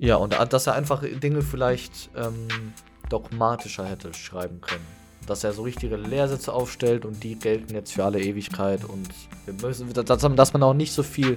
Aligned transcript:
Ja, 0.00 0.16
und 0.16 0.34
dass 0.52 0.66
er 0.66 0.74
einfach 0.74 1.02
Dinge 1.02 1.42
vielleicht 1.42 2.08
ähm, 2.16 2.72
dogmatischer 3.10 3.84
hätte 3.84 4.14
schreiben 4.14 4.62
können. 4.62 4.86
Dass 5.26 5.44
er 5.44 5.52
so 5.52 5.62
richtige 5.62 5.96
Lehrsätze 5.96 6.54
aufstellt 6.54 7.04
und 7.04 7.22
die 7.22 7.38
gelten 7.38 7.74
jetzt 7.74 7.92
für 7.92 8.04
alle 8.04 8.18
Ewigkeit 8.18 8.82
und 8.84 9.08
wir 9.44 9.54
müssen, 9.54 9.92
dass, 9.92 10.06
dass 10.06 10.52
man 10.54 10.62
auch 10.62 10.72
nicht 10.72 10.94
so 10.94 11.02
viel 11.02 11.36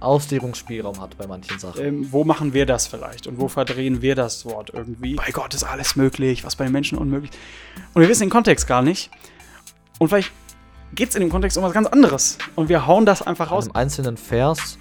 Auslegungsspielraum 0.00 1.02
hat 1.02 1.18
bei 1.18 1.26
manchen 1.26 1.58
Sachen. 1.58 1.84
Ähm, 1.84 2.08
wo 2.10 2.24
machen 2.24 2.54
wir 2.54 2.64
das 2.64 2.86
vielleicht 2.86 3.26
und 3.26 3.38
wo 3.38 3.46
verdrehen 3.48 4.00
wir 4.00 4.14
das 4.14 4.46
Wort 4.46 4.70
irgendwie? 4.72 5.16
Bei 5.16 5.30
Gott 5.30 5.52
ist 5.52 5.64
alles 5.64 5.94
möglich, 5.94 6.44
was 6.44 6.56
bei 6.56 6.64
den 6.64 6.72
Menschen 6.72 6.96
unmöglich 6.96 7.30
ist. 7.30 7.38
Und 7.92 8.00
wir 8.00 8.08
wissen 8.08 8.22
den 8.22 8.30
Kontext 8.30 8.66
gar 8.66 8.80
nicht. 8.80 9.10
Und 9.98 10.08
vielleicht 10.08 10.32
geht 10.94 11.10
es 11.10 11.14
in 11.14 11.20
dem 11.20 11.30
Kontext 11.30 11.58
um 11.58 11.64
was 11.64 11.74
ganz 11.74 11.86
anderes. 11.88 12.38
Und 12.54 12.70
wir 12.70 12.86
hauen 12.86 13.04
das 13.04 13.20
einfach 13.20 13.50
raus. 13.50 13.66
Im 13.66 13.76
einzelnen 13.76 14.16
Vers 14.16 14.78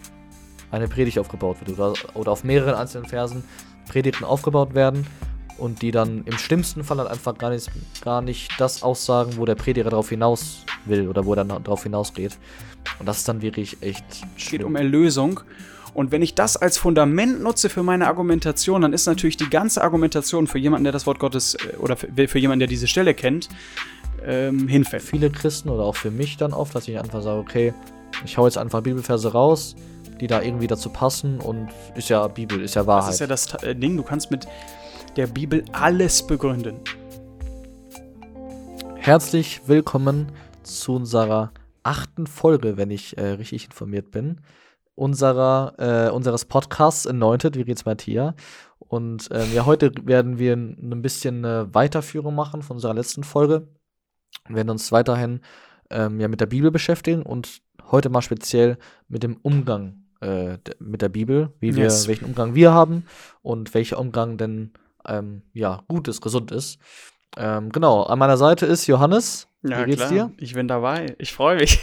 eine 0.71 0.88
Predigt 0.88 1.20
aufgebaut 1.20 1.57
wird 1.59 1.77
oder, 1.77 1.93
oder 2.13 2.31
auf 2.31 2.43
mehreren 2.43 2.75
einzelnen 2.75 3.07
Versen 3.07 3.43
Predigten 3.88 4.25
aufgebaut 4.25 4.75
werden 4.75 5.07
und 5.57 5.81
die 5.81 5.91
dann 5.91 6.23
im 6.26 6.38
schlimmsten 6.38 6.84
Fall 6.84 6.98
halt 6.98 7.09
einfach 7.09 7.38
gar 7.38 7.49
nicht, 7.49 7.70
gar 8.02 8.21
nicht 8.21 8.52
das 8.59 8.84
aussagen, 8.84 9.38
wo 9.38 9.45
der 9.45 9.55
Prediger 9.55 9.90
darauf 9.90 10.09
hinaus 10.09 10.66
will 10.85 11.07
oder 11.07 11.26
wo 11.26 11.34
er 11.34 11.43
dann 11.43 11.63
darauf 11.63 11.84
hinausgeht. 11.84 12.38
Und 12.99 13.05
das 13.05 13.20
ist 13.20 13.27
dann 13.27 13.41
wirklich 13.41 13.77
echt 13.81 14.05
schlimm. 14.13 14.30
Es 14.38 14.49
geht 14.49 14.63
um 14.63 14.76
Erlösung. 14.76 15.40
Und 15.93 16.12
wenn 16.12 16.21
ich 16.21 16.35
das 16.35 16.57
als 16.57 16.77
Fundament 16.77 17.41
nutze 17.41 17.70
für 17.70 17.81
meine 17.81 18.07
Argumentation, 18.07 18.81
dann 18.81 18.93
ist 18.93 19.07
natürlich 19.07 19.35
die 19.38 19.49
ganze 19.49 19.84
Argumentation 19.84 20.45
für 20.45 20.59
jemanden, 20.59 20.84
der 20.84 20.93
das 20.93 21.07
Wort 21.07 21.18
Gottes 21.18 21.55
äh, 21.55 21.76
oder 21.77 21.98
für, 21.98 22.38
jemanden, 22.38 22.59
der 22.59 22.68
diese 22.68 22.88
Stelle 22.88 23.15
kennt, 23.15 23.49
ähm, 24.23 24.68
hinfällig. 24.68 25.05
Viele 25.05 25.31
Christen 25.31 25.70
oder 25.70 25.84
auch 25.84 25.95
für 25.95 26.12
mich 26.12 26.38
dann 26.38 26.54
oft, 26.54 26.76
dass 26.76 26.88
ich 26.88 26.99
einfach 26.99 27.23
sage, 27.23 27.40
okay, 27.40 27.73
ich 28.26 28.38
hau 28.38 28.45
jetzt 28.45 28.57
einfach 28.57 28.81
Bibelverse 28.81 29.31
raus, 29.31 29.76
die 30.20 30.27
da 30.27 30.41
irgendwie 30.41 30.67
dazu 30.67 30.89
passen 30.89 31.39
und 31.39 31.70
ist 31.95 32.09
ja 32.09 32.27
Bibel, 32.27 32.62
ist 32.62 32.76
ja 32.76 32.88
Wahrheit. 32.88 33.09
Das 33.09 33.16
ist 33.16 33.20
ja 33.20 33.27
das 33.27 33.63
äh, 33.63 33.76
Ding, 33.76 33.98
du 33.98 34.03
kannst 34.03 34.31
mit 34.31 34.48
der 35.16 35.27
Bibel 35.27 35.63
alles 35.71 36.26
begründen. 36.26 36.80
Herzlich 38.95 39.62
willkommen 39.68 40.32
zu 40.63 40.95
unserer 40.95 41.51
achten 41.84 42.27
Folge, 42.27 42.77
wenn 42.77 42.91
ich 42.91 43.18
äh, 43.18 43.29
richtig 43.29 43.65
informiert 43.65 44.12
bin, 44.12 44.41
unserer, 44.95 45.76
äh, 45.77 46.12
unseres 46.12 46.45
Podcasts 46.45 47.07
Anointed, 47.07 47.55
wie 47.55 47.63
geht's 47.63 47.85
Matthias? 47.85 48.34
Und 48.79 49.29
ähm, 49.32 49.54
ja, 49.54 49.65
heute 49.65 49.91
werden 50.04 50.40
wir 50.40 50.54
ein 50.54 51.01
bisschen 51.01 51.45
eine 51.45 51.73
Weiterführung 51.73 52.35
machen 52.35 52.62
von 52.62 52.77
unserer 52.77 52.93
letzten 52.93 53.23
Folge. 53.23 53.68
Wir 54.48 54.57
werden 54.57 54.70
uns 54.70 54.91
weiterhin 54.91 55.41
ähm, 55.90 56.20
ja, 56.20 56.27
mit 56.27 56.41
der 56.41 56.45
Bibel 56.48 56.71
beschäftigen 56.71 57.21
und 57.21 57.62
heute 57.91 58.10
mal 58.10 58.21
speziell 58.21 58.77
mit 59.07 59.23
dem 59.23 59.38
Umgang 59.38 60.07
äh, 60.21 60.57
mit 60.79 61.01
der 61.01 61.10
Bibel, 61.10 61.54
wie 61.60 61.76
wir, 61.76 61.85
yes. 61.85 62.07
welchen 62.07 62.26
Umgang 62.26 62.55
wir 62.55 62.73
haben 62.73 63.05
und 63.41 63.73
welcher 63.73 63.99
Umgang 63.99 64.38
denn 64.38 64.72
ähm, 65.07 65.44
ja, 65.53 65.84
gut 65.88 66.07
ist, 66.07 66.22
gesund 66.22 66.51
ist. 66.51 66.79
Ähm, 67.35 67.72
genau, 67.72 68.03
an 68.03 68.19
meiner 68.19 68.38
Seite 68.38 68.66
ist 68.66 68.88
Johannes. 68.88 69.47
Ja, 69.63 69.81
wie 69.81 69.91
geht's 69.91 70.07
klar. 70.07 70.12
dir? 70.12 70.31
Ich 70.38 70.53
bin 70.53 70.68
dabei. 70.68 71.16
Ich 71.19 71.34
freue 71.34 71.57
mich. 71.57 71.79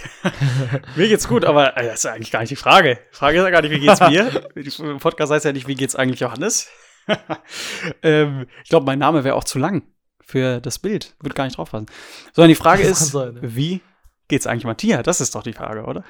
mir 0.96 1.08
geht's 1.08 1.28
gut, 1.28 1.44
aber 1.44 1.76
äh, 1.76 1.86
das 1.86 2.04
ist 2.04 2.06
eigentlich 2.06 2.30
gar 2.30 2.40
nicht 2.40 2.50
die 2.50 2.56
Frage. 2.56 2.98
Die 3.12 3.16
Frage 3.16 3.38
ist 3.38 3.44
ja 3.44 3.50
gar 3.50 3.62
nicht, 3.62 3.70
wie 3.70 3.80
geht's 3.80 4.00
mir? 4.00 4.30
Im 4.90 4.98
Podcast 4.98 5.32
heißt 5.32 5.44
ja 5.44 5.52
nicht, 5.52 5.68
wie 5.68 5.74
geht's 5.74 5.96
eigentlich 5.96 6.20
Johannes? 6.20 6.68
ähm, 8.02 8.46
ich 8.62 8.70
glaube, 8.70 8.86
mein 8.86 8.98
Name 8.98 9.24
wäre 9.24 9.34
auch 9.34 9.44
zu 9.44 9.58
lang 9.58 9.82
für 10.20 10.60
das 10.60 10.78
Bild. 10.78 11.14
Würde 11.20 11.34
gar 11.34 11.44
nicht 11.44 11.58
drauf 11.58 11.70
passen. 11.70 11.86
Sondern 12.32 12.48
die 12.48 12.54
Frage 12.54 12.82
ist, 12.82 13.10
sein, 13.10 13.36
ja. 13.36 13.40
wie 13.42 13.80
geht's 14.28 14.46
eigentlich 14.46 14.64
Matthias? 14.64 15.02
Das 15.02 15.20
ist 15.20 15.34
doch 15.34 15.42
die 15.42 15.52
Frage, 15.52 15.84
oder? 15.84 16.04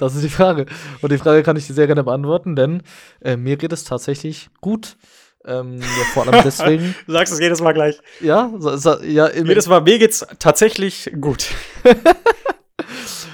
Das 0.00 0.14
ist 0.14 0.24
die 0.24 0.30
Frage. 0.30 0.64
Und 1.02 1.12
die 1.12 1.18
Frage 1.18 1.42
kann 1.42 1.56
ich 1.56 1.66
dir 1.66 1.74
sehr 1.74 1.86
gerne 1.86 2.02
beantworten, 2.02 2.56
denn 2.56 2.82
äh, 3.20 3.36
mir 3.36 3.56
geht 3.58 3.72
es 3.72 3.84
tatsächlich 3.84 4.48
gut. 4.62 4.96
Ähm, 5.44 5.78
ja, 5.78 6.04
vor 6.14 6.26
allem 6.26 6.42
deswegen. 6.42 6.94
du 7.06 7.12
sagst 7.12 7.34
es 7.34 7.38
jedes 7.38 7.60
Mal 7.60 7.72
gleich. 7.72 7.98
Ja, 8.20 8.50
so, 8.58 8.76
so, 8.76 9.00
ja 9.02 9.30
jedes 9.30 9.68
Mal, 9.68 9.82
mir 9.82 9.98
geht's 9.98 10.26
tatsächlich 10.38 11.12
gut. 11.20 11.50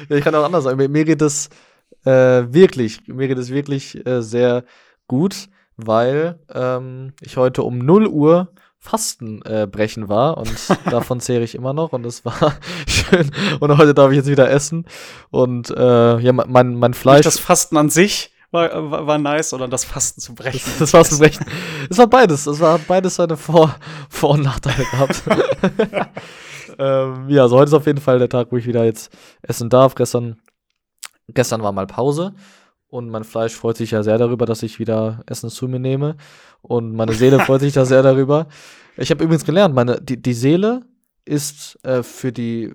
ja, 0.08 0.16
ich 0.16 0.24
kann 0.24 0.34
auch 0.34 0.44
anders 0.44 0.64
sagen. 0.64 0.76
Mir, 0.76 0.88
mir 0.88 1.04
geht 1.04 1.22
es 1.22 1.50
äh, 2.04 2.10
wirklich, 2.52 3.06
mir 3.06 3.28
geht 3.28 3.38
es 3.38 3.50
wirklich 3.50 4.04
äh, 4.04 4.20
sehr 4.20 4.64
gut, 5.06 5.48
weil 5.76 6.40
ähm, 6.52 7.12
ich 7.20 7.36
heute 7.36 7.62
um 7.62 7.78
0 7.78 8.08
Uhr 8.08 8.48
Fastenbrechen 8.78 10.04
äh, 10.04 10.08
war 10.08 10.38
und 10.38 10.52
davon 10.90 11.20
zehre 11.20 11.44
ich 11.44 11.54
immer 11.54 11.72
noch 11.72 11.92
und 11.92 12.06
es 12.06 12.24
war 12.24 12.54
schön. 12.86 13.30
Und 13.60 13.76
heute 13.78 13.94
darf 13.94 14.10
ich 14.10 14.16
jetzt 14.16 14.28
wieder 14.28 14.50
essen 14.50 14.86
und 15.30 15.70
äh, 15.70 16.18
ja, 16.18 16.32
mein, 16.32 16.74
mein 16.74 16.94
Fleisch. 16.94 17.18
Nicht 17.18 17.26
das 17.26 17.38
Fasten 17.38 17.76
an 17.76 17.90
sich, 17.90 18.32
war, 18.50 18.90
war, 18.90 19.06
war, 19.06 19.18
nice 19.18 19.52
oder 19.54 19.68
das 19.68 19.84
Fasten 19.84 20.20
zu 20.20 20.34
brechen. 20.34 20.62
Das, 20.64 20.78
das 20.78 20.90
Fasten 20.92 21.16
zu 21.16 21.20
brechen. 21.20 21.46
Es 21.90 21.98
war 21.98 22.06
beides. 22.06 22.46
Es 22.46 22.60
war 22.60 22.78
beides 22.78 23.16
seine 23.16 23.36
Vor-, 23.36 23.74
Vor 24.08 24.30
und 24.30 24.42
Nachteile 24.42 24.84
gehabt. 24.84 25.22
ähm, 26.78 27.28
ja, 27.28 27.42
also 27.42 27.56
heute 27.56 27.68
ist 27.68 27.74
auf 27.74 27.86
jeden 27.86 28.00
Fall 28.00 28.18
der 28.18 28.28
Tag, 28.28 28.48
wo 28.50 28.56
ich 28.56 28.66
wieder 28.66 28.84
jetzt 28.84 29.12
essen 29.42 29.68
darf. 29.68 29.94
Gestern, 29.94 30.40
gestern 31.28 31.62
war 31.62 31.72
mal 31.72 31.86
Pause 31.86 32.34
und 32.88 33.10
mein 33.10 33.24
Fleisch 33.24 33.54
freut 33.54 33.76
sich 33.76 33.90
ja 33.90 34.02
sehr 34.02 34.18
darüber, 34.18 34.46
dass 34.46 34.62
ich 34.62 34.78
wieder 34.78 35.22
Essen 35.26 35.50
zu 35.50 35.68
mir 35.68 35.80
nehme. 35.80 36.16
Und 36.62 36.94
meine 36.94 37.12
Seele 37.12 37.40
freut 37.40 37.60
sich 37.60 37.72
da 37.72 37.84
sehr 37.84 38.02
darüber. 38.02 38.46
Ich 38.96 39.10
habe 39.10 39.24
übrigens 39.24 39.44
gelernt, 39.44 39.74
meine, 39.74 40.00
die, 40.00 40.20
die 40.20 40.34
Seele 40.34 40.82
ist 41.24 41.78
äh, 41.84 42.02
für 42.02 42.32
die 42.32 42.74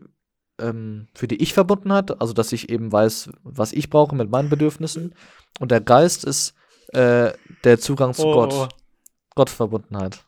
ähm, 0.59 1.07
für 1.13 1.27
die 1.27 1.41
Ich-Verbundenheit, 1.41 2.21
also 2.21 2.33
dass 2.33 2.51
ich 2.51 2.69
eben 2.69 2.91
weiß, 2.91 3.29
was 3.43 3.73
ich 3.73 3.89
brauche 3.89 4.15
mit 4.15 4.29
meinen 4.29 4.49
Bedürfnissen. 4.49 5.15
Und 5.59 5.71
der 5.71 5.81
Geist 5.81 6.23
ist 6.23 6.53
äh, 6.89 7.31
der 7.63 7.79
Zugang 7.79 8.13
zu 8.13 8.27
oh. 8.27 8.33
Gott. 8.33 8.69
Gottverbundenheit. 9.35 10.19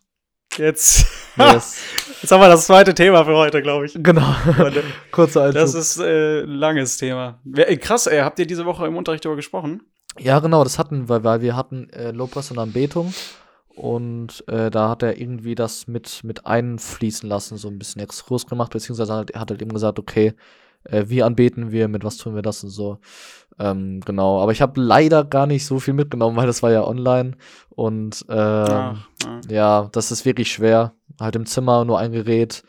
Jetzt. 0.58 1.06
Yes. 1.36 1.78
Jetzt 2.24 2.32
haben 2.32 2.40
wir 2.40 2.48
das 2.48 2.68
zweite 2.68 2.94
Thema 2.94 3.26
für 3.26 3.36
heute, 3.36 3.62
glaube 3.62 3.86
ich. 3.86 4.00
Genau. 4.02 4.34
Kurzer 5.12 5.42
Einschub. 5.44 5.62
Das 5.62 5.74
ist 5.74 6.00
äh, 6.00 6.44
ein 6.44 6.52
langes 6.52 6.96
Thema. 6.96 7.42
Krass, 7.82 8.08
ey. 8.08 8.22
Habt 8.22 8.40
ihr 8.40 8.48
diese 8.48 8.66
Woche 8.66 8.88
im 8.88 8.96
Unterricht 8.96 9.26
darüber 9.26 9.36
gesprochen? 9.36 9.82
Ja, 10.18 10.40
genau, 10.40 10.64
das 10.64 10.80
hatten 10.80 11.10
wir, 11.10 11.26
weil 11.26 11.42
wir 11.42 11.58
hatten 11.58 11.90
äh, 11.90 12.12
Lobpreis 12.12 12.50
und 12.50 12.60
Anbetung. 12.60 13.14
Und 13.76 14.48
äh, 14.48 14.72
da 14.72 14.88
hat 14.88 15.04
er 15.04 15.20
irgendwie 15.20 15.54
das 15.54 15.88
mit, 15.88 16.24
mit 16.24 16.46
einfließen 16.46 17.28
lassen, 17.28 17.58
so 17.58 17.68
ein 17.68 17.78
bisschen 17.78 18.02
Exkurs 18.02 18.48
gemacht, 18.48 18.72
beziehungsweise 18.72 19.14
hat, 19.14 19.36
hat 19.36 19.50
halt 19.50 19.62
eben 19.62 19.74
gesagt, 19.74 20.00
okay, 20.00 20.34
äh, 20.86 21.04
wie 21.08 21.24
anbeten 21.24 21.74
wir, 21.74 21.90
mit 21.90 22.06
was 22.06 22.16
tun 22.16 22.36
wir 22.36 22.42
das 22.42 22.64
und 22.64 22.70
so. 22.70 23.00
Ähm, 23.60 24.02
genau, 24.02 24.42
aber 24.42 24.52
ich 24.52 24.62
habe 24.62 24.82
leider 24.82 25.24
gar 25.24 25.46
nicht 25.46 25.66
so 25.66 25.80
viel 25.80 25.94
mitgenommen, 25.94 26.36
weil 26.38 26.48
das 26.48 26.64
war 26.64 26.72
ja 26.72 26.86
online. 26.86 27.38
Und 27.70 28.26
ähm, 28.30 28.38
Ach, 28.38 29.08
ja. 29.24 29.42
ja. 29.50 29.90
das 29.92 30.12
ist 30.12 30.26
wirklich 30.26 30.52
schwer. 30.52 30.94
Halt 31.20 31.36
im 31.36 31.46
Zimmer 31.46 31.86
nur 31.86 32.00
ein 32.00 32.12
Gerät. 32.12 32.64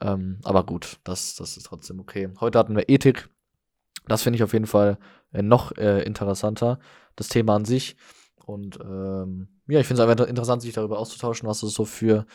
Ähm, 0.00 0.38
aber 0.44 0.64
gut, 0.64 0.98
das, 1.04 1.34
das 1.36 1.56
ist 1.56 1.66
trotzdem 1.66 2.00
okay. 2.00 2.30
Heute 2.40 2.58
hatten 2.58 2.76
wir 2.76 2.88
Ethik. 2.88 3.28
Das 4.06 4.22
finde 4.22 4.36
ich 4.36 4.42
auf 4.42 4.52
jeden 4.52 4.66
Fall 4.66 4.98
äh, 5.32 5.42
noch 5.42 5.72
äh, 5.76 6.02
interessanter, 6.02 6.78
das 7.16 7.28
Thema 7.28 7.56
an 7.56 7.64
sich. 7.64 7.96
Und 8.44 8.78
ähm, 8.80 9.48
ja, 9.66 9.80
ich 9.80 9.86
finde 9.86 10.02
es 10.02 10.08
einfach 10.08 10.26
interessant, 10.26 10.62
sich 10.62 10.74
darüber 10.74 10.98
auszutauschen, 10.98 11.48
was 11.48 11.62
es 11.62 11.72
so 11.72 11.84
für 11.84 12.26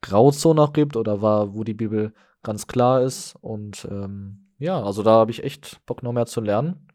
Grauzonen 0.00 0.58
auch 0.58 0.72
gibt 0.72 0.96
oder 0.96 1.22
war, 1.22 1.54
wo 1.54 1.62
die 1.62 1.74
Bibel 1.74 2.12
ganz 2.42 2.66
klar 2.66 3.02
ist. 3.02 3.36
Und 3.40 3.86
ähm, 3.90 4.48
ja, 4.58 4.82
also 4.82 5.02
da 5.02 5.12
habe 5.12 5.30
ich 5.30 5.44
echt 5.44 5.84
Bock 5.86 6.02
noch 6.02 6.12
mehr 6.12 6.26
zu 6.26 6.40
lernen. 6.40 6.88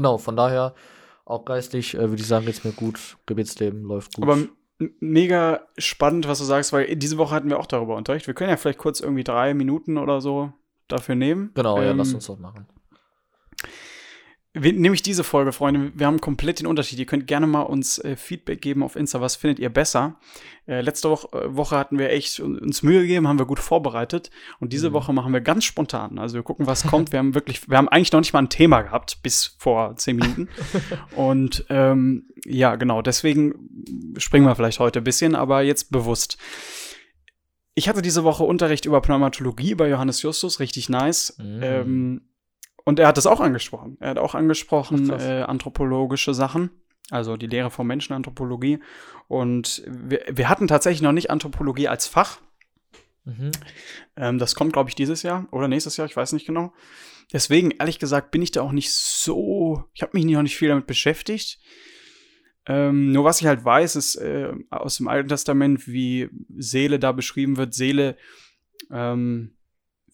Genau, 0.00 0.18
von 0.18 0.36
daher 0.36 0.74
auch 1.24 1.44
geistlich 1.44 1.94
äh, 1.94 2.08
würde 2.08 2.22
ich 2.22 2.26
sagen, 2.26 2.46
geht's 2.46 2.64
mir 2.64 2.72
gut. 2.72 3.18
Gebetsleben 3.26 3.82
läuft 3.82 4.14
gut. 4.14 4.24
Aber 4.24 4.38
mega 4.98 5.60
spannend, 5.76 6.26
was 6.26 6.38
du 6.38 6.44
sagst, 6.44 6.72
weil 6.72 6.96
diese 6.96 7.18
Woche 7.18 7.34
hatten 7.34 7.50
wir 7.50 7.58
auch 7.58 7.66
darüber 7.66 7.96
Unterricht. 7.96 8.26
Wir 8.26 8.34
können 8.34 8.50
ja 8.50 8.56
vielleicht 8.56 8.78
kurz 8.78 9.00
irgendwie 9.00 9.24
drei 9.24 9.52
Minuten 9.54 9.98
oder 9.98 10.20
so 10.20 10.52
dafür 10.88 11.14
nehmen. 11.14 11.50
Genau, 11.54 11.78
ähm, 11.78 11.84
ja, 11.84 11.92
lass 11.92 12.14
uns 12.14 12.26
das 12.26 12.38
machen 12.38 12.66
nämlich 14.54 15.02
diese 15.02 15.22
Folge, 15.22 15.52
Freunde. 15.52 15.92
Wir 15.94 16.06
haben 16.06 16.20
komplett 16.20 16.58
den 16.58 16.66
Unterschied. 16.66 16.98
Ihr 16.98 17.06
könnt 17.06 17.26
gerne 17.26 17.46
mal 17.46 17.62
uns 17.62 17.98
äh, 17.98 18.16
Feedback 18.16 18.60
geben 18.60 18.82
auf 18.82 18.96
Insta. 18.96 19.20
Was 19.20 19.36
findet 19.36 19.58
ihr 19.60 19.68
besser? 19.70 20.16
Äh, 20.66 20.80
letzte 20.80 21.08
Woche, 21.08 21.28
äh, 21.36 21.56
Woche, 21.56 21.76
hatten 21.76 21.98
wir 21.98 22.10
echt 22.10 22.40
uns 22.40 22.82
Mühe 22.82 23.02
gegeben, 23.02 23.28
haben 23.28 23.38
wir 23.38 23.46
gut 23.46 23.60
vorbereitet. 23.60 24.30
Und 24.58 24.72
diese 24.72 24.90
mhm. 24.90 24.94
Woche 24.94 25.12
machen 25.12 25.32
wir 25.32 25.40
ganz 25.40 25.64
spontan. 25.64 26.18
Also 26.18 26.34
wir 26.34 26.42
gucken, 26.42 26.66
was 26.66 26.84
kommt. 26.86 27.12
wir 27.12 27.20
haben 27.20 27.34
wirklich, 27.34 27.68
wir 27.70 27.76
haben 27.76 27.88
eigentlich 27.88 28.12
noch 28.12 28.20
nicht 28.20 28.32
mal 28.32 28.40
ein 28.40 28.48
Thema 28.48 28.82
gehabt 28.82 29.22
bis 29.22 29.56
vor 29.58 29.94
zehn 29.96 30.16
Minuten. 30.16 30.48
Und 31.14 31.64
ähm, 31.68 32.28
ja, 32.44 32.74
genau. 32.74 33.02
Deswegen 33.02 34.14
springen 34.16 34.46
wir 34.46 34.56
vielleicht 34.56 34.80
heute 34.80 35.00
ein 35.00 35.04
bisschen, 35.04 35.36
aber 35.36 35.62
jetzt 35.62 35.92
bewusst. 35.92 36.38
Ich 37.74 37.88
hatte 37.88 38.02
diese 38.02 38.24
Woche 38.24 38.42
Unterricht 38.42 38.84
über 38.84 39.00
Pneumatologie 39.00 39.76
bei 39.76 39.88
Johannes 39.88 40.22
Justus, 40.22 40.58
richtig 40.58 40.88
nice. 40.88 41.36
Mhm. 41.38 41.60
Ähm, 41.62 42.20
und 42.84 42.98
er 42.98 43.08
hat 43.08 43.16
das 43.16 43.26
auch 43.26 43.40
angesprochen. 43.40 43.96
Er 44.00 44.10
hat 44.10 44.18
auch 44.18 44.34
angesprochen 44.34 45.10
äh, 45.10 45.42
anthropologische 45.42 46.34
Sachen, 46.34 46.70
also 47.10 47.36
die 47.36 47.46
Lehre 47.46 47.70
von 47.70 47.86
Menschenanthropologie. 47.86 48.80
Und 49.28 49.82
wir, 49.86 50.24
wir 50.30 50.48
hatten 50.48 50.68
tatsächlich 50.68 51.02
noch 51.02 51.12
nicht 51.12 51.30
Anthropologie 51.30 51.88
als 51.88 52.06
Fach. 52.06 52.40
Mhm. 53.24 53.50
Ähm, 54.16 54.38
das 54.38 54.54
kommt, 54.54 54.72
glaube 54.72 54.88
ich, 54.88 54.94
dieses 54.94 55.22
Jahr 55.22 55.46
oder 55.50 55.68
nächstes 55.68 55.96
Jahr, 55.96 56.06
ich 56.06 56.16
weiß 56.16 56.32
nicht 56.32 56.46
genau. 56.46 56.72
Deswegen, 57.32 57.70
ehrlich 57.70 57.98
gesagt, 57.98 58.32
bin 58.32 58.42
ich 58.42 58.50
da 58.50 58.62
auch 58.62 58.72
nicht 58.72 58.92
so, 58.92 59.84
ich 59.94 60.02
habe 60.02 60.12
mich 60.14 60.24
noch 60.24 60.42
nicht 60.42 60.56
viel 60.56 60.68
damit 60.68 60.86
beschäftigt. 60.86 61.60
Ähm, 62.66 63.12
nur 63.12 63.24
was 63.24 63.40
ich 63.40 63.46
halt 63.46 63.64
weiß, 63.64 63.96
ist 63.96 64.16
äh, 64.16 64.52
aus 64.70 64.96
dem 64.96 65.08
Alten 65.08 65.28
Testament, 65.28 65.86
wie 65.86 66.28
Seele 66.56 66.98
da 66.98 67.12
beschrieben 67.12 67.56
wird. 67.56 67.74
Seele 67.74 68.16
ähm, 68.90 69.52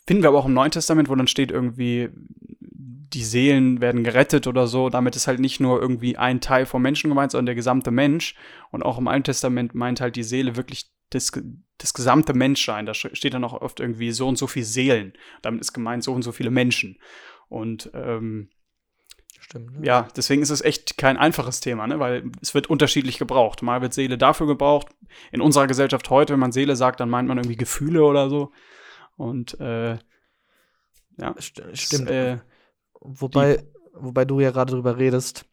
finden 0.06 0.22
wir 0.22 0.28
aber 0.28 0.38
auch 0.38 0.46
im 0.46 0.54
Neuen 0.54 0.70
Testament, 0.70 1.08
wo 1.08 1.14
dann 1.14 1.26
steht 1.26 1.50
irgendwie, 1.50 2.10
die 3.12 3.24
Seelen 3.24 3.80
werden 3.80 4.04
gerettet 4.04 4.46
oder 4.46 4.66
so. 4.66 4.90
Damit 4.90 5.16
ist 5.16 5.26
halt 5.26 5.40
nicht 5.40 5.60
nur 5.60 5.80
irgendwie 5.80 6.16
ein 6.16 6.40
Teil 6.40 6.66
vom 6.66 6.82
Menschen 6.82 7.08
gemeint, 7.08 7.32
sondern 7.32 7.46
der 7.46 7.54
gesamte 7.54 7.90
Mensch. 7.90 8.34
Und 8.70 8.82
auch 8.82 8.98
im 8.98 9.08
Alten 9.08 9.24
Testament 9.24 9.74
meint 9.74 10.00
halt 10.00 10.16
die 10.16 10.22
Seele 10.22 10.56
wirklich 10.56 10.90
das, 11.10 11.32
das 11.78 11.94
gesamte 11.94 12.34
Menschsein. 12.34 12.86
Da 12.86 12.94
steht 12.94 13.34
dann 13.34 13.44
auch 13.44 13.60
oft 13.60 13.80
irgendwie 13.80 14.12
so 14.12 14.28
und 14.28 14.36
so 14.38 14.46
viele 14.46 14.66
Seelen. 14.66 15.12
Damit 15.42 15.60
ist 15.60 15.72
gemeint 15.72 16.04
so 16.04 16.12
und 16.12 16.22
so 16.22 16.32
viele 16.32 16.50
Menschen. 16.50 16.98
Und 17.48 17.90
ähm, 17.94 18.48
Stimmt, 19.38 19.78
ne? 19.78 19.86
ja, 19.86 20.08
deswegen 20.16 20.42
ist 20.42 20.50
es 20.50 20.60
echt 20.60 20.98
kein 20.98 21.16
einfaches 21.16 21.60
Thema, 21.60 21.86
ne? 21.86 22.00
weil 22.00 22.24
es 22.42 22.54
wird 22.54 22.68
unterschiedlich 22.68 23.18
gebraucht. 23.18 23.62
Mal 23.62 23.80
wird 23.80 23.94
Seele 23.94 24.18
dafür 24.18 24.48
gebraucht. 24.48 24.88
In 25.30 25.40
unserer 25.40 25.68
Gesellschaft 25.68 26.10
heute, 26.10 26.32
wenn 26.32 26.40
man 26.40 26.52
Seele 26.52 26.74
sagt, 26.74 26.98
dann 26.98 27.10
meint 27.10 27.28
man 27.28 27.38
irgendwie 27.38 27.56
Gefühle 27.56 28.02
oder 28.02 28.28
so. 28.28 28.50
Und 29.16 29.60
äh, 29.60 29.98
ja, 31.18 31.34
St 31.40 31.62
stimmt. 31.74 32.10
Äh, 32.10 32.38
wobei, 33.06 33.64
wobei 33.92 34.24
du 34.24 34.40
ja 34.40 34.50
gerade 34.50 34.72
drüber 34.72 34.98
redest. 34.98 35.46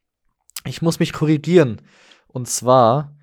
Ich 0.66 0.82
muss 0.82 1.00
mich 1.00 1.14
korrigieren. 1.14 1.82
Und 2.28 2.48
zwar 2.48 3.16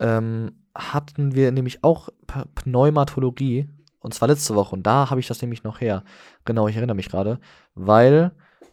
ähm, 0.00 0.64
hatten 0.74 1.34
wir 1.34 1.52
nämlich 1.52 1.84
auch 1.84 2.08
Pneumatologie. 2.54 3.68
Und 4.00 4.14
zwar 4.14 4.28
letzte 4.28 4.54
Woche. 4.54 4.74
Und 4.74 4.84
da 4.84 5.10
habe 5.10 5.20
ich 5.20 5.26
das 5.26 5.42
nämlich 5.42 5.64
noch 5.64 5.80
her. 5.80 6.04
Genau, 6.44 6.68
ich 6.68 6.76
erinnere 6.76 6.96
mich 6.96 7.08
gerade. 7.08 7.40
Weil 7.74 8.32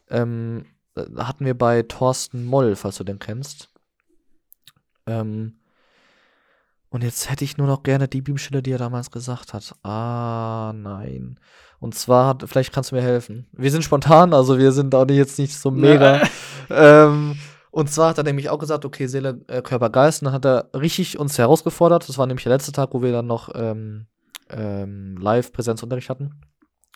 ähm, 0.10 0.66
hatten 0.96 1.46
wir 1.46 1.58
bei 1.58 1.84
Thorsten 1.84 2.46
Moll, 2.46 2.76
falls 2.76 2.98
du 2.98 3.04
den 3.04 3.20
kennst. 3.20 3.70
Ähm, 5.08 5.60
und 6.94 7.04
jetzt 7.04 7.28
hätte 7.28 7.44
ich 7.44 7.58
nur 7.58 7.66
noch 7.66 7.82
gerne 7.82 8.08
die 8.08 8.22
Bibelstelle, 8.22 8.62
die 8.62 8.72
er 8.72 8.78
damals 8.78 9.10
gesagt 9.10 9.54
hat. 9.54 9.74
Ah, 9.82 10.72
nein. 10.76 11.40
Und 11.80 11.96
zwar, 11.96 12.28
hat, 12.28 12.44
vielleicht 12.46 12.72
kannst 12.72 12.92
du 12.92 12.96
mir 12.96 13.02
helfen. 13.02 13.48
Wir 13.52 13.72
sind 13.72 13.84
spontan, 13.84 14.32
also 14.32 14.60
wir 14.60 14.72
sind 14.72 14.94
auch 14.94 15.10
jetzt 15.10 15.40
nicht 15.40 15.58
so 15.58 15.72
mega. 15.72 16.22
ähm, 16.70 17.36
und 17.72 17.90
zwar 17.90 18.10
hat 18.10 18.20
er 18.20 18.24
nämlich 18.24 18.52
auch 18.52 18.60
gesagt, 18.60 18.86
okay, 18.86 19.08
Seele, 19.08 19.42
äh, 19.48 19.64
Körper, 19.64 19.90
Geist. 19.90 20.22
Und 20.22 20.26
dann 20.28 20.36
hat 20.36 20.46
er 20.46 20.70
richtig 20.80 21.18
uns 21.18 21.40
herausgefordert. 21.40 22.08
Das 22.08 22.20
war 22.20 22.28
nämlich 22.28 22.44
der 22.44 22.54
letzte 22.54 22.72
Tag, 22.72 22.90
wo 22.94 23.02
wir 23.02 23.12
dann 23.12 23.26
noch 23.26 23.50
ähm, 23.56 24.06
ähm, 24.52 25.18
Live-Präsenzunterricht 25.18 26.12
hatten. 26.12 26.42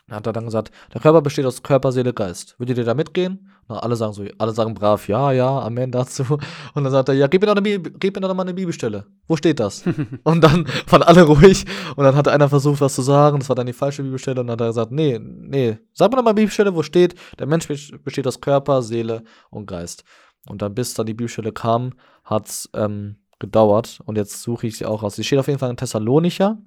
Dann 0.07 0.17
hat 0.17 0.27
er 0.27 0.33
dann 0.33 0.45
gesagt, 0.45 0.71
der 0.93 1.01
Körper 1.01 1.21
besteht 1.21 1.45
aus 1.45 1.61
Körper, 1.61 1.91
Seele, 1.91 2.13
Geist. 2.13 2.55
Würdet 2.57 2.77
ihr 2.77 2.85
da 2.85 2.93
mitgehen? 2.93 3.51
Na, 3.67 3.79
alle 3.79 3.97
sagen 3.97 4.13
so, 4.13 4.23
alle 4.37 4.53
sagen 4.53 4.73
brav, 4.73 5.09
ja, 5.09 5.33
ja, 5.33 5.59
Amen 5.59 5.91
dazu. 5.91 6.23
Und 6.73 6.83
dann 6.83 6.91
sagt 6.91 7.09
er, 7.09 7.15
ja, 7.15 7.27
gib 7.27 7.41
mir 7.41 7.47
doch, 7.47 7.57
eine 7.57 7.79
gib 7.79 8.15
mir 8.15 8.21
doch 8.21 8.33
mal 8.33 8.43
eine 8.43 8.53
Bibelstelle. 8.53 9.05
Wo 9.27 9.35
steht 9.35 9.59
das? 9.59 9.83
und 10.23 10.41
dann 10.41 10.65
waren 10.87 11.03
alle 11.03 11.23
ruhig. 11.23 11.65
Und 11.97 12.05
dann 12.05 12.15
hat 12.15 12.29
einer 12.29 12.47
versucht, 12.47 12.79
was 12.79 12.95
zu 12.95 13.01
sagen. 13.01 13.39
Das 13.39 13.49
war 13.49 13.57
dann 13.57 13.65
die 13.65 13.73
falsche 13.73 14.03
Bibelstelle. 14.03 14.39
Und 14.39 14.47
dann 14.47 14.53
hat 14.53 14.61
er 14.61 14.67
gesagt, 14.67 14.91
nee, 14.91 15.19
nee, 15.19 15.77
sag 15.93 16.09
mir 16.11 16.15
doch 16.15 16.23
mal 16.23 16.29
eine 16.29 16.35
Bibelstelle, 16.35 16.73
wo 16.73 16.81
steht, 16.81 17.15
der 17.37 17.47
Mensch 17.47 17.67
besteht 17.67 18.25
aus 18.25 18.39
Körper, 18.39 18.81
Seele 18.81 19.23
und 19.49 19.65
Geist. 19.65 20.05
Und 20.47 20.61
dann, 20.61 20.73
bis 20.73 20.93
dann 20.93 21.05
die 21.05 21.13
Bibelstelle 21.13 21.51
kam, 21.51 21.93
hat 22.23 22.47
es 22.47 22.69
ähm, 22.73 23.17
gedauert. 23.39 23.99
Und 24.05 24.15
jetzt 24.15 24.41
suche 24.41 24.67
ich 24.67 24.77
sie 24.77 24.85
auch 24.85 25.03
raus. 25.03 25.17
Sie 25.17 25.25
steht 25.25 25.39
auf 25.39 25.47
jeden 25.47 25.59
Fall 25.59 25.69
in 25.69 25.77
Thessalonicher. 25.77 26.57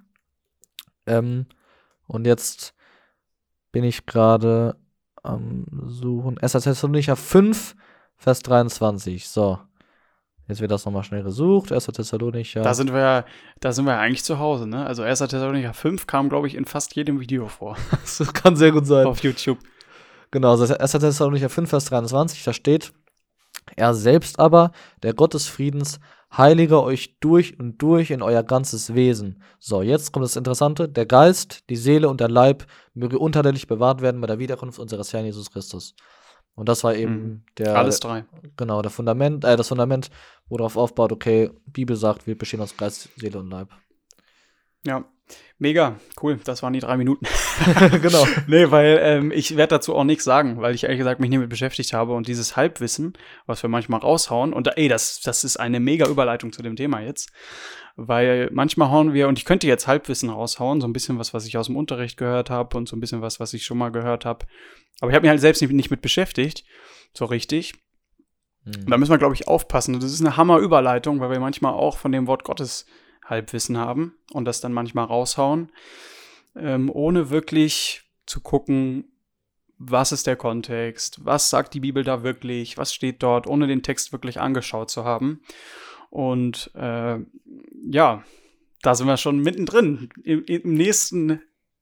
Ähm, 1.06 1.46
und 2.06 2.26
jetzt 2.26 2.74
bin 3.72 3.84
ich 3.84 4.06
gerade 4.06 4.76
am 5.22 5.66
Suchen. 5.86 6.38
1. 6.38 6.52
Thessalonicher 6.52 7.16
5, 7.16 7.76
Vers 8.16 8.40
23. 8.40 9.28
So. 9.28 9.58
Jetzt 10.48 10.60
wird 10.60 10.72
das 10.72 10.84
nochmal 10.84 11.04
schnell 11.04 11.22
gesucht. 11.22 11.70
1. 11.70 11.86
Thessalonicher. 11.86 12.62
Da 12.62 12.74
sind 12.74 12.92
wir 12.92 13.00
ja, 13.00 13.24
da 13.60 13.72
sind 13.72 13.84
wir 13.84 13.92
ja 13.92 14.00
eigentlich 14.00 14.24
zu 14.24 14.38
Hause, 14.38 14.66
ne? 14.66 14.84
Also 14.84 15.02
1. 15.02 15.20
Thessalonicher 15.20 15.74
5 15.74 16.06
kam, 16.06 16.28
glaube 16.28 16.48
ich, 16.48 16.56
in 16.56 16.64
fast 16.64 16.96
jedem 16.96 17.20
Video 17.20 17.46
vor. 17.46 17.76
das 17.90 18.32
kann 18.32 18.56
sehr 18.56 18.72
gut 18.72 18.86
sein. 18.86 19.06
Auf 19.06 19.22
YouTube. 19.22 19.58
Genau, 20.32 20.50
also 20.50 20.74
1. 20.74 20.92
Thessalonicher 20.92 21.48
5, 21.48 21.70
Vers 21.70 21.84
23, 21.86 22.42
da 22.44 22.52
steht, 22.52 22.92
er 23.76 23.94
selbst 23.94 24.38
aber, 24.38 24.72
der 25.02 25.14
Gott 25.14 25.34
des 25.34 25.46
Friedens, 25.46 26.00
heilige 26.36 26.82
euch 26.82 27.18
durch 27.20 27.58
und 27.58 27.78
durch 27.82 28.10
in 28.10 28.22
euer 28.22 28.42
ganzes 28.42 28.94
Wesen. 28.94 29.42
So, 29.58 29.82
jetzt 29.82 30.12
kommt 30.12 30.24
das 30.24 30.36
Interessante. 30.36 30.88
Der 30.88 31.06
Geist, 31.06 31.68
die 31.70 31.76
Seele 31.76 32.08
und 32.08 32.20
der 32.20 32.28
Leib 32.28 32.66
möge 32.94 33.18
unterdältig 33.18 33.66
bewahrt 33.66 34.00
werden 34.00 34.20
bei 34.20 34.26
der 34.26 34.38
Wiederkunft 34.38 34.78
unseres 34.78 35.12
Herrn 35.12 35.24
Jesus 35.24 35.50
Christus. 35.50 35.94
Und 36.54 36.68
das 36.68 36.84
war 36.84 36.94
eben 36.94 37.14
mhm. 37.14 37.42
der. 37.58 37.76
Alles 37.76 38.00
drei. 38.00 38.24
Genau, 38.56 38.82
der 38.82 38.90
Fundament, 38.90 39.44
äh, 39.44 39.56
das 39.56 39.68
Fundament, 39.68 40.10
worauf 40.48 40.76
aufbaut, 40.76 41.12
okay, 41.12 41.50
Bibel 41.66 41.96
sagt, 41.96 42.26
wir 42.26 42.36
bestehen 42.36 42.60
aus 42.60 42.76
Geist, 42.76 43.08
Seele 43.16 43.38
und 43.38 43.50
Leib. 43.50 43.70
Ja, 44.84 45.04
Mega, 45.58 45.96
cool. 46.22 46.40
Das 46.42 46.62
waren 46.62 46.72
die 46.72 46.80
drei 46.80 46.96
Minuten. 46.96 47.26
genau. 48.02 48.26
Nee, 48.46 48.70
weil 48.70 48.98
ähm, 49.02 49.30
ich 49.30 49.56
werde 49.56 49.76
dazu 49.76 49.94
auch 49.94 50.04
nichts 50.04 50.24
sagen, 50.24 50.60
weil 50.60 50.74
ich 50.74 50.84
ehrlich 50.84 50.98
gesagt 50.98 51.20
mich 51.20 51.28
nicht 51.28 51.38
mit 51.38 51.50
beschäftigt 51.50 51.92
habe 51.92 52.14
und 52.14 52.26
dieses 52.28 52.56
Halbwissen, 52.56 53.12
was 53.46 53.62
wir 53.62 53.68
manchmal 53.68 54.00
raushauen, 54.00 54.54
und 54.54 54.68
ey, 54.78 54.88
das, 54.88 55.20
das 55.20 55.44
ist 55.44 55.58
eine 55.58 55.78
mega 55.78 56.08
Überleitung 56.08 56.52
zu 56.52 56.62
dem 56.62 56.76
Thema 56.76 57.00
jetzt. 57.00 57.30
Weil 57.96 58.48
manchmal 58.52 58.90
hauen 58.90 59.12
wir, 59.12 59.28
und 59.28 59.38
ich 59.38 59.44
könnte 59.44 59.66
jetzt 59.66 59.86
Halbwissen 59.86 60.30
raushauen, 60.30 60.80
so 60.80 60.88
ein 60.88 60.94
bisschen 60.94 61.18
was, 61.18 61.34
was 61.34 61.44
ich 61.44 61.58
aus 61.58 61.66
dem 61.66 61.76
Unterricht 61.76 62.16
gehört 62.16 62.48
habe 62.48 62.78
und 62.78 62.88
so 62.88 62.96
ein 62.96 63.00
bisschen 63.00 63.20
was, 63.20 63.38
was 63.40 63.52
ich 63.52 63.64
schon 63.64 63.76
mal 63.76 63.90
gehört 63.90 64.24
habe. 64.24 64.46
Aber 65.00 65.10
ich 65.10 65.14
habe 65.14 65.24
mich 65.24 65.30
halt 65.30 65.40
selbst 65.40 65.60
nicht, 65.60 65.72
nicht 65.72 65.90
mit 65.90 66.00
beschäftigt, 66.00 66.64
so 67.12 67.26
richtig. 67.26 67.74
Mhm. 68.64 68.86
Da 68.86 68.96
müssen 68.96 69.12
wir, 69.12 69.18
glaube 69.18 69.34
ich, 69.34 69.46
aufpassen. 69.46 69.94
Und 69.94 70.02
das 70.02 70.12
ist 70.12 70.20
eine 70.22 70.38
Hammer-Überleitung, 70.38 71.20
weil 71.20 71.30
wir 71.30 71.40
manchmal 71.40 71.74
auch 71.74 71.98
von 71.98 72.12
dem 72.12 72.26
Wort 72.26 72.44
Gottes 72.44 72.86
Halbwissen 73.30 73.78
haben 73.78 74.14
und 74.32 74.44
das 74.44 74.60
dann 74.60 74.72
manchmal 74.72 75.06
raushauen, 75.06 75.72
ähm, 76.56 76.90
ohne 76.92 77.30
wirklich 77.30 78.02
zu 78.26 78.40
gucken, 78.40 79.04
was 79.78 80.12
ist 80.12 80.26
der 80.26 80.36
Kontext, 80.36 81.24
was 81.24 81.48
sagt 81.48 81.72
die 81.72 81.80
Bibel 81.80 82.04
da 82.04 82.22
wirklich, 82.22 82.76
was 82.76 82.92
steht 82.92 83.22
dort, 83.22 83.46
ohne 83.46 83.66
den 83.66 83.82
Text 83.82 84.12
wirklich 84.12 84.38
angeschaut 84.38 84.90
zu 84.90 85.04
haben. 85.04 85.40
Und 86.10 86.70
äh, 86.74 87.18
ja, 87.90 88.22
da 88.82 88.94
sind 88.94 89.06
wir 89.06 89.16
schon 89.16 89.38
mittendrin 89.38 90.10
im, 90.22 90.44
im, 90.44 90.74
nächsten, 90.74 91.40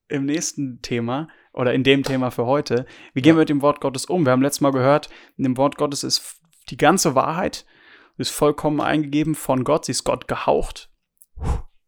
im 0.09 0.27
nächsten 0.27 0.81
Thema 0.81 1.29
oder 1.53 1.75
in 1.75 1.83
dem 1.83 2.05
Thema 2.05 2.31
für 2.31 2.47
heute. 2.47 2.87
Wie 3.15 3.23
gehen 3.23 3.35
wir 3.35 3.41
mit 3.41 3.49
dem 3.49 3.63
Wort 3.63 3.81
Gottes 3.81 4.05
um? 4.05 4.25
Wir 4.25 4.33
haben 4.33 4.43
letztes 4.43 4.61
Mal 4.61 4.73
gehört, 4.73 5.09
in 5.37 5.45
dem 5.45 5.57
Wort 5.57 5.77
Gottes 5.77 6.05
ist 6.05 6.41
die 6.71 6.77
ganze 6.77 7.17
Wahrheit, 7.17 7.67
ist 8.17 8.31
vollkommen 8.31 8.81
eingegeben 8.81 9.35
von 9.35 9.65
Gott, 9.65 9.87
sie 9.87 9.93
ist 9.93 10.05
Gott 10.05 10.29
gehaucht. 10.29 10.89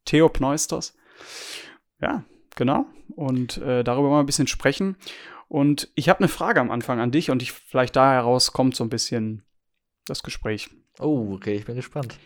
Theopneustos. 0.05 0.97
Ja, 2.01 2.25
genau. 2.57 2.87
Und 3.15 3.59
äh, 3.59 3.85
darüber 3.85 4.11
mal 4.11 4.21
ein 4.21 4.27
bisschen 4.27 4.47
sprechen. 4.47 4.97
Und 5.49 5.91
ich 5.95 6.09
habe 6.09 6.21
eine 6.21 6.29
Frage 6.29 6.61
am 6.61 6.71
Anfang 6.71 7.01
an 7.01 7.11
dich 7.11 7.31
und 7.31 7.43
ich, 7.43 7.53
vielleicht 7.53 7.97
da 7.97 8.13
heraus 8.13 8.53
kommt 8.53 8.77
so 8.77 8.85
ein 8.85 8.91
bisschen 8.91 9.45
das 10.07 10.23
Gespräch. 10.23 10.71
Oh, 10.99 11.33
okay, 11.35 11.57
ich 11.57 11.65
bin 11.65 11.77
gespannt. 11.77 12.19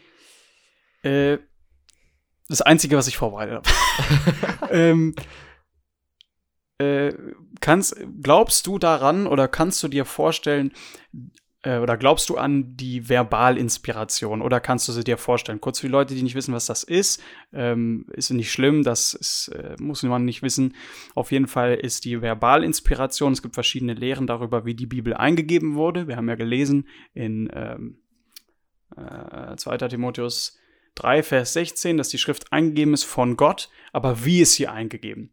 Äh, 1.02 1.38
das 2.48 2.62
Einzige, 2.62 2.96
was 2.96 3.08
ich 3.08 3.16
vorbereitet 3.16 3.66
habe. 3.66 4.68
ähm, 4.70 5.14
äh, 6.78 7.14
kannst, 7.60 7.96
glaubst 8.20 8.66
du 8.66 8.78
daran 8.78 9.26
oder 9.26 9.48
kannst 9.48 9.82
du 9.82 9.88
dir 9.88 10.04
vorstellen, 10.04 10.72
äh, 11.64 11.78
oder 11.78 11.96
glaubst 11.96 12.28
du 12.28 12.36
an 12.36 12.76
die 12.76 13.08
Verbalinspiration 13.08 14.42
oder 14.42 14.60
kannst 14.60 14.86
du 14.86 14.92
sie 14.92 15.02
dir 15.02 15.16
vorstellen? 15.16 15.60
Kurz 15.60 15.80
für 15.80 15.86
die 15.86 15.92
Leute, 15.92 16.14
die 16.14 16.22
nicht 16.22 16.34
wissen, 16.34 16.54
was 16.54 16.66
das 16.66 16.84
ist, 16.84 17.22
ähm, 17.52 18.06
ist 18.12 18.30
nicht 18.30 18.52
schlimm, 18.52 18.82
das 18.82 19.14
ist, 19.14 19.48
äh, 19.48 19.74
muss 19.80 20.02
man 20.02 20.24
nicht 20.24 20.42
wissen. 20.42 20.74
Auf 21.14 21.32
jeden 21.32 21.46
Fall 21.46 21.74
ist 21.74 22.04
die 22.04 22.20
Verbalinspiration, 22.20 23.32
es 23.32 23.42
gibt 23.42 23.54
verschiedene 23.54 23.94
Lehren 23.94 24.26
darüber, 24.26 24.66
wie 24.66 24.74
die 24.74 24.86
Bibel 24.86 25.14
eingegeben 25.14 25.74
wurde. 25.74 26.06
Wir 26.06 26.16
haben 26.16 26.28
ja 26.28 26.34
gelesen 26.34 26.86
in 27.14 27.50
ähm, 27.54 27.96
äh, 28.96 29.56
2. 29.56 29.78
Timotheus 29.88 30.58
3, 30.96 31.22
Vers 31.22 31.54
16, 31.54 31.96
dass 31.96 32.10
die 32.10 32.18
Schrift 32.18 32.52
eingegeben 32.52 32.92
ist 32.92 33.04
von 33.04 33.36
Gott, 33.36 33.70
aber 33.92 34.24
wie 34.24 34.42
ist 34.42 34.52
sie 34.52 34.68
eingegeben? 34.68 35.32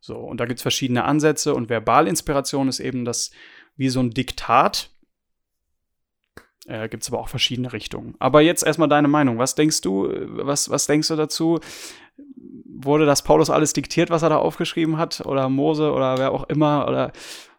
So, 0.00 0.16
und 0.16 0.38
da 0.38 0.46
gibt 0.46 0.58
es 0.58 0.62
verschiedene 0.62 1.04
Ansätze 1.04 1.54
und 1.54 1.68
Verbalinspiration 1.68 2.68
ist 2.68 2.80
eben 2.80 3.04
das 3.04 3.30
wie 3.76 3.88
so 3.88 4.00
ein 4.00 4.10
Diktat, 4.10 4.90
äh, 6.68 6.88
Gibt 6.88 7.02
es 7.02 7.08
aber 7.08 7.20
auch 7.20 7.28
verschiedene 7.28 7.72
Richtungen. 7.72 8.14
Aber 8.18 8.42
jetzt 8.42 8.62
erstmal 8.62 8.88
deine 8.88 9.08
Meinung. 9.08 9.38
Was 9.38 9.54
denkst 9.54 9.80
du, 9.80 10.12
was, 10.28 10.70
was 10.70 10.86
denkst 10.86 11.08
du 11.08 11.16
dazu? 11.16 11.60
Wurde 12.66 13.06
das 13.06 13.22
Paulus 13.22 13.48
alles 13.48 13.72
diktiert, 13.72 14.10
was 14.10 14.22
er 14.22 14.28
da 14.28 14.36
aufgeschrieben 14.36 14.98
hat? 14.98 15.24
Oder 15.24 15.48
Mose 15.48 15.92
oder 15.92 16.18
wer 16.18 16.30
auch 16.30 16.44
immer? 16.44 16.86
Oder 16.86 17.12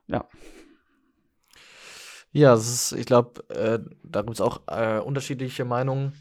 ja. 0.07 0.25
Ja, 2.31 2.53
ist, 2.53 2.91
ich 2.91 3.07
glaube, 3.07 3.43
äh, 3.49 3.79
da 4.03 4.21
gibt 4.21 4.35
es 4.35 4.41
auch 4.41 4.61
äh, 4.67 4.99
unterschiedliche 4.99 5.65
Meinungen 5.65 6.13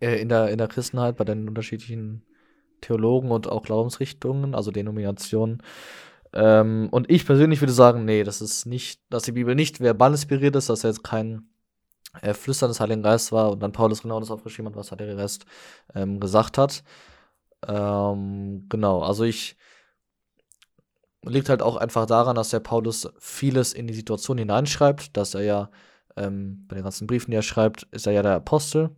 äh, 0.00 0.20
in, 0.20 0.28
der, 0.28 0.50
in 0.50 0.58
der 0.58 0.68
Christenheit 0.68 1.16
bei 1.16 1.24
den 1.24 1.48
unterschiedlichen 1.48 2.24
Theologen 2.80 3.32
und 3.32 3.48
auch 3.48 3.64
Glaubensrichtungen, 3.64 4.54
also 4.54 4.70
Denominationen. 4.70 5.60
Ähm, 6.32 6.88
und 6.92 7.10
ich 7.10 7.26
persönlich 7.26 7.60
würde 7.60 7.72
sagen, 7.72 8.04
nee, 8.04 8.22
das 8.22 8.40
ist 8.40 8.66
nicht, 8.66 9.00
dass 9.10 9.24
die 9.24 9.32
Bibel 9.32 9.56
nicht 9.56 9.80
verbal 9.80 10.12
inspiriert 10.12 10.54
ist, 10.54 10.68
dass 10.68 10.84
er 10.84 10.90
jetzt 10.90 11.02
kein 11.02 11.48
äh, 12.22 12.34
Flüstern 12.34 12.70
des 12.70 12.80
Heiligen 12.80 13.02
Geistes 13.02 13.32
war 13.32 13.50
und 13.50 13.60
dann 13.60 13.72
Paulus 13.72 14.02
genau 14.02 14.20
das 14.20 14.30
aufgeschrieben 14.30 14.70
hat, 14.70 14.76
was 14.76 14.90
halt 14.90 15.00
der 15.00 15.16
Rest 15.16 15.46
ähm, 15.94 16.20
gesagt 16.20 16.58
hat. 16.58 16.84
Ähm, 17.66 18.66
genau, 18.68 19.02
also 19.02 19.24
ich 19.24 19.56
liegt 21.22 21.48
halt 21.48 21.62
auch 21.62 21.76
einfach 21.76 22.06
daran, 22.06 22.36
dass 22.36 22.50
der 22.50 22.60
Paulus 22.60 23.08
vieles 23.18 23.72
in 23.72 23.86
die 23.86 23.94
Situation 23.94 24.38
hineinschreibt, 24.38 25.16
dass 25.16 25.34
er 25.34 25.42
ja 25.42 25.70
ähm, 26.16 26.66
bei 26.68 26.76
den 26.76 26.84
ganzen 26.84 27.06
Briefen, 27.06 27.30
die 27.30 27.36
er 27.36 27.42
schreibt, 27.42 27.84
ist 27.92 28.06
er 28.06 28.12
ja 28.12 28.22
der 28.22 28.34
Apostel. 28.34 28.90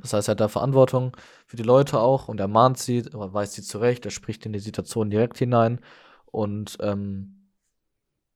Das 0.00 0.12
heißt, 0.12 0.28
er 0.28 0.32
hat 0.32 0.40
da 0.40 0.48
Verantwortung 0.48 1.16
für 1.46 1.56
die 1.56 1.64
Leute 1.64 1.98
auch 1.98 2.28
und 2.28 2.38
er 2.38 2.48
mahnt 2.48 2.78
sie, 2.78 3.04
er 3.12 3.34
weist 3.34 3.54
sie 3.54 3.62
zurecht, 3.62 4.04
er 4.04 4.12
spricht 4.12 4.46
in 4.46 4.52
die 4.52 4.60
Situation 4.60 5.10
direkt 5.10 5.38
hinein 5.38 5.80
und 6.26 6.76
ähm, 6.80 7.50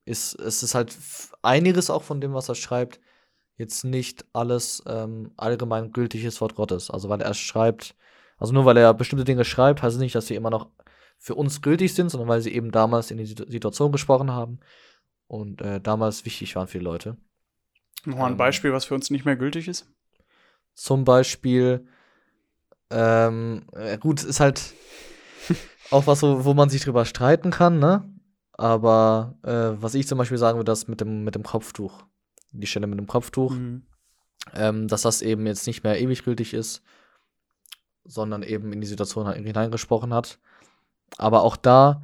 ist, 0.05 0.37
es 0.39 0.61
ist 0.63 0.75
halt 0.75 0.97
einiges 1.41 1.89
auch 1.89 2.03
von 2.03 2.19
dem, 2.19 2.33
was 2.33 2.49
er 2.49 2.55
schreibt, 2.55 2.99
jetzt 3.57 3.83
nicht 3.83 4.25
alles 4.33 4.83
ähm, 4.87 5.31
allgemein 5.37 5.91
gültiges 5.91 6.41
Wort 6.41 6.55
Gottes. 6.55 6.89
Also 6.89 7.09
weil 7.09 7.21
er 7.21 7.33
schreibt, 7.33 7.95
also 8.37 8.53
nur 8.53 8.65
weil 8.65 8.77
er 8.77 8.93
bestimmte 8.93 9.25
Dinge 9.25 9.45
schreibt, 9.45 9.83
heißt 9.83 9.95
es 9.95 10.01
nicht, 10.01 10.15
dass 10.15 10.27
sie 10.27 10.35
immer 10.35 10.49
noch 10.49 10.69
für 11.17 11.35
uns 11.35 11.61
gültig 11.61 11.93
sind, 11.93 12.09
sondern 12.09 12.29
weil 12.29 12.41
sie 12.41 12.53
eben 12.53 12.71
damals 12.71 13.11
in 13.11 13.17
die 13.17 13.25
Situation 13.25 13.91
gesprochen 13.91 14.31
haben 14.31 14.59
und 15.27 15.61
äh, 15.61 15.79
damals 15.79 16.25
wichtig 16.25 16.55
waren 16.55 16.67
für 16.67 16.79
die 16.79 16.83
Leute. 16.83 17.17
Nochmal 18.05 18.27
ein 18.27 18.31
ähm, 18.33 18.37
Beispiel, 18.37 18.73
was 18.73 18.85
für 18.85 18.95
uns 18.95 19.09
nicht 19.09 19.25
mehr 19.25 19.37
gültig 19.37 19.67
ist. 19.67 19.87
Zum 20.73 21.05
Beispiel, 21.05 21.87
ähm, 22.89 23.65
äh, 23.71 23.97
gut, 23.97 24.23
ist 24.23 24.39
halt 24.39 24.73
auch 25.91 26.07
was, 26.07 26.21
wo, 26.23 26.43
wo 26.43 26.53
man 26.53 26.69
sich 26.69 26.83
drüber 26.83 27.05
streiten 27.05 27.51
kann, 27.51 27.79
ne? 27.79 28.09
Aber 28.53 29.37
äh, 29.43 29.81
was 29.81 29.95
ich 29.95 30.07
zum 30.07 30.17
Beispiel 30.17 30.37
sagen 30.37 30.57
würde, 30.57 30.71
das 30.71 30.87
mit 30.87 31.01
dem, 31.01 31.23
mit 31.23 31.35
dem 31.35 31.43
Kopftuch, 31.43 32.05
die 32.61 32.67
Stelle 32.67 32.87
mit 32.87 32.99
dem 32.99 33.07
Kopftuch, 33.07 33.53
mhm. 33.53 33.83
ähm, 34.53 34.87
dass 34.87 35.03
das 35.03 35.21
eben 35.21 35.45
jetzt 35.45 35.67
nicht 35.67 35.83
mehr 35.83 35.99
ewig 35.99 36.23
gültig 36.23 36.53
ist, 36.53 36.81
sondern 38.05 38.43
eben 38.43 38.73
in 38.73 38.81
die 38.81 38.87
Situation 38.87 39.27
halt 39.27 39.45
hineingesprochen 39.45 40.13
hat. 40.13 40.39
Aber 41.17 41.43
auch 41.43 41.55
da 41.55 42.01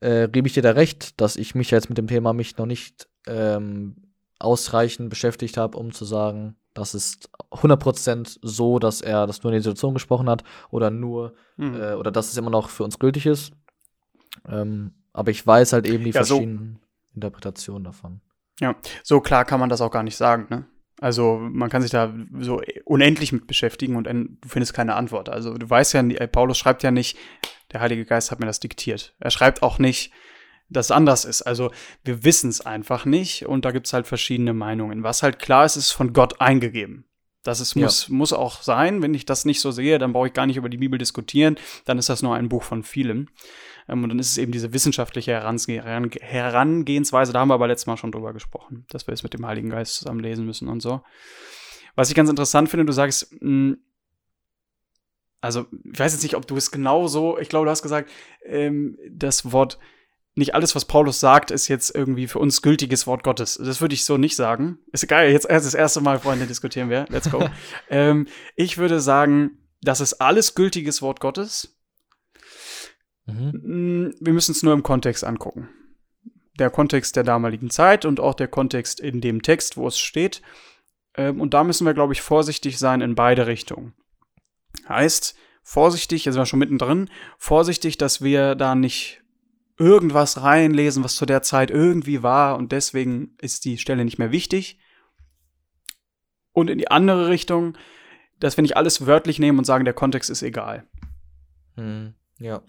äh, 0.00 0.28
gebe 0.28 0.48
ich 0.48 0.54
dir 0.54 0.62
da 0.62 0.72
recht, 0.72 1.20
dass 1.20 1.36
ich 1.36 1.54
mich 1.54 1.70
jetzt 1.70 1.88
mit 1.88 1.98
dem 1.98 2.06
Thema 2.06 2.32
mich 2.32 2.56
noch 2.56 2.66
nicht 2.66 3.08
ähm, 3.26 3.96
ausreichend 4.38 5.10
beschäftigt 5.10 5.56
habe, 5.56 5.76
um 5.76 5.92
zu 5.92 6.04
sagen, 6.04 6.56
das 6.74 6.94
ist 6.94 7.30
100% 7.50 8.38
so, 8.42 8.78
dass 8.78 9.00
er 9.00 9.26
das 9.26 9.42
nur 9.42 9.52
in 9.52 9.56
der 9.56 9.62
Situation 9.62 9.94
gesprochen 9.94 10.30
hat 10.30 10.44
oder 10.70 10.90
nur, 10.90 11.34
mhm. 11.56 11.74
äh, 11.74 11.94
oder 11.94 12.10
dass 12.10 12.30
es 12.30 12.36
immer 12.36 12.50
noch 12.50 12.68
für 12.70 12.84
uns 12.84 12.98
gültig 12.98 13.26
ist. 13.26 13.52
Ähm, 14.48 14.92
aber 15.12 15.30
ich 15.30 15.46
weiß 15.46 15.72
halt 15.72 15.86
eben 15.86 16.04
die 16.04 16.10
ja, 16.10 16.24
verschiedenen 16.24 16.78
so. 16.80 17.14
Interpretationen 17.16 17.84
davon. 17.84 18.20
Ja, 18.60 18.76
so 19.02 19.20
klar 19.20 19.44
kann 19.44 19.58
man 19.58 19.68
das 19.68 19.80
auch 19.80 19.90
gar 19.90 20.02
nicht 20.02 20.16
sagen, 20.16 20.46
ne? 20.50 20.66
Also 21.00 21.38
man 21.40 21.70
kann 21.70 21.80
sich 21.80 21.90
da 21.90 22.12
so 22.40 22.60
unendlich 22.84 23.32
mit 23.32 23.46
beschäftigen 23.46 23.96
und 23.96 24.04
du 24.04 24.48
findest 24.48 24.74
keine 24.74 24.96
Antwort. 24.96 25.30
Also 25.30 25.54
du 25.54 25.68
weißt 25.68 25.94
ja, 25.94 26.02
Paulus 26.26 26.58
schreibt 26.58 26.82
ja 26.82 26.90
nicht, 26.90 27.16
der 27.72 27.80
Heilige 27.80 28.04
Geist 28.04 28.30
hat 28.30 28.38
mir 28.38 28.44
das 28.44 28.60
diktiert. 28.60 29.14
Er 29.18 29.30
schreibt 29.30 29.62
auch 29.62 29.78
nicht, 29.78 30.12
dass 30.68 30.86
es 30.86 30.90
anders 30.90 31.24
ist. 31.24 31.40
Also 31.42 31.70
wir 32.04 32.22
wissen 32.24 32.50
es 32.50 32.60
einfach 32.60 33.06
nicht 33.06 33.46
und 33.46 33.64
da 33.64 33.70
gibt 33.70 33.86
es 33.86 33.94
halt 33.94 34.06
verschiedene 34.06 34.52
Meinungen. 34.52 35.02
Was 35.02 35.22
halt 35.22 35.38
klar 35.38 35.64
ist, 35.64 35.76
ist 35.76 35.90
von 35.90 36.12
Gott 36.12 36.40
eingegeben. 36.42 37.06
Das 37.42 37.60
ist, 37.60 37.74
muss, 37.74 38.08
ja. 38.08 38.14
muss 38.14 38.32
auch 38.32 38.62
sein. 38.62 39.02
Wenn 39.02 39.14
ich 39.14 39.24
das 39.24 39.44
nicht 39.44 39.60
so 39.60 39.70
sehe, 39.70 39.98
dann 39.98 40.12
brauche 40.12 40.26
ich 40.26 40.34
gar 40.34 40.46
nicht 40.46 40.58
über 40.58 40.68
die 40.68 40.76
Bibel 40.76 40.98
diskutieren. 40.98 41.56
Dann 41.86 41.98
ist 41.98 42.10
das 42.10 42.22
nur 42.22 42.34
ein 42.34 42.48
Buch 42.50 42.62
von 42.62 42.82
vielem. 42.82 43.28
Ähm, 43.88 44.02
und 44.02 44.10
dann 44.10 44.18
ist 44.18 44.30
es 44.30 44.38
eben 44.38 44.52
diese 44.52 44.74
wissenschaftliche 44.74 45.32
Herange 45.32 46.18
Herangehensweise. 46.20 47.32
Da 47.32 47.40
haben 47.40 47.48
wir 47.48 47.54
aber 47.54 47.68
letztes 47.68 47.86
Mal 47.86 47.96
schon 47.96 48.12
drüber 48.12 48.32
gesprochen, 48.32 48.84
dass 48.90 49.06
wir 49.06 49.14
es 49.14 49.22
mit 49.22 49.32
dem 49.32 49.46
Heiligen 49.46 49.70
Geist 49.70 49.96
zusammen 49.96 50.20
lesen 50.20 50.44
müssen 50.44 50.68
und 50.68 50.80
so. 50.80 51.02
Was 51.94 52.10
ich 52.10 52.14
ganz 52.14 52.28
interessant 52.28 52.68
finde, 52.68 52.84
du 52.84 52.92
sagst, 52.92 53.34
hm, 53.40 53.78
also 55.40 55.66
ich 55.90 55.98
weiß 55.98 56.12
jetzt 56.12 56.22
nicht, 56.22 56.36
ob 56.36 56.46
du 56.46 56.56
es 56.56 56.70
genau 56.70 57.06
so, 57.06 57.38
ich 57.38 57.48
glaube, 57.48 57.64
du 57.64 57.70
hast 57.70 57.82
gesagt, 57.82 58.10
ähm, 58.44 58.98
das 59.10 59.52
Wort, 59.52 59.78
nicht 60.40 60.54
alles, 60.54 60.74
was 60.74 60.84
Paulus 60.84 61.20
sagt, 61.20 61.52
ist 61.52 61.68
jetzt 61.68 61.94
irgendwie 61.94 62.26
für 62.26 62.40
uns 62.40 62.62
gültiges 62.62 63.06
Wort 63.06 63.22
Gottes. 63.22 63.60
Das 63.62 63.80
würde 63.80 63.94
ich 63.94 64.04
so 64.04 64.16
nicht 64.16 64.34
sagen. 64.34 64.78
Ist 64.92 65.06
geil, 65.06 65.30
jetzt 65.30 65.48
erst 65.48 65.66
das 65.66 65.74
erste 65.74 66.00
Mal, 66.00 66.18
Freunde, 66.18 66.46
diskutieren 66.46 66.90
wir. 66.90 67.06
Let's 67.08 67.30
go. 67.30 67.48
ähm, 67.88 68.26
ich 68.56 68.78
würde 68.78 69.00
sagen, 69.00 69.58
das 69.82 70.00
ist 70.00 70.14
alles 70.14 70.54
gültiges 70.54 71.00
Wort 71.02 71.20
Gottes. 71.20 71.76
Mhm. 73.26 74.14
Wir 74.20 74.32
müssen 74.32 74.52
es 74.52 74.62
nur 74.62 74.74
im 74.74 74.82
Kontext 74.82 75.24
angucken. 75.24 75.68
Der 76.58 76.70
Kontext 76.70 77.16
der 77.16 77.24
damaligen 77.24 77.70
Zeit 77.70 78.04
und 78.04 78.18
auch 78.18 78.34
der 78.34 78.48
Kontext 78.48 79.00
in 79.00 79.20
dem 79.20 79.42
Text, 79.42 79.76
wo 79.76 79.86
es 79.86 79.98
steht. 79.98 80.42
Ähm, 81.14 81.40
und 81.40 81.54
da 81.54 81.64
müssen 81.64 81.86
wir, 81.86 81.94
glaube 81.94 82.12
ich, 82.12 82.22
vorsichtig 82.22 82.78
sein 82.78 83.00
in 83.00 83.14
beide 83.14 83.46
Richtungen. 83.46 83.94
Heißt, 84.88 85.36
vorsichtig, 85.62 86.24
jetzt 86.24 86.34
sind 86.34 86.40
wir 86.40 86.46
schon 86.46 86.58
mittendrin, 86.58 87.08
vorsichtig, 87.38 87.98
dass 87.98 88.22
wir 88.22 88.54
da 88.54 88.74
nicht 88.74 89.19
irgendwas 89.80 90.42
reinlesen, 90.42 91.02
was 91.02 91.16
zu 91.16 91.24
der 91.24 91.40
Zeit 91.40 91.70
irgendwie 91.70 92.22
war 92.22 92.58
und 92.58 92.70
deswegen 92.70 93.34
ist 93.40 93.64
die 93.64 93.78
Stelle 93.78 94.04
nicht 94.04 94.18
mehr 94.18 94.30
wichtig. 94.30 94.78
Und 96.52 96.68
in 96.68 96.76
die 96.76 96.90
andere 96.90 97.28
Richtung, 97.28 97.78
dass 98.38 98.58
wir 98.58 98.62
nicht 98.62 98.76
alles 98.76 99.06
wörtlich 99.06 99.38
nehmen 99.38 99.58
und 99.58 99.64
sagen, 99.64 99.86
der 99.86 99.94
Kontext 99.94 100.28
ist 100.28 100.42
egal. 100.42 100.86
Hm, 101.76 102.12
ja. 102.38 102.62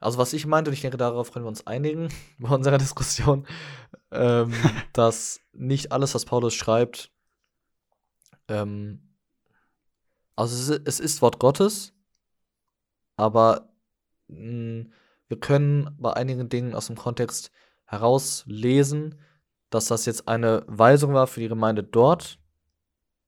Also 0.00 0.18
was 0.18 0.32
ich 0.32 0.46
meinte, 0.46 0.70
und 0.70 0.74
ich 0.74 0.80
denke, 0.80 0.96
darauf 0.96 1.32
können 1.32 1.44
wir 1.44 1.48
uns 1.48 1.66
einigen 1.66 2.08
bei 2.38 2.48
unserer 2.48 2.78
Diskussion, 2.78 3.46
ähm, 4.10 4.52
dass 4.92 5.40
nicht 5.52 5.92
alles, 5.92 6.12
was 6.14 6.24
Paulus 6.24 6.54
schreibt, 6.54 7.12
ähm, 8.48 9.00
also 10.34 10.54
es 10.56 10.68
ist, 10.68 10.88
es 10.88 11.00
ist 11.00 11.22
Wort 11.22 11.38
Gottes, 11.38 11.94
aber 13.16 13.72
mh, 14.26 14.38
hm, 14.38 14.92
wir 15.28 15.38
können 15.38 15.94
bei 15.98 16.12
einigen 16.12 16.48
Dingen 16.48 16.74
aus 16.74 16.86
dem 16.86 16.96
Kontext 16.96 17.50
herauslesen, 17.86 19.16
dass 19.70 19.86
das 19.86 20.06
jetzt 20.06 20.28
eine 20.28 20.64
Weisung 20.66 21.14
war 21.14 21.26
für 21.26 21.40
die 21.40 21.48
Gemeinde 21.48 21.82
dort 21.82 22.38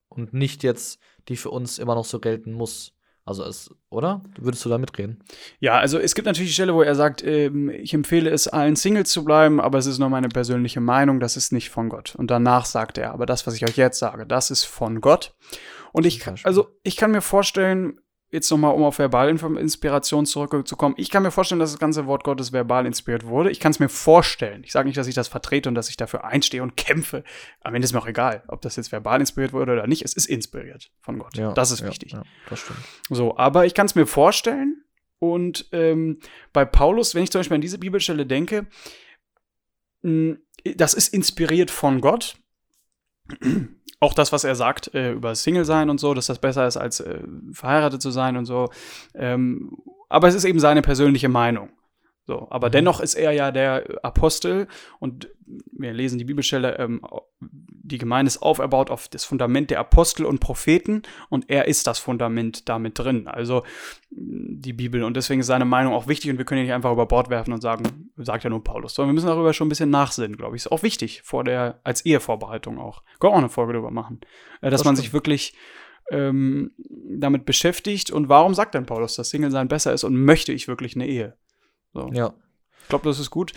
und 0.08 0.32
nicht 0.32 0.62
jetzt, 0.62 1.00
die 1.28 1.36
für 1.36 1.50
uns 1.50 1.78
immer 1.78 1.94
noch 1.94 2.04
so 2.04 2.20
gelten 2.20 2.52
muss. 2.52 2.94
Also 3.24 3.44
es, 3.44 3.70
oder? 3.90 4.22
Würdest 4.38 4.64
du 4.64 4.70
da 4.70 4.78
mitreden? 4.78 5.22
Ja, 5.60 5.78
also 5.78 5.98
es 5.98 6.14
gibt 6.14 6.24
natürlich 6.24 6.48
die 6.48 6.54
Stelle, 6.54 6.74
wo 6.74 6.80
er 6.80 6.94
sagt, 6.94 7.22
ähm, 7.22 7.68
ich 7.68 7.92
empfehle 7.92 8.30
es 8.30 8.48
allen 8.48 8.74
Singles 8.74 9.10
zu 9.10 9.22
bleiben, 9.22 9.60
aber 9.60 9.76
es 9.76 9.84
ist 9.84 9.98
nur 9.98 10.08
meine 10.08 10.30
persönliche 10.30 10.80
Meinung, 10.80 11.20
das 11.20 11.36
ist 11.36 11.52
nicht 11.52 11.68
von 11.68 11.90
Gott. 11.90 12.14
Und 12.14 12.30
danach 12.30 12.64
sagt 12.64 12.96
er, 12.96 13.12
aber 13.12 13.26
das, 13.26 13.46
was 13.46 13.54
ich 13.54 13.64
euch 13.64 13.76
jetzt 13.76 13.98
sage, 13.98 14.26
das 14.26 14.50
ist 14.50 14.64
von 14.64 15.02
Gott. 15.02 15.34
Und 15.92 16.06
ich, 16.06 16.26
also 16.44 16.68
ich 16.82 16.96
kann 16.96 17.10
mir 17.10 17.20
vorstellen, 17.20 18.00
jetzt 18.30 18.50
nochmal, 18.50 18.74
um 18.74 18.82
auf 18.84 18.96
Verbalinspiration 18.96 20.26
zurückzukommen, 20.26 20.94
ich 20.98 21.10
kann 21.10 21.22
mir 21.22 21.30
vorstellen, 21.30 21.58
dass 21.58 21.70
das 21.70 21.80
ganze 21.80 22.06
Wort 22.06 22.24
Gottes 22.24 22.52
verbal 22.52 22.86
inspiriert 22.86 23.26
wurde. 23.26 23.50
Ich 23.50 23.60
kann 23.60 23.70
es 23.70 23.80
mir 23.80 23.88
vorstellen. 23.88 24.62
Ich 24.64 24.72
sage 24.72 24.86
nicht, 24.86 24.98
dass 24.98 25.06
ich 25.06 25.14
das 25.14 25.28
vertrete 25.28 25.68
und 25.68 25.74
dass 25.74 25.88
ich 25.88 25.96
dafür 25.96 26.24
einstehe 26.24 26.62
und 26.62 26.76
kämpfe. 26.76 27.24
Am 27.60 27.74
Ende 27.74 27.86
ist 27.86 27.92
mir 27.92 28.00
auch 28.00 28.06
egal, 28.06 28.42
ob 28.48 28.60
das 28.60 28.76
jetzt 28.76 28.92
verbal 28.92 29.20
inspiriert 29.20 29.52
wurde 29.52 29.72
oder 29.72 29.86
nicht. 29.86 30.02
Es 30.02 30.12
ist 30.12 30.26
inspiriert 30.26 30.90
von 31.00 31.18
Gott. 31.18 31.36
Ja, 31.36 31.52
das 31.52 31.70
ist 31.70 31.80
ja, 31.80 31.88
wichtig. 31.88 32.12
Ja, 32.12 32.22
das 32.50 32.60
stimmt. 32.60 32.80
So, 33.08 33.36
aber 33.36 33.66
ich 33.66 33.74
kann 33.74 33.86
es 33.86 33.94
mir 33.94 34.06
vorstellen. 34.06 34.84
Und 35.20 35.68
ähm, 35.72 36.20
bei 36.52 36.64
Paulus, 36.64 37.14
wenn 37.14 37.24
ich 37.24 37.32
zum 37.32 37.40
Beispiel 37.40 37.56
an 37.56 37.60
diese 37.60 37.78
Bibelstelle 37.78 38.24
denke, 38.24 38.66
mh, 40.02 40.36
das 40.76 40.94
ist 40.94 41.12
inspiriert 41.12 41.70
von 41.70 42.00
Gott 42.00 42.36
auch 44.00 44.14
das, 44.14 44.32
was 44.32 44.44
er 44.44 44.54
sagt 44.54 44.94
äh, 44.94 45.12
über 45.12 45.34
Single 45.34 45.64
sein 45.64 45.90
und 45.90 45.98
so, 45.98 46.14
dass 46.14 46.26
das 46.26 46.38
besser 46.38 46.66
ist, 46.66 46.76
als 46.76 47.00
äh, 47.00 47.20
verheiratet 47.52 48.00
zu 48.00 48.10
sein 48.10 48.36
und 48.36 48.46
so. 48.46 48.70
Ähm, 49.14 49.76
aber 50.08 50.28
es 50.28 50.34
ist 50.34 50.44
eben 50.44 50.60
seine 50.60 50.82
persönliche 50.82 51.28
Meinung. 51.28 51.70
So, 52.28 52.46
aber 52.50 52.66
mhm. 52.66 52.72
dennoch 52.72 53.00
ist 53.00 53.14
er 53.14 53.32
ja 53.32 53.50
der 53.50 54.00
Apostel 54.02 54.68
und 54.98 55.30
wir 55.72 55.94
lesen 55.94 56.18
die 56.18 56.26
Bibelstelle, 56.26 56.78
ähm, 56.78 57.00
die 57.40 57.96
Gemeinde 57.96 58.28
ist 58.28 58.42
auferbaut 58.42 58.90
auf 58.90 59.08
das 59.08 59.24
Fundament 59.24 59.70
der 59.70 59.80
Apostel 59.80 60.26
und 60.26 60.38
Propheten 60.38 61.04
und 61.30 61.48
er 61.48 61.68
ist 61.68 61.86
das 61.86 61.98
Fundament 61.98 62.68
damit 62.68 62.98
drin, 62.98 63.28
also 63.28 63.62
die 64.10 64.74
Bibel 64.74 65.04
und 65.04 65.16
deswegen 65.16 65.40
ist 65.40 65.46
seine 65.46 65.64
Meinung 65.64 65.94
auch 65.94 66.06
wichtig 66.06 66.30
und 66.30 66.36
wir 66.36 66.44
können 66.44 66.60
ihn 66.60 66.64
nicht 66.66 66.74
einfach 66.74 66.92
über 66.92 67.06
Bord 67.06 67.30
werfen 67.30 67.54
und 67.54 67.62
sagen, 67.62 68.10
sagt 68.18 68.44
ja 68.44 68.50
nur 68.50 68.62
Paulus, 68.62 68.92
sondern 68.92 69.12
wir 69.12 69.14
müssen 69.14 69.28
darüber 69.28 69.54
schon 69.54 69.68
ein 69.68 69.70
bisschen 69.70 69.88
nachsinnen, 69.88 70.36
glaube 70.36 70.54
ich. 70.54 70.66
Ist 70.66 70.70
auch 70.70 70.82
wichtig 70.82 71.22
vor 71.24 71.44
der, 71.44 71.80
als 71.82 72.04
Ehevorbereitung 72.04 72.78
auch. 72.78 73.04
Können 73.20 73.32
auch 73.32 73.38
eine 73.38 73.48
Folge 73.48 73.72
darüber 73.72 73.90
machen, 73.90 74.20
äh, 74.60 74.68
dass 74.68 74.82
das 74.82 74.84
man 74.84 74.96
sich 74.96 75.14
wirklich 75.14 75.54
ähm, 76.10 76.72
damit 76.78 77.46
beschäftigt 77.46 78.10
und 78.10 78.28
warum 78.28 78.52
sagt 78.52 78.74
denn 78.74 78.84
Paulus, 78.84 79.16
dass 79.16 79.30
Single 79.30 79.50
sein 79.50 79.68
besser 79.68 79.94
ist 79.94 80.04
und 80.04 80.14
möchte 80.14 80.52
ich 80.52 80.68
wirklich 80.68 80.94
eine 80.94 81.06
Ehe? 81.06 81.38
So. 81.92 82.10
Ja. 82.12 82.34
Ich 82.82 82.88
glaube, 82.88 83.08
das 83.08 83.18
ist 83.18 83.30
gut. 83.30 83.52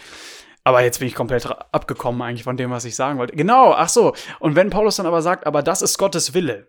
Aber 0.63 0.83
jetzt 0.83 0.99
bin 0.99 1.07
ich 1.07 1.15
komplett 1.15 1.45
abgekommen 1.45 2.21
eigentlich 2.21 2.43
von 2.43 2.57
dem, 2.57 2.69
was 2.69 2.85
ich 2.85 2.95
sagen 2.95 3.17
wollte. 3.17 3.35
Genau, 3.35 3.73
ach 3.73 3.89
so. 3.89 4.13
Und 4.39 4.55
wenn 4.55 4.69
Paulus 4.69 4.97
dann 4.97 5.07
aber 5.07 5.21
sagt, 5.21 5.47
aber 5.47 5.63
das 5.63 5.81
ist 5.81 5.97
Gottes 5.97 6.33
Wille, 6.33 6.67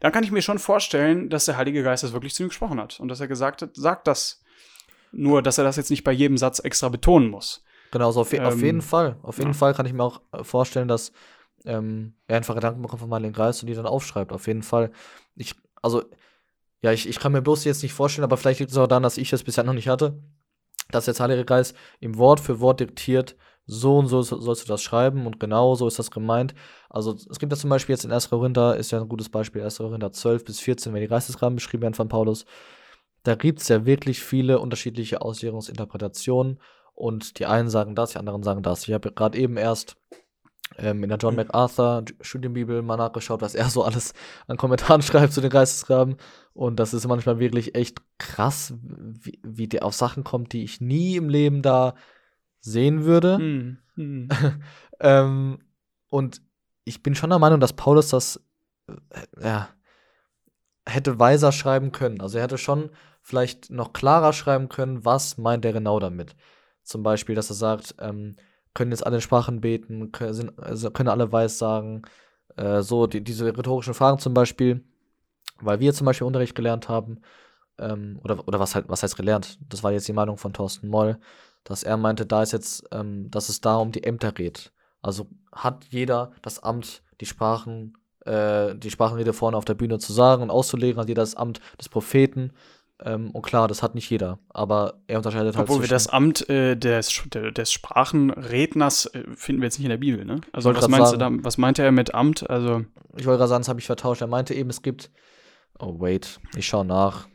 dann 0.00 0.12
kann 0.12 0.24
ich 0.24 0.30
mir 0.30 0.42
schon 0.42 0.58
vorstellen, 0.58 1.30
dass 1.30 1.46
der 1.46 1.56
Heilige 1.56 1.82
Geist 1.82 2.02
das 2.02 2.12
wirklich 2.12 2.34
zu 2.34 2.42
ihm 2.42 2.50
gesprochen 2.50 2.78
hat 2.78 3.00
und 3.00 3.08
dass 3.08 3.20
er 3.20 3.28
gesagt 3.28 3.62
hat, 3.62 3.74
sagt 3.74 4.06
das. 4.06 4.42
Nur, 5.12 5.40
dass 5.40 5.56
er 5.56 5.64
das 5.64 5.76
jetzt 5.76 5.90
nicht 5.90 6.04
bei 6.04 6.12
jedem 6.12 6.36
Satz 6.36 6.58
extra 6.58 6.90
betonen 6.90 7.30
muss. 7.30 7.64
Genau, 7.90 8.10
so 8.10 8.20
auf, 8.20 8.32
ähm, 8.32 8.44
auf 8.44 8.60
jeden 8.60 8.82
Fall. 8.82 9.16
Auf 9.22 9.38
jeden 9.38 9.52
ja. 9.52 9.56
Fall 9.56 9.72
kann 9.72 9.86
ich 9.86 9.92
mir 9.92 10.02
auch 10.02 10.20
äh, 10.32 10.44
vorstellen, 10.44 10.88
dass 10.88 11.12
ähm, 11.64 12.14
er 12.26 12.36
einfach 12.36 12.54
Gedanken 12.54 12.82
bekommt 12.82 13.00
von 13.00 13.08
Marlene 13.08 13.32
Greis 13.32 13.62
und 13.62 13.68
die 13.68 13.74
dann 13.74 13.86
aufschreibt. 13.86 14.32
Auf 14.32 14.46
jeden 14.46 14.62
Fall. 14.62 14.90
Ich, 15.34 15.54
also, 15.80 16.04
ja, 16.82 16.92
ich, 16.92 17.08
ich 17.08 17.18
kann 17.18 17.32
mir 17.32 17.40
bloß 17.40 17.64
jetzt 17.64 17.82
nicht 17.82 17.94
vorstellen, 17.94 18.24
aber 18.24 18.36
vielleicht 18.36 18.60
liegt 18.60 18.72
es 18.72 18.76
auch 18.76 18.86
daran, 18.86 19.02
dass 19.02 19.16
ich 19.16 19.30
das 19.30 19.44
bisher 19.44 19.64
noch 19.64 19.72
nicht 19.72 19.88
hatte, 19.88 20.20
dass 20.90 21.06
jetzt 21.06 21.18
Marlene 21.18 21.44
Greis 21.44 21.74
ihm 22.00 22.16
Wort 22.16 22.40
für 22.40 22.60
Wort 22.60 22.80
diktiert, 22.80 23.36
so 23.66 23.98
und 23.98 24.06
so 24.06 24.22
sollst 24.22 24.64
du 24.64 24.68
das 24.68 24.82
schreiben 24.82 25.26
und 25.26 25.40
genau 25.40 25.74
so 25.74 25.88
ist 25.88 25.98
das 25.98 26.10
gemeint. 26.10 26.54
Also 26.88 27.14
es 27.14 27.38
gibt 27.38 27.52
ja 27.52 27.58
zum 27.58 27.70
Beispiel 27.70 27.94
jetzt 27.94 28.04
in 28.04 28.12
1. 28.12 28.30
Korinther, 28.30 28.76
ist 28.76 28.92
ja 28.92 29.00
ein 29.00 29.08
gutes 29.08 29.28
Beispiel, 29.28 29.62
1. 29.62 29.78
Korinther 29.78 30.12
12 30.12 30.44
bis 30.44 30.60
14, 30.60 30.94
wenn 30.94 31.00
die 31.00 31.08
Geistesgraben 31.08 31.56
beschrieben 31.56 31.82
werden 31.82 31.94
von 31.94 32.08
Paulus, 32.08 32.46
da 33.24 33.34
gibt 33.34 33.60
es 33.60 33.68
ja 33.68 33.84
wirklich 33.84 34.20
viele 34.20 34.60
unterschiedliche 34.60 35.20
Auslegungsinterpretationen 35.20 36.60
und 36.94 37.38
die 37.40 37.46
einen 37.46 37.68
sagen 37.68 37.96
das, 37.96 38.12
die 38.12 38.18
anderen 38.18 38.44
sagen 38.44 38.62
das. 38.62 38.86
Ich 38.86 38.94
habe 38.94 39.10
gerade 39.10 39.36
eben 39.36 39.56
erst 39.56 39.96
ähm, 40.78 41.02
in 41.02 41.08
der 41.08 41.18
John 41.18 41.34
mhm. 41.34 41.38
MacArthur 41.38 42.04
Studienbibel 42.20 42.82
mal 42.82 42.96
nachgeschaut, 42.96 43.40
was 43.40 43.54
er 43.54 43.70
so 43.70 43.82
alles 43.84 44.12
an 44.46 44.56
Kommentaren 44.56 45.02
schreibt 45.02 45.32
zu 45.32 45.40
den 45.40 45.50
Geistesgraben. 45.50 46.16
Und 46.52 46.80
das 46.80 46.94
ist 46.94 47.06
manchmal 47.06 47.38
wirklich 47.38 47.74
echt 47.74 48.00
krass, 48.18 48.74
wie, 48.80 49.40
wie 49.42 49.68
der 49.68 49.84
auf 49.84 49.94
Sachen 49.94 50.24
kommt, 50.24 50.52
die 50.52 50.64
ich 50.64 50.80
nie 50.80 51.16
im 51.16 51.28
Leben 51.28 51.62
da 51.62 51.94
sehen 52.60 53.04
würde. 53.04 53.38
Mhm. 53.38 53.78
Mhm. 53.96 54.28
ähm, 55.00 55.58
und 56.08 56.42
ich 56.84 57.02
bin 57.02 57.14
schon 57.14 57.30
der 57.30 57.38
Meinung, 57.38 57.60
dass 57.60 57.72
Paulus 57.72 58.10
das 58.10 58.40
äh, 58.88 58.94
ja, 59.42 59.68
hätte 60.86 61.18
weiser 61.18 61.52
schreiben 61.52 61.92
können. 61.92 62.20
Also 62.20 62.38
er 62.38 62.44
hätte 62.44 62.58
schon 62.58 62.90
vielleicht 63.22 63.70
noch 63.70 63.92
klarer 63.92 64.32
schreiben 64.32 64.68
können, 64.68 65.04
was 65.04 65.36
meint 65.36 65.64
er 65.64 65.72
genau 65.72 65.98
damit. 65.98 66.36
Zum 66.84 67.02
Beispiel, 67.02 67.34
dass 67.34 67.50
er 67.50 67.56
sagt, 67.56 67.96
ähm, 67.98 68.36
können 68.76 68.92
jetzt 68.92 69.06
alle 69.06 69.20
Sprachen 69.20 69.60
beten, 69.60 70.12
können, 70.12 70.34
sind, 70.34 70.58
also 70.62 70.90
können 70.92 71.08
alle 71.08 71.32
weiß 71.32 71.58
sagen. 71.58 72.02
Äh, 72.56 72.82
so, 72.82 73.06
die, 73.06 73.24
diese 73.24 73.46
rhetorischen 73.46 73.94
Fragen 73.94 74.18
zum 74.18 74.34
Beispiel, 74.34 74.84
weil 75.60 75.80
wir 75.80 75.92
zum 75.94 76.04
Beispiel 76.04 76.26
Unterricht 76.26 76.54
gelernt 76.54 76.88
haben, 76.88 77.20
ähm, 77.78 78.20
oder, 78.22 78.46
oder 78.46 78.60
was 78.60 78.74
halt, 78.74 78.88
was 78.88 79.02
heißt 79.02 79.16
gelernt? 79.16 79.58
Das 79.68 79.82
war 79.82 79.92
jetzt 79.92 80.08
die 80.08 80.12
Meinung 80.12 80.38
von 80.38 80.52
Thorsten 80.52 80.88
Moll, 80.88 81.18
dass 81.64 81.82
er 81.82 81.96
meinte, 81.96 82.26
da 82.26 82.42
ist 82.42 82.52
jetzt, 82.52 82.84
ähm, 82.92 83.30
dass 83.30 83.48
es 83.48 83.60
da 83.60 83.76
um 83.76 83.92
die 83.92 84.04
Ämter 84.04 84.32
geht. 84.32 84.72
Also 85.02 85.26
hat 85.52 85.84
jeder 85.90 86.32
das 86.42 86.62
Amt, 86.62 87.02
die 87.20 87.26
Sprachen, 87.26 87.96
äh, 88.24 88.74
die 88.76 88.90
Sprachenrede 88.90 89.32
vorne 89.32 89.56
auf 89.56 89.64
der 89.64 89.74
Bühne 89.74 89.98
zu 89.98 90.12
sagen 90.12 90.42
und 90.42 90.50
auszulegen, 90.50 91.00
hat 91.00 91.08
jeder 91.08 91.22
das 91.22 91.34
Amt 91.34 91.60
des 91.78 91.88
Propheten. 91.88 92.52
Ähm, 93.04 93.30
und 93.32 93.42
klar, 93.42 93.68
das 93.68 93.82
hat 93.82 93.94
nicht 93.94 94.08
jeder, 94.08 94.38
aber 94.48 94.94
er 95.06 95.18
unterscheidet 95.18 95.56
halt. 95.56 95.68
Obwohl 95.68 95.82
wir 95.82 95.88
das 95.88 96.08
Amt 96.08 96.48
äh, 96.48 96.76
des, 96.76 97.22
des 97.30 97.72
Sprachenredners 97.72 99.06
äh, 99.06 99.24
finden 99.34 99.60
wir 99.60 99.66
jetzt 99.66 99.78
nicht 99.78 99.84
in 99.84 99.90
der 99.90 99.98
Bibel, 99.98 100.24
ne? 100.24 100.40
Also 100.52 100.74
was 100.74 100.88
meinst 100.88 101.10
sagen, 101.10 101.34
du 101.34 101.38
da, 101.38 101.44
was 101.44 101.58
meinte 101.58 101.82
er 101.82 101.92
mit 101.92 102.14
Amt? 102.14 102.48
Also 102.48 102.84
ich 103.16 103.26
wollte 103.26 103.38
gerade 103.38 103.48
sagen, 103.48 103.60
das 103.60 103.68
habe 103.68 103.80
ich 103.80 103.86
vertauscht. 103.86 104.22
Er 104.22 104.28
meinte 104.28 104.54
eben, 104.54 104.70
es 104.70 104.80
gibt. 104.80 105.10
Oh 105.78 106.00
wait, 106.00 106.40
ich 106.56 106.66
schaue 106.66 106.86
nach. 106.86 107.28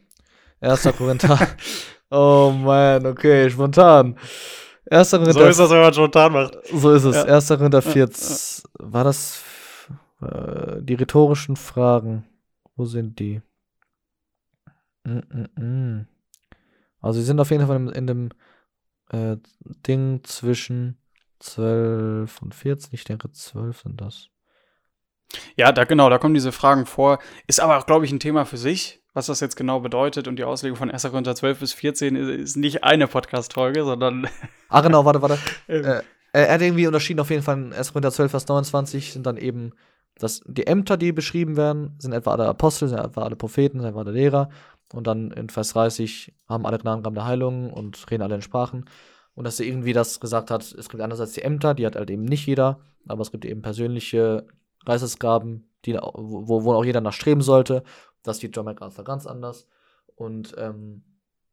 Erster 0.60 0.94
Korinther. 0.94 1.38
oh 2.10 2.52
man, 2.58 3.06
okay, 3.06 3.48
spontan. 3.48 4.18
Erster 4.86 5.20
Korinther. 5.20 5.42
So 5.42 5.48
ist 5.48 5.60
das, 5.60 5.70
wenn 5.70 5.82
man 5.82 5.94
spontan 5.94 6.34
macht. 6.34 6.58
So 6.74 6.92
ist 6.92 7.04
es. 7.04 7.16
Ja. 7.18 7.26
Erster 7.26 7.58
Korinther 7.58 7.84
14. 7.84 8.64
War 8.80 9.04
das 9.04 9.44
äh, 10.24 10.82
die 10.82 10.96
rhetorischen 10.96 11.56
Fragen? 11.56 12.26
Wo 12.76 12.86
sind 12.86 13.20
die? 13.20 13.42
Mm, 15.04 15.20
mm, 15.30 15.64
mm. 15.64 16.08
Also 17.02 17.20
sie 17.20 17.26
sind 17.26 17.40
auf 17.40 17.52
jeden 17.52 17.68
Fall 17.68 17.78
in, 17.78 17.90
in 17.90 18.08
dem 18.08 18.30
äh, 19.10 19.38
Ding 19.88 20.24
zwischen 20.24 20.98
12 21.40 22.42
und 22.42 22.56
14. 22.56 22.90
Ich 22.94 23.04
denke, 23.04 23.32
12 23.32 23.82
sind 23.82 24.02
das. 24.02 24.28
Ja, 25.56 25.72
da 25.72 25.86
genau, 25.86 26.10
da 26.10 26.18
kommen 26.18 26.34
diese 26.34 26.52
Fragen 26.52 26.86
vor. 26.86 27.20
Ist 27.48 27.60
aber 27.60 27.78
auch, 27.78 27.86
glaube 27.86 28.06
ich, 28.06 28.12
ein 28.12 28.20
Thema 28.20 28.46
für 28.46 28.58
sich, 28.58 29.02
was 29.14 29.28
das 29.28 29.40
jetzt 29.40 29.56
genau 29.56 29.80
bedeutet. 29.80 30.28
Und 30.28 30.38
die 30.38 30.44
Auslegung 30.44 30.78
von 30.78 30.92
1. 30.92 31.04
Korinther 31.04 31.36
12 31.36 31.60
bis 31.60 31.74
14 31.74 32.16
ist, 32.16 32.30
ist 32.30 32.58
nicht 32.58 32.84
eine 32.84 33.08
Podcast-Folge, 33.08 33.84
sondern. 33.84 34.28
Ah, 34.70 34.82
genau, 34.82 35.06
warte, 35.06 35.22
warte. 35.22 35.38
äh, 35.68 36.02
er 36.34 36.54
hat 36.54 36.62
irgendwie 36.62 36.88
unterschieden 36.88 37.20
auf 37.20 37.30
jeden 37.30 37.44
Fall 37.44 37.58
in 37.58 37.74
1. 37.74 37.94
Korinther 37.94 38.12
12, 38.12 38.32
Vers 38.32 38.48
29 38.48 39.14
sind 39.14 39.26
dann 39.26 39.38
eben 39.38 39.72
das, 40.16 40.42
die 40.46 40.68
Ämter, 40.68 40.98
die 40.98 41.12
beschrieben 41.12 41.58
werden, 41.58 41.96
sind 41.98 42.14
etwa 42.14 42.34
alle 42.34 42.48
Apostel, 42.48 42.88
sind 42.88 43.00
etwa 43.00 43.24
alle 43.24 43.36
Propheten, 43.36 43.80
sind 43.80 43.90
etwa 43.90 44.02
alle 44.02 44.12
Lehrer. 44.12 44.50
Und 44.94 45.08
dann 45.08 45.32
in 45.32 45.50
Vers 45.50 45.74
30 45.74 46.34
haben 46.48 46.66
alle 46.66 46.78
Gnadengaben 46.78 47.16
der 47.16 47.26
Heilung 47.26 47.72
und 47.72 48.10
reden 48.12 48.24
alle 48.24 48.36
in 48.36 48.42
Sprachen. 48.42 48.86
Und 49.34 49.46
dass 49.46 49.60
er 49.60 49.66
irgendwie 49.66 49.94
das 49.94 50.20
gesagt 50.20 50.52
hat, 50.52 50.64
es 50.64 50.90
gibt 50.90 51.02
einerseits 51.02 51.34
die 51.34 51.42
Ämter, 51.42 51.74
die 51.74 51.86
hat 51.86 51.96
halt 51.96 52.10
eben 52.10 52.26
nicht 52.26 52.46
jeder, 52.46 52.80
aber 53.08 53.22
es 53.22 53.32
gibt 53.32 53.46
eben 53.46 53.62
persönliche 53.62 54.46
Geistesgaben, 54.86 55.70
die, 55.86 55.94
wo, 55.94 56.64
wo 56.64 56.74
auch 56.74 56.86
jeder 56.86 57.02
nachstreben 57.02 57.42
sollte. 57.42 57.84
Das 58.24 58.40
sieht 58.40 58.56
John 58.56 58.66
MacArthur 58.66 59.04
ganz 59.04 59.26
anders. 59.26 59.68
Und 60.16 60.54
ähm, 60.58 61.04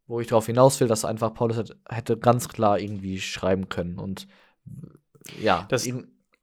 wo 0.06 0.20
ich 0.20 0.26
darauf 0.26 0.46
hinaus 0.46 0.80
will, 0.80 0.88
dass 0.88 1.04
einfach 1.04 1.34
Paulus 1.34 1.72
hätte 1.88 2.16
ganz 2.16 2.48
klar 2.48 2.80
irgendwie 2.80 3.20
schreiben 3.20 3.68
können. 3.68 3.98
Und 3.98 4.26
ja, 5.40 5.66
das, 5.68 5.88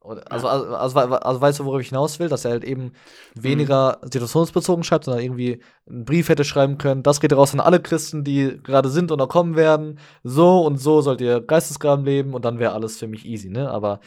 also, 0.08 0.48
also, 0.48 0.74
also, 0.74 0.98
also, 0.98 1.40
weißt 1.40 1.60
du, 1.60 1.64
worauf 1.64 1.80
ich 1.80 1.88
hinaus 1.88 2.18
will? 2.18 2.28
Dass 2.28 2.44
er 2.44 2.52
halt 2.52 2.64
eben 2.64 2.92
weniger 3.34 3.98
mhm. 4.02 4.08
situationsbezogen 4.12 4.84
schreibt, 4.84 5.04
sondern 5.04 5.22
irgendwie 5.22 5.60
einen 5.88 6.04
Brief 6.04 6.28
hätte 6.28 6.44
schreiben 6.44 6.78
können. 6.78 7.02
Das 7.02 7.20
geht 7.20 7.32
raus 7.32 7.52
an 7.52 7.60
alle 7.60 7.80
Christen, 7.80 8.24
die 8.24 8.60
gerade 8.62 8.88
sind 8.88 9.12
oder 9.12 9.26
kommen 9.26 9.56
werden. 9.56 9.98
So 10.22 10.64
und 10.64 10.78
so 10.78 11.00
sollt 11.00 11.20
ihr 11.20 11.40
Geistesgraben 11.40 12.04
leben 12.04 12.34
und 12.34 12.44
dann 12.44 12.58
wäre 12.58 12.72
alles 12.72 12.98
für 12.98 13.06
mich 13.06 13.24
easy, 13.26 13.50
ne? 13.50 13.70
Aber 13.70 14.00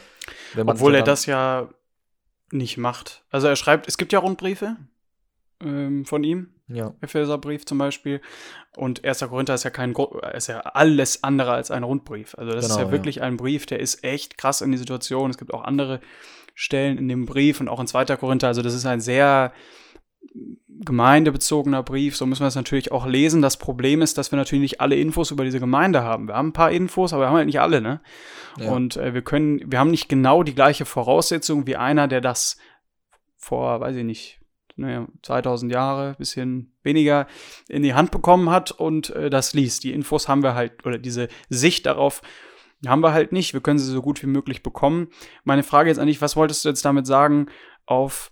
wenn 0.53 0.65
man 0.65 0.75
Obwohl 0.75 0.95
er 0.95 1.03
das 1.03 1.25
ja 1.25 1.69
nicht 2.51 2.77
macht. 2.77 3.23
Also 3.29 3.47
er 3.47 3.55
schreibt, 3.55 3.87
es 3.87 3.97
gibt 3.97 4.13
ja 4.13 4.19
Rundbriefe 4.19 4.77
ähm, 5.61 6.05
von 6.05 6.23
ihm. 6.23 6.53
Ja. 6.69 6.93
Epheserbrief 7.01 7.65
zum 7.65 7.77
Beispiel. 7.77 8.21
Und 8.77 9.03
1. 9.03 9.19
Korinther 9.21 9.55
ist 9.55 9.63
ja 9.63 9.71
kein 9.71 9.93
ist 10.33 10.47
ja 10.47 10.59
alles 10.59 11.23
andere 11.23 11.51
als 11.51 11.71
ein 11.71 11.83
Rundbrief. 11.83 12.35
Also 12.37 12.51
das 12.51 12.65
genau, 12.65 12.75
ist 12.75 12.81
ja 12.85 12.91
wirklich 12.91 13.15
ja. 13.17 13.23
ein 13.23 13.37
Brief, 13.37 13.65
der 13.65 13.79
ist 13.79 14.03
echt 14.03 14.37
krass 14.37 14.61
in 14.61 14.71
die 14.71 14.77
Situation. 14.77 15.29
Es 15.29 15.37
gibt 15.37 15.53
auch 15.53 15.63
andere 15.63 15.99
Stellen 16.53 16.97
in 16.97 17.07
dem 17.07 17.25
Brief 17.25 17.59
und 17.59 17.69
auch 17.69 17.79
in 17.79 17.87
2. 17.87 18.05
Korinther. 18.17 18.47
Also 18.47 18.61
das 18.61 18.73
ist 18.73 18.85
ein 18.85 19.01
sehr 19.01 19.53
gemeindebezogener 20.81 21.83
Brief. 21.83 22.15
So 22.15 22.25
müssen 22.25 22.43
wir 22.43 22.47
es 22.47 22.55
natürlich 22.55 22.91
auch 22.91 23.05
lesen. 23.05 23.41
Das 23.41 23.57
Problem 23.57 24.01
ist, 24.01 24.17
dass 24.17 24.31
wir 24.31 24.37
natürlich 24.37 24.61
nicht 24.61 24.81
alle 24.81 24.95
Infos 24.95 25.31
über 25.31 25.43
diese 25.43 25.59
Gemeinde 25.59 26.03
haben. 26.03 26.27
Wir 26.27 26.35
haben 26.35 26.49
ein 26.49 26.53
paar 26.53 26.71
Infos, 26.71 27.13
aber 27.13 27.23
wir 27.23 27.27
haben 27.27 27.35
halt 27.35 27.47
nicht 27.47 27.59
alle, 27.59 27.81
ne? 27.81 28.01
Ja. 28.57 28.71
Und 28.71 28.97
äh, 28.97 29.13
wir 29.13 29.21
können, 29.21 29.59
wir 29.71 29.79
haben 29.79 29.91
nicht 29.91 30.09
genau 30.09 30.43
die 30.43 30.55
gleiche 30.55 30.85
Voraussetzung 30.85 31.67
wie 31.67 31.75
einer, 31.75 32.07
der 32.07 32.21
das 32.21 32.57
vor, 33.37 33.79
weiß 33.79 33.95
ich 33.95 34.03
nicht, 34.03 34.38
naja, 34.79 35.07
2000 35.23 35.71
Jahre, 35.71 36.15
bisschen 36.17 36.73
weniger 36.83 37.27
in 37.67 37.83
die 37.83 37.93
Hand 37.93 38.11
bekommen 38.11 38.49
hat 38.49 38.71
und 38.71 39.09
äh, 39.11 39.29
das 39.29 39.53
liest. 39.53 39.83
Die 39.83 39.93
Infos 39.93 40.27
haben 40.27 40.43
wir 40.43 40.55
halt, 40.55 40.85
oder 40.85 40.97
diese 40.97 41.27
Sicht 41.49 41.85
darauf 41.85 42.21
haben 42.87 43.01
wir 43.01 43.13
halt 43.13 43.31
nicht. 43.31 43.53
Wir 43.53 43.61
können 43.61 43.79
sie 43.79 43.91
so 43.91 44.01
gut 44.01 44.23
wie 44.23 44.27
möglich 44.27 44.63
bekommen. 44.63 45.09
Meine 45.43 45.63
Frage 45.63 45.89
jetzt 45.89 45.99
eigentlich, 45.99 46.21
was 46.21 46.35
wolltest 46.35 46.63
du 46.63 46.69
jetzt 46.69 46.85
damit 46.85 47.05
sagen 47.05 47.47
auf 47.85 48.31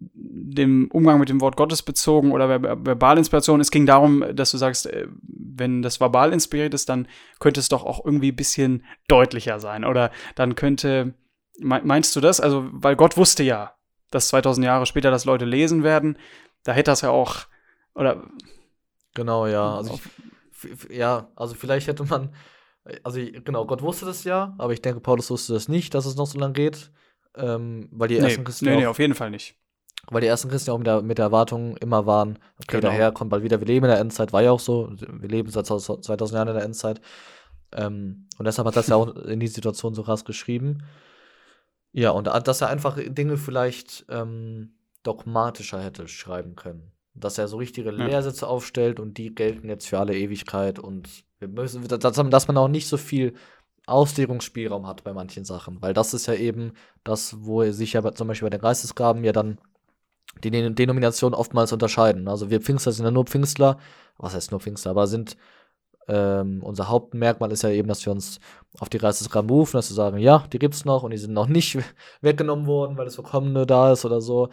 dem 0.00 0.88
Umgang 0.90 1.18
mit 1.18 1.28
dem 1.28 1.40
Wort 1.40 1.56
Gottes 1.56 1.82
bezogen 1.82 2.32
oder 2.32 2.48
Ver 2.48 2.78
Verbalinspiration. 2.84 3.60
Es 3.60 3.70
ging 3.70 3.86
darum, 3.86 4.24
dass 4.32 4.52
du 4.52 4.56
sagst, 4.56 4.86
äh, 4.86 5.08
wenn 5.22 5.82
das 5.82 6.00
verbal 6.00 6.32
inspiriert 6.32 6.74
ist, 6.74 6.88
dann 6.88 7.08
könnte 7.40 7.60
es 7.60 7.68
doch 7.68 7.84
auch 7.84 8.04
irgendwie 8.04 8.30
ein 8.30 8.36
bisschen 8.36 8.84
deutlicher 9.08 9.58
sein. 9.60 9.84
Oder 9.84 10.12
dann 10.36 10.54
könnte, 10.54 11.14
meinst 11.60 12.14
du 12.14 12.20
das? 12.20 12.40
Also, 12.40 12.68
weil 12.70 12.96
Gott 12.96 13.16
wusste 13.16 13.42
ja, 13.42 13.74
dass 14.10 14.28
2000 14.28 14.64
Jahre 14.64 14.86
später 14.86 15.10
das 15.10 15.24
Leute 15.24 15.44
lesen 15.44 15.82
werden, 15.82 16.18
da 16.64 16.72
hätte 16.72 16.90
das 16.90 17.02
ja 17.02 17.10
auch, 17.10 17.46
oder? 17.94 18.24
Genau, 19.14 19.46
ja. 19.46 19.76
Also 19.76 19.98
ich, 20.62 20.96
ja, 20.96 21.28
also 21.36 21.54
vielleicht 21.54 21.86
hätte 21.86 22.04
man, 22.04 22.34
also 23.02 23.20
genau, 23.44 23.66
Gott 23.66 23.82
wusste 23.82 24.06
das 24.06 24.24
ja, 24.24 24.54
aber 24.58 24.72
ich 24.72 24.82
denke, 24.82 25.00
Paulus 25.00 25.30
wusste 25.30 25.52
das 25.52 25.68
nicht, 25.68 25.94
dass 25.94 26.06
es 26.06 26.16
noch 26.16 26.26
so 26.26 26.38
lange 26.38 26.54
geht, 26.54 26.90
ähm, 27.36 27.88
weil 27.92 28.08
die 28.08 28.18
nee, 28.18 28.26
ersten 28.26 28.44
Christen 28.44 28.66
nee, 28.66 28.76
nee, 28.76 28.86
auf 28.86 28.98
jeden 28.98 29.14
Fall 29.14 29.30
nicht. 29.30 29.56
Weil 30.10 30.22
die 30.22 30.26
ersten 30.26 30.48
Christen 30.48 30.70
ja 30.70 30.74
auch 30.74 30.78
mit 30.78 30.86
der, 30.86 31.02
mit 31.02 31.18
der 31.18 31.26
Erwartung 31.26 31.76
immer 31.76 32.06
waren, 32.06 32.38
okay, 32.62 32.80
genau. 32.80 32.88
daher 32.88 33.12
kommt 33.12 33.30
bald 33.30 33.42
wieder, 33.42 33.60
wir 33.60 33.66
leben 33.66 33.84
in 33.84 33.90
der 33.90 34.00
Endzeit, 34.00 34.32
war 34.32 34.42
ja 34.42 34.52
auch 34.52 34.60
so, 34.60 34.90
wir 34.90 35.28
leben 35.28 35.50
seit 35.50 35.66
2000 35.66 36.32
Jahren 36.32 36.48
in 36.48 36.54
der 36.54 36.64
Endzeit. 36.64 37.00
Ähm, 37.72 38.26
und 38.38 38.44
deshalb 38.46 38.66
hat 38.66 38.76
das 38.76 38.88
ja 38.88 38.96
auch 38.96 39.14
in 39.26 39.40
die 39.40 39.48
Situation 39.48 39.94
so 39.94 40.02
krass 40.02 40.24
geschrieben. 40.24 40.84
Ja, 41.98 42.12
und 42.12 42.28
dass 42.28 42.60
er 42.60 42.68
einfach 42.68 42.96
Dinge 42.96 43.36
vielleicht 43.36 44.06
ähm, 44.08 44.74
dogmatischer 45.02 45.82
hätte 45.82 46.06
schreiben 46.06 46.54
können. 46.54 46.92
Dass 47.14 47.38
er 47.38 47.48
so 47.48 47.56
richtige 47.56 47.90
ja. 47.90 48.06
Lehrsätze 48.06 48.46
aufstellt 48.46 49.00
und 49.00 49.18
die 49.18 49.34
gelten 49.34 49.68
jetzt 49.68 49.88
für 49.88 49.98
alle 49.98 50.16
Ewigkeit 50.16 50.78
und 50.78 51.08
wir 51.40 51.48
müssen, 51.48 51.82
dass, 51.88 52.46
man 52.46 52.56
auch 52.56 52.68
nicht 52.68 52.86
so 52.86 52.96
viel 52.98 53.34
Auslegungsspielraum 53.86 54.86
hat 54.86 55.02
bei 55.02 55.12
manchen 55.12 55.44
Sachen, 55.44 55.82
weil 55.82 55.92
das 55.92 56.14
ist 56.14 56.26
ja 56.26 56.34
eben 56.34 56.72
das, 57.02 57.36
wo 57.40 57.68
sich 57.72 57.94
ja 57.94 58.14
zum 58.14 58.28
Beispiel 58.28 58.46
bei 58.46 58.56
den 58.56 58.62
Geistesgaben 58.62 59.24
ja 59.24 59.32
dann 59.32 59.58
die 60.44 60.50
Denominationen 60.50 61.34
oftmals 61.34 61.72
unterscheiden. 61.72 62.28
Also 62.28 62.48
wir 62.48 62.60
Pfingstler 62.60 62.92
sind 62.92 63.06
ja 63.06 63.10
nur 63.10 63.24
Pfingstler, 63.24 63.78
was 64.18 64.34
heißt 64.34 64.52
nur 64.52 64.60
Pfingstler, 64.60 64.92
aber 64.92 65.08
sind 65.08 65.36
ähm, 66.08 66.62
unser 66.62 66.88
Hauptmerkmal 66.88 67.52
ist 67.52 67.62
ja 67.62 67.70
eben, 67.70 67.88
dass 67.88 68.04
wir 68.04 68.12
uns 68.12 68.40
auf 68.78 68.88
die 68.88 68.96
Reise 68.96 69.24
des 69.24 69.32
berufen, 69.32 69.76
dass 69.76 69.90
wir 69.90 69.94
sagen, 69.94 70.18
ja, 70.18 70.44
die 70.52 70.58
gibt's 70.58 70.84
noch 70.84 71.02
und 71.02 71.10
die 71.10 71.18
sind 71.18 71.34
noch 71.34 71.48
nicht 71.48 71.78
weggenommen 72.22 72.66
worden, 72.66 72.96
weil 72.96 73.04
das 73.04 73.14
Verkommene 73.14 73.66
da 73.66 73.92
ist 73.92 74.04
oder 74.04 74.20
so. 74.20 74.48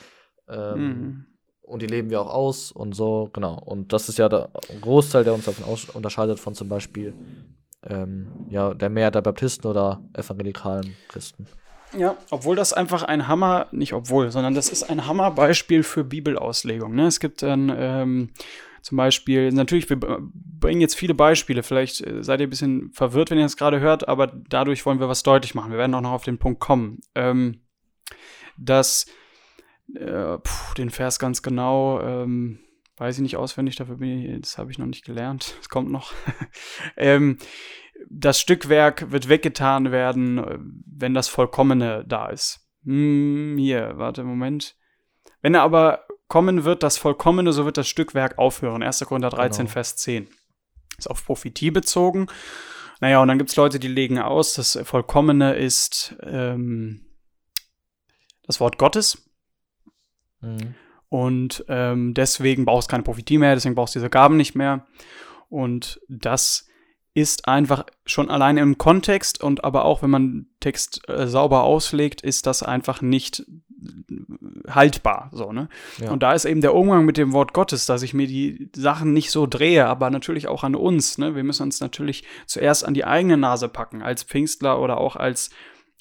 Ähm, 0.49 0.79
mhm. 0.79 1.25
Und 1.61 1.81
die 1.81 1.87
leben 1.87 2.11
wir 2.11 2.21
auch 2.21 2.31
aus 2.31 2.71
und 2.71 2.93
so, 2.93 3.29
genau. 3.33 3.57
Und 3.57 3.91
das 3.91 4.07
ist 4.07 4.19
ja 4.19 4.29
der 4.29 4.49
Großteil, 4.81 5.23
der 5.23 5.33
uns 5.33 5.45
davon 5.45 5.65
unterscheidet 5.93 6.39
von 6.39 6.53
zum 6.53 6.69
Beispiel 6.69 7.13
ähm, 7.83 8.27
ja, 8.49 8.73
der 8.73 8.89
Mehrheit 8.89 9.15
der 9.15 9.21
Baptisten 9.21 9.67
oder 9.67 10.01
evangelikalen 10.13 10.95
Christen. 11.07 11.47
Ja, 11.97 12.17
obwohl 12.29 12.55
das 12.55 12.73
einfach 12.73 13.03
ein 13.03 13.27
Hammer, 13.27 13.67
nicht 13.71 13.93
obwohl, 13.93 14.31
sondern 14.31 14.53
das 14.53 14.69
ist 14.69 14.83
ein 14.83 15.07
Hammerbeispiel 15.07 15.83
für 15.83 16.03
Bibelauslegung. 16.03 16.93
Ne? 16.93 17.07
Es 17.07 17.19
gibt 17.19 17.41
dann 17.41 17.73
ähm, 17.75 18.29
zum 18.85 18.97
Beispiel, 18.97 19.51
natürlich, 19.51 19.89
wir 19.89 19.97
bringen 19.97 20.79
jetzt 20.79 20.93
viele 20.93 21.15
Beispiele, 21.15 21.63
vielleicht 21.63 22.05
äh, 22.05 22.21
seid 22.23 22.39
ihr 22.39 22.45
ein 22.45 22.51
bisschen 22.51 22.91
verwirrt, 22.91 23.31
wenn 23.31 23.39
ihr 23.39 23.43
das 23.43 23.57
gerade 23.57 23.79
hört, 23.79 24.07
aber 24.07 24.27
dadurch 24.27 24.85
wollen 24.85 24.99
wir 24.99 25.09
was 25.09 25.23
deutlich 25.23 25.55
machen. 25.55 25.71
Wir 25.71 25.79
werden 25.79 25.95
auch 25.95 26.01
noch 26.01 26.11
auf 26.11 26.23
den 26.23 26.37
Punkt 26.37 26.59
kommen. 26.59 26.99
Ähm, 27.15 27.61
dass, 28.59 29.07
äh, 29.95 30.37
puh, 30.37 30.73
den 30.77 30.91
Vers 30.91 31.17
ganz 31.17 31.41
genau, 31.41 31.99
ähm, 31.99 32.59
weiß 32.97 33.15
ich 33.15 33.23
nicht 33.23 33.37
auswendig, 33.37 33.75
dafür 33.75 33.95
bin 33.95 34.19
ich, 34.19 34.41
das 34.41 34.59
habe 34.59 34.69
ich 34.69 34.77
noch 34.77 34.85
nicht 34.85 35.03
gelernt, 35.03 35.55
es 35.61 35.67
kommt 35.67 35.89
noch. 35.89 36.13
ähm, 36.95 37.39
das 38.07 38.39
Stückwerk 38.39 39.09
wird 39.11 39.29
weggetan 39.29 39.91
werden, 39.91 40.37
äh, 40.37 40.59
wenn 40.85 41.15
das 41.15 41.27
Vollkommene 41.27 42.05
da 42.07 42.29
ist. 42.29 42.69
Hm, 42.83 43.57
hier, 43.57 43.93
warte, 43.95 44.23
Moment. 44.23 44.75
Wenn 45.41 45.55
er 45.55 45.63
aber 45.63 46.04
kommen 46.27 46.63
wird, 46.63 46.83
das 46.83 46.97
Vollkommene, 46.97 47.53
so 47.53 47.65
wird 47.65 47.77
das 47.77 47.87
Stückwerk 47.87 48.37
aufhören. 48.37 48.83
1. 48.83 48.99
Korinther 49.05 49.29
13, 49.29 49.65
genau. 49.65 49.73
Vers 49.73 49.95
10. 49.97 50.27
Ist 50.97 51.09
auf 51.09 51.25
Prophetie 51.25 51.71
bezogen. 51.71 52.27
Naja, 53.01 53.21
und 53.21 53.27
dann 53.27 53.37
gibt 53.37 53.49
es 53.49 53.55
Leute, 53.55 53.79
die 53.79 53.87
legen 53.87 54.19
aus, 54.19 54.53
das 54.53 54.79
Vollkommene 54.83 55.55
ist 55.55 56.15
ähm, 56.23 57.05
das 58.43 58.59
Wort 58.59 58.77
Gottes. 58.77 59.29
Mhm. 60.41 60.75
Und 61.09 61.65
ähm, 61.67 62.13
deswegen 62.13 62.65
brauchst 62.65 62.89
du 62.89 62.91
keine 62.91 63.03
Prophetie 63.03 63.37
mehr, 63.37 63.53
deswegen 63.53 63.75
brauchst 63.75 63.95
du 63.95 63.99
diese 63.99 64.09
Gaben 64.09 64.37
nicht 64.37 64.55
mehr. 64.55 64.87
Und 65.49 65.99
das 66.07 66.67
ist 67.13 67.47
einfach 67.47 67.85
schon 68.05 68.29
allein 68.29 68.57
im 68.57 68.77
Kontext 68.77 69.41
und 69.41 69.63
aber 69.63 69.85
auch 69.85 70.01
wenn 70.01 70.09
man 70.09 70.47
Text 70.59 71.07
äh, 71.07 71.27
sauber 71.27 71.63
auslegt, 71.63 72.21
ist 72.21 72.45
das 72.45 72.61
einfach 72.61 73.01
nicht 73.01 73.45
haltbar, 74.67 75.29
so, 75.31 75.51
ne? 75.51 75.69
Ja. 75.97 76.11
Und 76.11 76.23
da 76.23 76.33
ist 76.33 76.45
eben 76.45 76.61
der 76.61 76.73
Umgang 76.73 77.05
mit 77.05 77.17
dem 77.17 77.33
Wort 77.33 77.53
Gottes, 77.53 77.85
dass 77.85 78.01
ich 78.01 78.13
mir 78.13 78.27
die 78.27 78.69
Sachen 78.75 79.13
nicht 79.13 79.31
so 79.31 79.47
drehe, 79.47 79.85
aber 79.85 80.09
natürlich 80.09 80.47
auch 80.47 80.63
an 80.63 80.75
uns, 80.75 81.17
ne? 81.17 81.35
Wir 81.35 81.43
müssen 81.43 81.63
uns 81.63 81.79
natürlich 81.79 82.23
zuerst 82.45 82.85
an 82.85 82.93
die 82.93 83.05
eigene 83.05 83.37
Nase 83.37 83.69
packen, 83.69 84.01
als 84.01 84.23
Pfingstler 84.23 84.79
oder 84.81 84.97
auch 84.97 85.15
als 85.15 85.49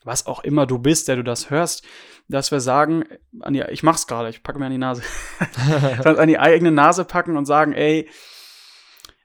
was 0.05 0.27
auch 0.27 0.44
immer 0.44 0.66
du 0.66 0.79
bist, 0.79 1.09
der 1.09 1.16
du 1.16 1.25
das 1.25 1.51
hörst, 1.51 1.85
dass 2.29 2.51
wir 2.51 2.61
sagen, 2.61 3.05
an 3.40 3.55
die, 3.55 3.64
ich 3.70 3.83
mach's 3.83 4.07
gerade, 4.07 4.29
ich 4.29 4.42
packe 4.42 4.59
mir 4.59 4.66
an 4.66 4.73
die 4.73 4.79
Nase, 4.79 5.03
an 6.05 6.29
die 6.29 6.38
eigene 6.38 6.70
Nase 6.70 7.05
packen 7.05 7.37
und 7.37 7.47
sagen, 7.47 7.73
ey, 7.73 8.09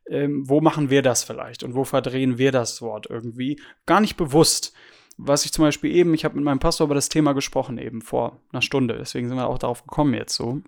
ähm, 0.10 0.44
wo 0.48 0.60
machen 0.60 0.90
wir 0.90 1.02
das 1.02 1.24
vielleicht 1.24 1.64
und 1.64 1.76
wo 1.76 1.84
verdrehen 1.84 2.38
wir 2.38 2.52
das 2.52 2.82
Wort 2.82 3.08
irgendwie? 3.10 3.62
Gar 3.86 4.02
nicht 4.02 4.18
bewusst. 4.18 4.74
Was 5.22 5.44
ich 5.44 5.52
zum 5.52 5.66
Beispiel 5.66 5.94
eben, 5.94 6.14
ich 6.14 6.24
habe 6.24 6.36
mit 6.36 6.46
meinem 6.46 6.60
Pastor 6.60 6.86
über 6.86 6.96
das 6.96 7.10
Thema 7.10 7.34
gesprochen, 7.34 7.78
eben 7.78 8.02
vor 8.02 8.40
einer 8.54 8.62
Stunde, 8.62 8.96
deswegen 8.98 9.28
sind 9.28 9.38
wir 9.38 9.48
auch 9.48 9.58
darauf 9.58 9.84
gekommen 9.84 10.14
jetzt 10.14 10.34
so. 10.34 10.62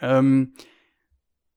Ähm, 0.00 0.54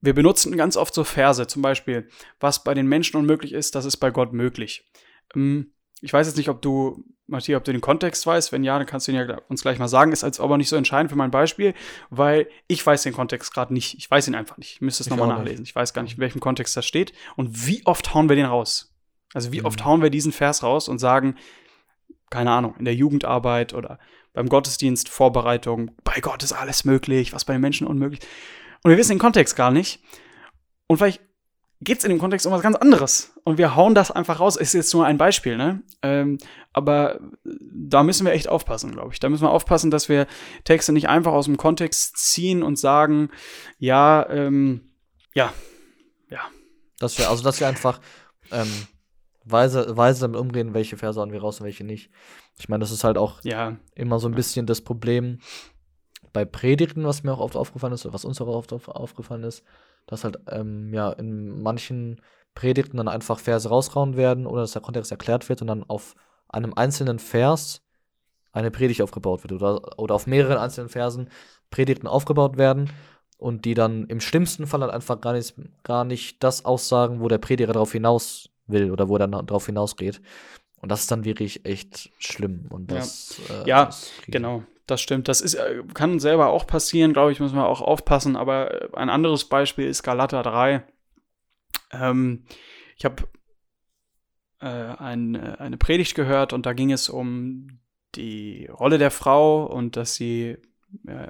wir 0.01 0.13
benutzen 0.13 0.57
ganz 0.57 0.75
oft 0.75 0.93
so 0.93 1.05
Verse, 1.05 1.47
zum 1.47 1.61
Beispiel, 1.61 2.09
was 2.39 2.65
bei 2.65 2.73
den 2.73 2.87
Menschen 2.87 3.17
unmöglich 3.17 3.53
ist, 3.53 3.75
das 3.75 3.85
ist 3.85 3.97
bei 3.97 4.11
Gott 4.11 4.33
möglich. 4.33 4.91
Ähm, 5.35 5.71
ich 6.01 6.11
weiß 6.11 6.27
jetzt 6.27 6.35
nicht, 6.35 6.49
ob 6.49 6.61
du, 6.61 7.03
Matthias, 7.27 7.57
ob 7.57 7.63
du 7.63 7.71
den 7.71 7.81
Kontext 7.81 8.27
weißt. 8.27 8.51
Wenn 8.51 8.63
ja, 8.63 8.77
dann 8.77 8.85
kannst 8.85 9.07
du 9.07 9.11
ihn 9.11 9.17
ja 9.17 9.37
uns 9.47 9.61
gleich 9.61 9.79
mal 9.79 9.87
sagen. 9.87 10.11
Ist 10.11 10.23
als 10.23 10.39
aber 10.39 10.57
nicht 10.57 10.69
so 10.69 10.75
entscheidend 10.75 11.09
für 11.09 11.17
mein 11.17 11.31
Beispiel, 11.31 11.73
weil 12.09 12.47
ich 12.67 12.85
weiß 12.85 13.03
den 13.03 13.13
Kontext 13.13 13.53
gerade 13.53 13.73
nicht. 13.73 13.97
Ich 13.97 14.11
weiß 14.11 14.27
ihn 14.27 14.35
einfach 14.35 14.57
nicht. 14.57 14.73
Ich 14.73 14.81
müsste 14.81 15.01
es 15.01 15.09
nochmal 15.09 15.29
nachlesen. 15.29 15.63
Ich 15.63 15.75
weiß 15.75 15.93
gar 15.93 16.03
nicht, 16.03 16.15
in 16.15 16.19
welchem 16.19 16.41
Kontext 16.41 16.75
das 16.75 16.85
steht. 16.85 17.13
Und 17.35 17.65
wie 17.65 17.85
oft 17.85 18.13
hauen 18.13 18.29
wir 18.29 18.35
den 18.35 18.45
raus? 18.45 18.93
Also 19.33 19.51
wie 19.51 19.61
mhm. 19.61 19.65
oft 19.65 19.83
hauen 19.85 20.03
wir 20.03 20.09
diesen 20.09 20.31
Vers 20.31 20.61
raus 20.61 20.87
und 20.87 20.99
sagen, 20.99 21.35
keine 22.29 22.51
Ahnung, 22.51 22.75
in 22.77 22.85
der 22.85 22.95
Jugendarbeit 22.95 23.73
oder 23.73 23.99
beim 24.33 24.49
Gottesdienst, 24.49 25.09
Vorbereitung, 25.09 25.91
bei 26.03 26.19
Gott 26.21 26.43
ist 26.43 26.51
alles 26.51 26.83
möglich, 26.83 27.33
was 27.33 27.45
bei 27.45 27.53
den 27.53 27.61
Menschen 27.61 27.87
unmöglich. 27.87 28.19
Und 28.83 28.91
wir 28.91 28.97
wissen 28.97 29.13
den 29.13 29.19
Kontext 29.19 29.55
gar 29.55 29.71
nicht. 29.71 30.01
Und 30.87 30.97
vielleicht 30.97 31.21
geht 31.81 31.99
es 31.99 32.03
in 32.03 32.09
dem 32.09 32.19
Kontext 32.19 32.45
um 32.45 32.53
was 32.53 32.61
ganz 32.61 32.75
anderes. 32.75 33.33
Und 33.43 33.57
wir 33.57 33.75
hauen 33.75 33.95
das 33.95 34.11
einfach 34.11 34.39
raus. 34.39 34.55
Ist 34.55 34.73
jetzt 34.73 34.93
nur 34.93 35.05
ein 35.05 35.17
Beispiel, 35.17 35.57
ne? 35.57 35.83
Ähm, 36.01 36.37
aber 36.73 37.19
da 37.43 38.03
müssen 38.03 38.25
wir 38.25 38.33
echt 38.33 38.49
aufpassen, 38.49 38.91
glaube 38.91 39.13
ich. 39.13 39.19
Da 39.19 39.29
müssen 39.29 39.43
wir 39.43 39.51
aufpassen, 39.51 39.91
dass 39.91 40.09
wir 40.09 40.27
Texte 40.63 40.91
nicht 40.91 41.09
einfach 41.09 41.31
aus 41.31 41.45
dem 41.45 41.57
Kontext 41.57 42.17
ziehen 42.17 42.63
und 42.63 42.77
sagen, 42.77 43.29
ja, 43.77 44.27
ähm, 44.29 44.91
ja, 45.33 45.53
ja. 46.29 46.41
Dass 46.99 47.17
wir, 47.17 47.29
also 47.29 47.43
dass 47.43 47.59
wir 47.59 47.67
einfach 47.67 47.99
ähm, 48.51 48.87
weise, 49.45 49.95
weise 49.95 50.21
damit 50.21 50.39
umgehen, 50.39 50.73
welche 50.73 50.97
Verse 50.97 51.19
hauen 51.19 51.31
wir 51.31 51.41
raus 51.41 51.59
und 51.59 51.65
welche 51.65 51.83
nicht. 51.83 52.11
Ich 52.57 52.67
meine, 52.67 52.81
das 52.81 52.91
ist 52.91 53.03
halt 53.03 53.17
auch 53.17 53.43
ja. 53.43 53.77
immer 53.93 54.19
so 54.19 54.27
ein 54.27 54.35
bisschen 54.35 54.65
das 54.65 54.81
Problem 54.81 55.39
bei 56.33 56.43
Predigten, 56.43 57.05
was 57.05 57.23
mir 57.23 57.31
auch 57.31 57.39
oft 57.39 57.55
aufgefallen 57.55 57.93
ist, 57.93 58.05
oder 58.05 58.13
was 58.13 58.25
uns 58.25 58.41
auch 58.41 58.47
oft 58.47 58.73
aufgefallen 58.73 59.43
ist, 59.43 59.63
dass 60.07 60.23
halt 60.23 60.39
ähm, 60.49 60.93
ja 60.93 61.11
in 61.11 61.61
manchen 61.61 62.21
Predigten 62.55 62.97
dann 62.97 63.07
einfach 63.07 63.39
Verse 63.39 63.69
rausrauen 63.69 64.17
werden 64.17 64.45
oder 64.47 64.61
dass 64.61 64.73
der 64.73 64.81
Kontext 64.81 65.11
erklärt 65.11 65.47
wird 65.47 65.61
und 65.61 65.67
dann 65.67 65.83
auf 65.83 66.15
einem 66.49 66.73
einzelnen 66.73 67.19
Vers 67.19 67.81
eine 68.51 68.71
Predigt 68.71 69.01
aufgebaut 69.01 69.43
wird 69.43 69.51
oder, 69.51 69.99
oder 69.99 70.15
auf 70.15 70.27
mehreren 70.27 70.57
einzelnen 70.57 70.89
Versen 70.89 71.29
Predigten 71.69 72.07
aufgebaut 72.07 72.57
werden 72.57 72.89
und 73.37 73.65
die 73.65 73.73
dann 73.73 74.05
im 74.05 74.21
schlimmsten 74.21 74.65
Fall 74.65 74.81
halt 74.81 74.93
einfach 74.93 75.19
gar 75.19 75.33
nicht, 75.33 75.55
gar 75.83 76.05
nicht 76.05 76.41
das 76.43 76.63
aussagen, 76.63 77.19
wo 77.19 77.27
der 77.27 77.37
Prediger 77.37 77.73
darauf 77.73 77.91
hinaus 77.91 78.49
will 78.67 78.91
oder 78.91 79.09
wo 79.09 79.15
er 79.15 79.27
dann 79.27 79.45
darauf 79.45 79.65
hinausgeht. 79.65 80.21
Und 80.81 80.89
das 80.89 81.01
ist 81.01 81.11
dann 81.11 81.25
wirklich 81.25 81.65
echt 81.65 82.11
schlimm. 82.19 82.65
Und 82.69 82.91
das, 82.91 83.39
ja, 83.49 83.55
äh, 83.55 83.67
ja 83.67 83.85
das 83.85 84.11
genau 84.27 84.63
das 84.87 85.01
stimmt. 85.01 85.27
Das 85.27 85.41
ist, 85.41 85.55
äh, 85.55 85.83
kann 85.93 86.19
selber 86.19 86.47
auch 86.47 86.67
passieren, 86.67 87.13
glaube 87.13 87.31
ich, 87.31 87.39
muss 87.39 87.53
man 87.53 87.65
auch 87.65 87.81
aufpassen. 87.81 88.35
Aber 88.35 88.93
äh, 88.93 88.95
ein 88.95 89.09
anderes 89.09 89.45
Beispiel 89.45 89.87
ist 89.87 90.03
Galater 90.03 90.43
3. 90.43 90.83
Ähm, 91.91 92.45
ich 92.97 93.05
habe 93.05 93.23
äh, 94.61 94.67
ein, 94.67 95.35
äh, 95.35 95.55
eine 95.59 95.77
Predigt 95.77 96.15
gehört 96.15 96.53
und 96.53 96.65
da 96.65 96.73
ging 96.73 96.91
es 96.91 97.09
um 97.09 97.79
die 98.15 98.67
Rolle 98.67 98.97
der 98.97 99.11
Frau 99.11 99.65
und 99.65 99.97
dass 99.97 100.15
sie 100.15 100.57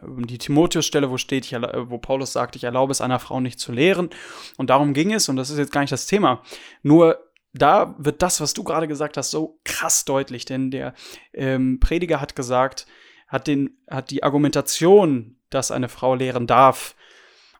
um 0.03 0.27
die 0.27 0.37
Timotheus-Stelle, 0.37 1.09
wo 1.09 1.17
steht, 1.17 1.45
ich, 1.45 1.53
wo 1.53 1.97
Paulus 1.97 2.33
sagt, 2.33 2.55
ich 2.55 2.65
erlaube 2.65 2.91
es 2.91 3.01
einer 3.01 3.17
Frau 3.17 3.39
nicht 3.39 3.59
zu 3.59 3.71
lehren. 3.71 4.11
Und 4.57 4.69
darum 4.69 4.93
ging 4.93 5.11
es, 5.11 5.27
und 5.27 5.37
das 5.37 5.49
ist 5.49 5.57
jetzt 5.57 5.71
gar 5.71 5.81
nicht 5.81 5.91
das 5.91 6.05
Thema. 6.05 6.43
Nur 6.83 7.24
da 7.57 7.95
wird 7.97 8.21
das, 8.21 8.41
was 8.41 8.53
du 8.53 8.63
gerade 8.63 8.87
gesagt 8.87 9.17
hast, 9.17 9.31
so 9.31 9.59
krass 9.63 10.05
deutlich, 10.05 10.45
denn 10.45 10.71
der 10.71 10.93
ähm, 11.33 11.79
Prediger 11.79 12.19
hat 12.19 12.35
gesagt, 12.35 12.85
hat, 13.27 13.47
den, 13.47 13.77
hat 13.89 14.11
die 14.11 14.23
Argumentation, 14.23 15.37
dass 15.49 15.71
eine 15.71 15.89
Frau 15.89 16.15
lehren 16.15 16.47
darf 16.47 16.95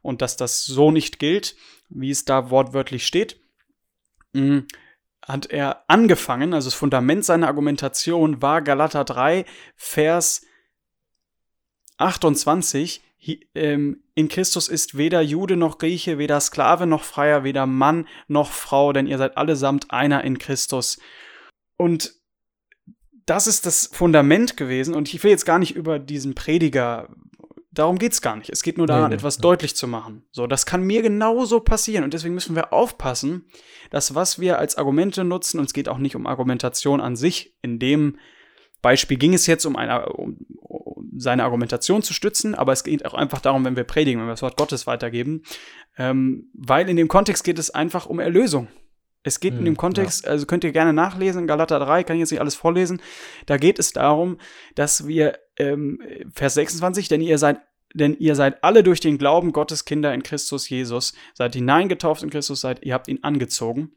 und 0.02 0.22
dass 0.22 0.38
das 0.38 0.66
so 0.66 0.92
nicht 0.92 1.18
gilt, 1.18 1.56
wie 1.90 2.12
es 2.12 2.26
da 2.26 2.50
wortwörtlich 2.50 3.08
steht, 3.08 3.40
mm, 4.34 4.60
hat 5.22 5.48
er 5.48 5.84
angefangen, 5.88 6.54
also 6.54 6.68
das 6.68 6.76
Fundament 6.76 7.24
seiner 7.26 7.48
Argumentation 7.48 8.42
war 8.42 8.62
Galater 8.62 9.06
3, 9.06 9.46
Vers 9.76 10.46
28. 11.98 13.02
Ähm, 13.56 14.04
in 14.14 14.28
Christus 14.28 14.68
ist 14.68 14.98
weder 14.98 15.22
Jude 15.22 15.58
noch 15.58 15.78
Grieche, 15.78 16.18
weder 16.18 16.40
Sklave 16.40 16.86
noch 16.86 17.04
Freier, 17.04 17.44
weder 17.44 17.66
Mann 17.66 18.08
noch 18.28 18.52
Frau, 18.52 18.94
denn 18.94 19.08
ihr 19.08 19.18
seid 19.18 19.38
allesamt 19.38 19.92
einer 19.92 20.24
in 20.24 20.38
Christus. 20.38 21.00
Und 21.78 22.14
das 23.26 23.48
ist 23.48 23.66
das 23.66 23.88
Fundament 23.88 24.58
gewesen. 24.58 24.94
Und 24.94 25.14
ich 25.14 25.24
will 25.24 25.32
jetzt 25.32 25.46
gar 25.46 25.60
nicht 25.60 25.76
über 25.76 26.00
diesen 26.00 26.36
Prediger, 26.36 27.10
darum 27.72 27.98
geht 27.98 28.14
es 28.14 28.22
gar 28.22 28.36
nicht. 28.36 28.50
Es 28.50 28.64
geht 28.64 28.78
nur 28.78 28.88
daran, 28.88 29.10
nee, 29.10 29.16
etwas 29.16 29.40
nee. 29.40 29.44
deutlich 29.44 29.76
zu 29.76 29.88
machen. 29.88 30.26
So, 30.32 30.48
das 30.48 30.66
kann 30.66 30.84
mir 30.84 31.02
genauso 31.02 31.60
passieren. 31.60 32.04
Und 32.04 32.14
deswegen 32.14 32.36
müssen 32.36 32.56
wir 32.56 32.74
aufpassen, 32.74 33.48
dass 33.90 34.16
was 34.16 34.40
wir 34.40 34.60
als 34.60 34.78
Argumente 34.78 35.24
nutzen, 35.24 35.60
und 35.60 35.66
es 35.66 35.74
geht 35.74 35.90
auch 35.90 35.98
nicht 35.98 36.16
um 36.16 36.28
Argumentation 36.28 37.02
an 37.02 37.16
sich. 37.16 37.56
In 37.62 37.80
dem 37.80 38.18
Beispiel 38.86 39.18
ging 39.18 39.34
es 39.34 39.48
jetzt 39.48 39.66
um, 39.66 39.76
eine, 39.76 40.10
um, 40.10 40.38
um 40.60 41.10
seine 41.18 41.44
Argumentation 41.44 42.04
zu 42.04 42.14
stützen, 42.14 42.54
aber 42.54 42.72
es 42.72 42.84
geht 42.84 43.04
auch 43.04 43.16
einfach 43.16 43.42
darum, 43.42 43.66
wenn 43.66 43.76
wir 43.76 43.84
predigen, 43.84 44.20
wenn 44.20 44.28
wir 44.28 44.34
das 44.34 44.44
Wort 44.44 44.58
Gottes 44.58 44.86
weitergeben. 44.86 45.42
Ähm, 45.98 46.52
weil 46.54 46.88
in 46.88 46.96
dem 46.96 47.08
Kontext 47.08 47.44
geht 47.44 47.58
es 47.58 47.72
einfach 47.72 48.06
um 48.06 48.20
Erlösung. 48.20 48.68
Es 49.24 49.40
geht 49.40 49.54
hm, 49.54 49.60
in 49.62 49.66
dem 49.66 49.76
Kontext, 49.76 50.26
ja. 50.26 50.30
also 50.30 50.46
könnt 50.46 50.64
ihr 50.64 50.72
gerne 50.72 50.94
nachlesen, 50.94 51.48
Galater 51.48 51.80
3, 51.80 52.04
kann 52.04 52.16
ich 52.16 52.20
jetzt 52.20 52.30
nicht 52.30 52.42
alles 52.42 52.54
vorlesen. 52.54 53.02
Da 53.48 53.58
geht 53.58 53.80
es 53.80 53.92
darum, 53.92 54.38
dass 54.76 55.08
wir, 55.08 55.40
ähm, 55.58 56.00
Vers 56.32 56.54
26, 56.54 57.08
denn 57.08 57.22
ihr 57.22 57.40
seid 57.40 57.62
denn 57.96 58.18
ihr 58.20 58.36
seid 58.36 58.62
alle 58.62 58.84
durch 58.84 59.00
den 59.00 59.18
Glauben 59.18 59.54
Gottes 59.54 59.86
Kinder 59.86 60.14
in 60.14 60.22
Christus 60.22 60.68
Jesus, 60.68 61.14
seid 61.34 61.56
hineingetauft 61.56 62.24
in 62.24 62.30
Christus, 62.30 62.60
seid, 62.60 62.84
ihr 62.84 62.94
habt 62.94 63.08
ihn 63.08 63.24
angezogen. 63.24 63.94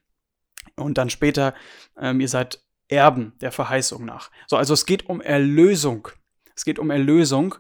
Und 0.77 0.99
dann 0.99 1.11
später, 1.11 1.53
ähm, 2.01 2.21
ihr 2.21 2.29
seid 2.29 2.63
Erben 2.89 3.35
der 3.41 3.53
Verheißung 3.53 4.05
nach. 4.05 4.31
So, 4.47 4.57
also 4.57 4.75
es 4.75 4.87
geht 4.87 5.09
um 5.09 5.21
Erlösung. 5.21 6.09
Es 6.55 6.65
geht 6.65 6.79
um 6.79 6.91
Erlösung. 6.91 7.55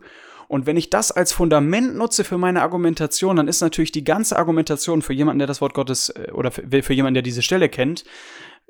Und 0.48 0.64
wenn 0.64 0.78
ich 0.78 0.88
das 0.88 1.12
als 1.12 1.32
Fundament 1.32 1.94
nutze 1.94 2.24
für 2.24 2.38
meine 2.38 2.62
Argumentation, 2.62 3.36
dann 3.36 3.48
ist 3.48 3.60
natürlich 3.60 3.92
die 3.92 4.04
ganze 4.04 4.38
Argumentation 4.38 5.02
für 5.02 5.12
jemanden, 5.12 5.40
der 5.40 5.46
das 5.46 5.60
Wort 5.60 5.74
Gottes 5.74 6.08
äh, 6.08 6.32
oder 6.32 6.50
für, 6.50 6.82
für 6.82 6.94
jemanden, 6.94 7.14
der 7.14 7.22
diese 7.22 7.42
Stelle 7.42 7.68
kennt, 7.68 8.04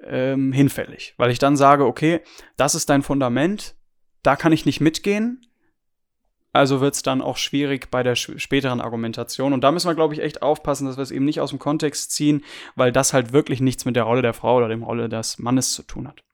ähm, 0.02 0.52
hinfällig. 0.52 1.14
Weil 1.16 1.30
ich 1.30 1.38
dann 1.38 1.56
sage, 1.56 1.86
okay, 1.86 2.20
das 2.56 2.74
ist 2.74 2.90
dein 2.90 3.02
Fundament, 3.02 3.76
da 4.24 4.34
kann 4.34 4.52
ich 4.52 4.66
nicht 4.66 4.80
mitgehen. 4.80 5.40
Also 6.52 6.80
wird 6.80 6.94
es 6.94 7.02
dann 7.02 7.22
auch 7.22 7.36
schwierig 7.36 7.90
bei 7.90 8.02
der 8.02 8.16
späteren 8.16 8.80
Argumentation. 8.80 9.52
Und 9.52 9.62
da 9.62 9.70
müssen 9.70 9.88
wir, 9.88 9.94
glaube 9.94 10.14
ich, 10.14 10.20
echt 10.20 10.42
aufpassen, 10.42 10.86
dass 10.86 10.96
wir 10.96 11.02
es 11.02 11.10
eben 11.12 11.24
nicht 11.24 11.40
aus 11.40 11.50
dem 11.50 11.58
Kontext 11.60 12.10
ziehen, 12.10 12.42
weil 12.74 12.90
das 12.90 13.12
halt 13.12 13.32
wirklich 13.32 13.60
nichts 13.60 13.84
mit 13.84 13.94
der 13.94 14.04
Rolle 14.04 14.22
der 14.22 14.34
Frau 14.34 14.56
oder 14.56 14.66
der 14.66 14.78
Rolle 14.78 15.08
des 15.08 15.38
Mannes 15.38 15.74
zu 15.74 15.82
tun 15.84 16.08
hat. 16.08 16.24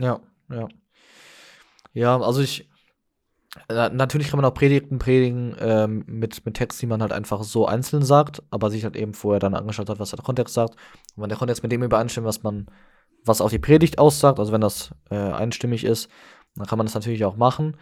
Ja, 0.00 0.20
ja. 0.48 0.68
Ja, 1.92 2.20
also 2.20 2.40
ich, 2.40 2.68
natürlich 3.68 4.28
kann 4.28 4.40
man 4.40 4.50
auch 4.50 4.54
Predigten 4.54 4.98
predigen 4.98 5.56
ähm, 5.58 6.04
mit, 6.06 6.44
mit 6.44 6.54
Text, 6.54 6.80
die 6.80 6.86
man 6.86 7.02
halt 7.02 7.12
einfach 7.12 7.42
so 7.42 7.66
einzeln 7.66 8.02
sagt, 8.02 8.42
aber 8.50 8.70
sich 8.70 8.84
halt 8.84 8.96
eben 8.96 9.14
vorher 9.14 9.40
dann 9.40 9.54
angeschaut 9.54 9.88
hat, 9.88 9.98
was 9.98 10.10
der 10.10 10.22
Kontext 10.22 10.54
sagt. 10.54 10.74
Und 11.16 11.22
wenn 11.22 11.28
der 11.28 11.38
Kontext 11.38 11.62
mit 11.62 11.72
dem 11.72 11.82
übereinstimmt, 11.82 12.26
was 12.26 12.42
man, 12.42 12.66
was 13.24 13.40
auch 13.40 13.50
die 13.50 13.58
Predigt 13.58 13.98
aussagt, 13.98 14.38
also 14.38 14.52
wenn 14.52 14.60
das 14.60 14.92
äh, 15.10 15.16
einstimmig 15.16 15.84
ist, 15.84 16.08
dann 16.54 16.66
kann 16.66 16.78
man 16.78 16.86
das 16.86 16.94
natürlich 16.94 17.24
auch 17.24 17.36
machen. 17.36 17.76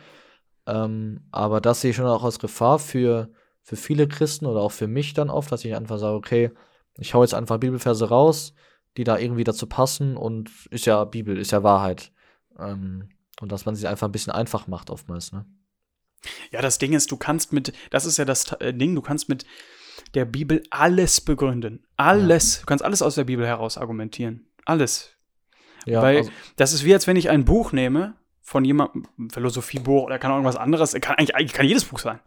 Ähm, 0.66 1.22
aber 1.32 1.60
das 1.60 1.80
sehe 1.80 1.90
ich 1.90 1.96
schon 1.96 2.06
auch 2.06 2.24
als 2.24 2.38
Gefahr 2.38 2.78
für, 2.78 3.30
für 3.62 3.76
viele 3.76 4.08
Christen 4.08 4.46
oder 4.46 4.60
auch 4.60 4.72
für 4.72 4.88
mich 4.88 5.14
dann 5.14 5.30
oft, 5.30 5.52
dass 5.52 5.64
ich 5.64 5.74
einfach 5.76 5.98
sage, 5.98 6.16
okay, 6.16 6.50
ich 6.98 7.14
hau 7.14 7.22
jetzt 7.22 7.34
einfach 7.34 7.58
Bibelverse 7.58 8.08
raus, 8.08 8.54
die 8.96 9.04
da 9.04 9.18
irgendwie 9.18 9.44
dazu 9.44 9.66
passen 9.66 10.16
und 10.16 10.50
ist 10.70 10.86
ja 10.86 11.04
Bibel, 11.04 11.38
ist 11.38 11.52
ja 11.52 11.62
Wahrheit. 11.62 12.12
Ähm, 12.58 13.10
und 13.40 13.52
dass 13.52 13.66
man 13.66 13.76
sich 13.76 13.86
einfach 13.86 14.08
ein 14.08 14.12
bisschen 14.12 14.32
einfach 14.32 14.66
macht 14.66 14.90
oftmals, 14.90 15.32
ne? 15.32 15.44
Ja, 16.50 16.60
das 16.60 16.78
Ding 16.78 16.94
ist, 16.94 17.12
du 17.12 17.16
kannst 17.16 17.52
mit, 17.52 17.72
das 17.90 18.04
ist 18.04 18.16
ja 18.16 18.24
das 18.24 18.52
äh, 18.54 18.74
Ding, 18.74 18.94
du 18.94 19.02
kannst 19.02 19.28
mit 19.28 19.46
der 20.14 20.24
Bibel 20.24 20.62
alles 20.70 21.20
begründen. 21.20 21.86
Alles. 21.96 22.56
Ja. 22.56 22.60
Du 22.60 22.66
kannst 22.66 22.84
alles 22.84 23.02
aus 23.02 23.14
der 23.14 23.24
Bibel 23.24 23.46
heraus 23.46 23.78
argumentieren. 23.78 24.46
Alles. 24.64 25.12
Ja, 25.86 26.02
Weil 26.02 26.18
also 26.18 26.30
das 26.56 26.72
ist 26.72 26.84
wie, 26.84 26.92
als 26.92 27.06
wenn 27.06 27.16
ich 27.16 27.30
ein 27.30 27.44
Buch 27.44 27.72
nehme 27.72 28.14
von 28.40 28.64
jemandem, 28.64 29.06
Philosophiebuch 29.30 30.04
oder 30.04 30.18
kann 30.18 30.30
auch 30.30 30.36
irgendwas 30.36 30.56
anderes, 30.56 30.92
kann 31.00 31.16
eigentlich, 31.16 31.36
eigentlich 31.36 31.52
kann 31.52 31.66
jedes 31.66 31.84
Buch 31.84 31.98
sein. 31.98 32.20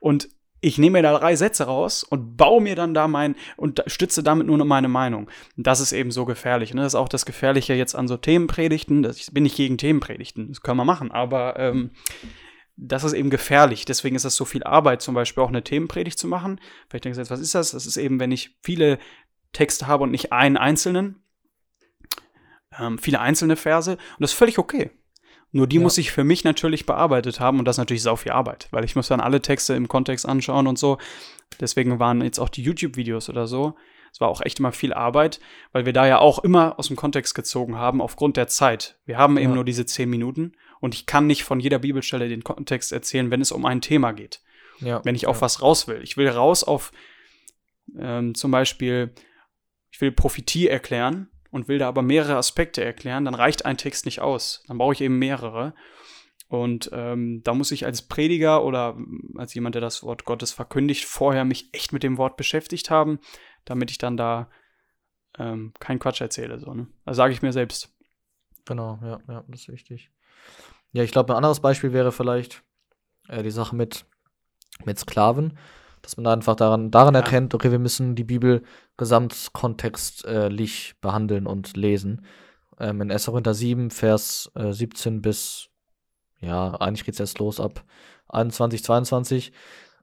Und 0.00 0.28
ich 0.62 0.78
nehme 0.78 0.98
mir 0.98 1.02
da 1.02 1.18
drei 1.18 1.34
Sätze 1.34 1.64
raus 1.64 2.04
und 2.04 2.36
baue 2.36 2.62
mir 2.62 2.76
dann 2.76 2.94
da 2.94 3.08
mein 3.08 3.34
und 3.56 3.82
stütze 3.88 4.22
damit 4.22 4.46
nur 4.46 4.64
meine 4.64 4.88
Meinung. 4.88 5.28
Das 5.56 5.80
ist 5.80 5.92
eben 5.92 6.12
so 6.12 6.24
gefährlich. 6.24 6.72
Ne? 6.72 6.82
Das 6.82 6.92
ist 6.92 6.98
auch 6.98 7.08
das 7.08 7.26
Gefährliche 7.26 7.74
jetzt 7.74 7.94
an 7.94 8.06
so 8.06 8.16
Themenpredigten. 8.16 9.02
Das, 9.02 9.18
ich 9.18 9.34
bin 9.34 9.42
nicht 9.42 9.56
gegen 9.56 9.76
Themenpredigten, 9.76 10.48
das 10.48 10.62
können 10.62 10.78
wir 10.78 10.84
machen, 10.84 11.10
aber 11.10 11.58
ähm, 11.58 11.90
das 12.76 13.02
ist 13.02 13.12
eben 13.12 13.28
gefährlich. 13.28 13.84
Deswegen 13.84 14.14
ist 14.14 14.24
das 14.24 14.36
so 14.36 14.44
viel 14.44 14.62
Arbeit, 14.62 15.02
zum 15.02 15.14
Beispiel 15.14 15.42
auch 15.42 15.48
eine 15.48 15.64
Themenpredigt 15.64 16.18
zu 16.18 16.28
machen. 16.28 16.60
Vielleicht 16.88 17.04
denkst 17.04 17.16
du 17.16 17.22
jetzt, 17.22 17.30
was 17.30 17.40
ist 17.40 17.56
das? 17.56 17.72
Das 17.72 17.84
ist 17.84 17.96
eben, 17.96 18.20
wenn 18.20 18.30
ich 18.30 18.56
viele 18.62 18.98
Texte 19.52 19.88
habe 19.88 20.04
und 20.04 20.12
nicht 20.12 20.32
einen 20.32 20.56
einzelnen, 20.56 21.24
ähm, 22.78 22.98
viele 22.98 23.20
einzelne 23.20 23.56
Verse. 23.56 23.92
Und 23.92 24.20
das 24.20 24.30
ist 24.30 24.38
völlig 24.38 24.58
okay. 24.58 24.90
Nur 25.52 25.66
die 25.66 25.76
ja. 25.76 25.82
muss 25.82 25.98
ich 25.98 26.10
für 26.10 26.24
mich 26.24 26.44
natürlich 26.44 26.86
bearbeitet 26.86 27.38
haben 27.38 27.58
und 27.58 27.66
das 27.66 27.74
ist 27.74 27.78
natürlich 27.78 28.02
sau 28.02 28.16
viel 28.16 28.32
Arbeit, 28.32 28.68
weil 28.70 28.84
ich 28.84 28.96
muss 28.96 29.08
dann 29.08 29.20
alle 29.20 29.42
Texte 29.42 29.74
im 29.74 29.86
Kontext 29.86 30.26
anschauen 30.26 30.66
und 30.66 30.78
so. 30.78 30.96
Deswegen 31.60 31.98
waren 31.98 32.22
jetzt 32.22 32.38
auch 32.38 32.48
die 32.48 32.62
YouTube-Videos 32.62 33.28
oder 33.28 33.46
so. 33.46 33.76
Es 34.12 34.20
war 34.20 34.28
auch 34.28 34.40
echt 34.40 34.58
immer 34.58 34.72
viel 34.72 34.92
Arbeit, 34.92 35.40
weil 35.72 35.86
wir 35.86 35.92
da 35.92 36.06
ja 36.06 36.18
auch 36.18 36.38
immer 36.38 36.78
aus 36.78 36.88
dem 36.88 36.96
Kontext 36.96 37.34
gezogen 37.34 37.76
haben 37.76 38.00
aufgrund 38.00 38.36
der 38.38 38.48
Zeit. 38.48 38.98
Wir 39.04 39.18
haben 39.18 39.36
eben 39.36 39.50
ja. 39.50 39.54
nur 39.56 39.64
diese 39.64 39.84
zehn 39.84 40.08
Minuten 40.08 40.52
und 40.80 40.94
ich 40.94 41.04
kann 41.04 41.26
nicht 41.26 41.44
von 41.44 41.60
jeder 41.60 41.78
Bibelstelle 41.78 42.28
den 42.28 42.44
Kontext 42.44 42.90
erzählen, 42.90 43.30
wenn 43.30 43.42
es 43.42 43.52
um 43.52 43.66
ein 43.66 43.82
Thema 43.82 44.12
geht. 44.12 44.40
Ja, 44.80 45.04
wenn 45.04 45.14
ich 45.14 45.26
auf 45.26 45.42
was 45.42 45.62
raus 45.62 45.86
will. 45.86 46.00
Ich 46.02 46.16
will 46.16 46.28
raus 46.28 46.64
auf 46.64 46.92
ähm, 47.96 48.34
zum 48.34 48.50
Beispiel, 48.50 49.14
ich 49.90 50.00
will 50.00 50.12
Prophetie 50.12 50.66
erklären 50.66 51.28
und 51.52 51.68
will 51.68 51.78
da 51.78 51.86
aber 51.86 52.02
mehrere 52.02 52.36
Aspekte 52.36 52.82
erklären, 52.82 53.26
dann 53.26 53.34
reicht 53.34 53.66
ein 53.66 53.76
Text 53.76 54.06
nicht 54.06 54.20
aus. 54.20 54.64
Dann 54.66 54.78
brauche 54.78 54.94
ich 54.94 55.02
eben 55.02 55.18
mehrere. 55.18 55.74
Und 56.48 56.90
ähm, 56.92 57.42
da 57.44 57.54
muss 57.54 57.70
ich 57.70 57.84
als 57.84 58.02
Prediger 58.02 58.64
oder 58.64 58.96
als 59.36 59.54
jemand, 59.54 59.74
der 59.74 59.82
das 59.82 60.02
Wort 60.02 60.24
Gottes 60.24 60.52
verkündigt, 60.52 61.04
vorher 61.04 61.44
mich 61.44 61.68
echt 61.72 61.92
mit 61.92 62.02
dem 62.02 62.18
Wort 62.18 62.36
beschäftigt 62.36 62.90
haben, 62.90 63.20
damit 63.64 63.90
ich 63.90 63.98
dann 63.98 64.16
da 64.16 64.50
ähm, 65.38 65.72
keinen 65.78 65.98
Quatsch 65.98 66.22
erzähle. 66.22 66.58
So, 66.58 66.72
ne? 66.72 66.88
Das 67.04 67.16
sage 67.16 67.34
ich 67.34 67.42
mir 67.42 67.52
selbst. 67.52 67.94
Genau, 68.64 68.98
ja, 69.02 69.20
ja, 69.28 69.44
das 69.46 69.60
ist 69.60 69.68
wichtig. 69.68 70.10
Ja, 70.92 71.02
ich 71.02 71.12
glaube, 71.12 71.32
ein 71.32 71.36
anderes 71.36 71.60
Beispiel 71.60 71.92
wäre 71.92 72.12
vielleicht 72.12 72.62
äh, 73.28 73.42
die 73.42 73.50
Sache 73.50 73.76
mit, 73.76 74.06
mit 74.84 74.98
Sklaven, 74.98 75.58
dass 76.02 76.16
man 76.16 76.26
einfach 76.26 76.56
daran, 76.56 76.90
daran 76.90 77.14
ja. 77.14 77.20
erkennt, 77.20 77.54
okay, 77.54 77.70
wir 77.70 77.78
müssen 77.78 78.14
die 78.14 78.24
Bibel 78.24 78.62
gesamtkontextlich 78.96 80.90
äh, 80.90 80.94
behandeln 81.00 81.46
und 81.46 81.76
lesen. 81.76 82.26
Ähm, 82.78 83.00
in 83.00 83.10
1. 83.10 83.26
Korinther 83.26 83.54
7, 83.54 83.90
Vers 83.90 84.50
äh, 84.54 84.72
17 84.72 85.22
bis, 85.22 85.68
ja, 86.40 86.74
eigentlich 86.74 87.04
geht 87.04 87.14
es 87.14 87.20
erst 87.20 87.38
los 87.38 87.60
ab 87.60 87.84
21, 88.28 88.82
22. 88.82 89.52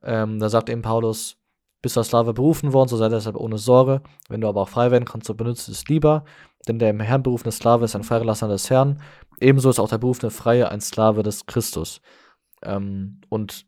Ähm, 0.03 0.39
da 0.39 0.49
sagt 0.49 0.69
eben 0.69 0.81
Paulus, 0.81 1.35
bist 1.81 1.95
du 1.95 2.01
als 2.01 2.07
Sklave 2.07 2.33
berufen 2.33 2.73
worden, 2.73 2.89
so 2.89 2.97
sei 2.97 3.09
deshalb 3.09 3.35
ohne 3.37 3.57
Sorge. 3.57 4.01
Wenn 4.27 4.41
du 4.41 4.47
aber 4.47 4.61
auch 4.61 4.69
frei 4.69 4.91
werden 4.91 5.05
kannst, 5.05 5.27
so 5.27 5.33
benutze 5.33 5.71
es 5.71 5.87
lieber. 5.87 6.25
Denn 6.67 6.79
der 6.79 6.89
im 6.89 6.99
Herrn 6.99 7.23
berufene 7.23 7.51
Sklave 7.51 7.85
ist 7.85 7.95
ein 7.95 8.03
Freigelassener 8.03 8.51
des 8.51 8.69
Herrn. 8.69 9.01
Ebenso 9.39 9.69
ist 9.69 9.79
auch 9.79 9.89
der 9.89 9.97
berufene 9.97 10.29
Freie 10.29 10.69
ein 10.69 10.81
Sklave 10.81 11.23
des 11.23 11.45
Christus. 11.45 12.01
Ähm, 12.61 13.21
und 13.29 13.65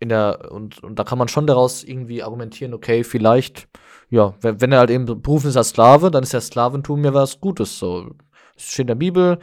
in 0.00 0.08
der, 0.08 0.50
und, 0.50 0.82
und 0.82 0.98
da 0.98 1.04
kann 1.04 1.18
man 1.18 1.28
schon 1.28 1.46
daraus 1.46 1.84
irgendwie 1.84 2.22
argumentieren, 2.22 2.74
okay, 2.74 3.04
vielleicht, 3.04 3.68
ja, 4.08 4.34
wenn, 4.40 4.60
wenn 4.60 4.72
er 4.72 4.80
halt 4.80 4.90
eben 4.90 5.04
berufen 5.04 5.48
ist 5.48 5.56
als 5.56 5.68
Sklave, 5.68 6.10
dann 6.10 6.22
ist 6.22 6.32
ja 6.32 6.40
Sklaventum 6.40 7.04
ja 7.04 7.14
was 7.14 7.40
Gutes. 7.40 7.78
So, 7.78 8.14
es 8.56 8.64
steht 8.64 8.84
in 8.84 8.86
der 8.88 8.94
Bibel 8.96 9.38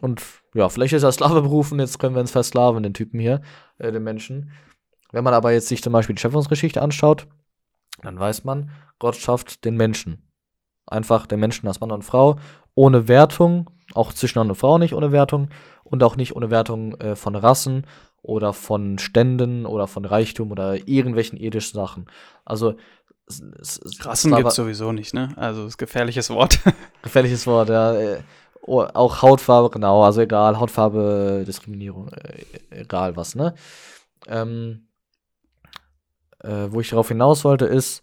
und 0.00 0.22
ja, 0.54 0.68
vielleicht 0.68 0.92
ist 0.92 1.02
er 1.02 1.06
als 1.06 1.16
Sklave 1.16 1.42
berufen, 1.42 1.80
jetzt 1.80 1.98
können 1.98 2.14
wir 2.14 2.20
uns 2.20 2.30
versklaven, 2.30 2.82
den 2.82 2.94
Typen 2.94 3.18
hier, 3.18 3.40
äh, 3.78 3.90
den 3.90 4.04
Menschen. 4.04 4.52
Wenn 5.10 5.24
man 5.24 5.34
aber 5.34 5.52
jetzt 5.52 5.68
sich 5.68 5.82
zum 5.82 5.92
Beispiel 5.92 6.14
die 6.14 6.20
Schöpfungsgeschichte 6.20 6.82
anschaut, 6.82 7.26
dann 8.02 8.18
weiß 8.18 8.44
man, 8.44 8.70
Gott 8.98 9.16
schafft 9.16 9.64
den 9.64 9.76
Menschen. 9.76 10.30
Einfach 10.86 11.26
den 11.26 11.40
Menschen 11.40 11.66
als 11.66 11.80
Mann 11.80 11.92
und 11.92 12.04
Frau, 12.04 12.36
ohne 12.74 13.08
Wertung, 13.08 13.70
auch 13.94 14.12
zwischen 14.12 14.38
Mann 14.38 14.50
und 14.50 14.56
Frau 14.56 14.76
nicht 14.76 14.92
ohne 14.92 15.12
Wertung 15.12 15.48
und 15.82 16.02
auch 16.02 16.16
nicht 16.16 16.36
ohne 16.36 16.50
Wertung 16.50 16.94
äh, 17.00 17.16
von 17.16 17.36
Rassen 17.36 17.86
oder 18.24 18.54
von 18.54 18.98
Ständen 18.98 19.66
oder 19.66 19.86
von 19.86 20.06
Reichtum 20.06 20.50
oder 20.50 20.88
irgendwelchen 20.88 21.38
irdischen 21.38 21.76
Sachen. 21.76 22.06
Also 22.44 22.76
Rassen 24.00 24.34
gibt 24.34 24.48
es 24.48 24.54
sowieso 24.54 24.92
nicht, 24.92 25.12
ne? 25.12 25.34
Also 25.36 25.66
ist 25.66 25.76
gefährliches 25.76 26.30
Wort. 26.30 26.58
gefährliches 27.02 27.46
Wort, 27.46 27.68
ja. 27.68 27.94
Äh, 27.94 28.22
oh, 28.62 28.82
auch 28.82 29.20
Hautfarbe, 29.20 29.68
genau, 29.70 30.02
also 30.02 30.22
egal, 30.22 30.58
Hautfarbe, 30.58 31.44
Diskriminierung, 31.46 32.08
äh, 32.08 32.44
egal 32.70 33.14
was, 33.16 33.34
ne? 33.34 33.54
Ähm, 34.26 34.88
äh, 36.40 36.68
wo 36.70 36.80
ich 36.80 36.88
darauf 36.88 37.08
hinaus 37.08 37.44
wollte, 37.44 37.66
ist, 37.66 38.02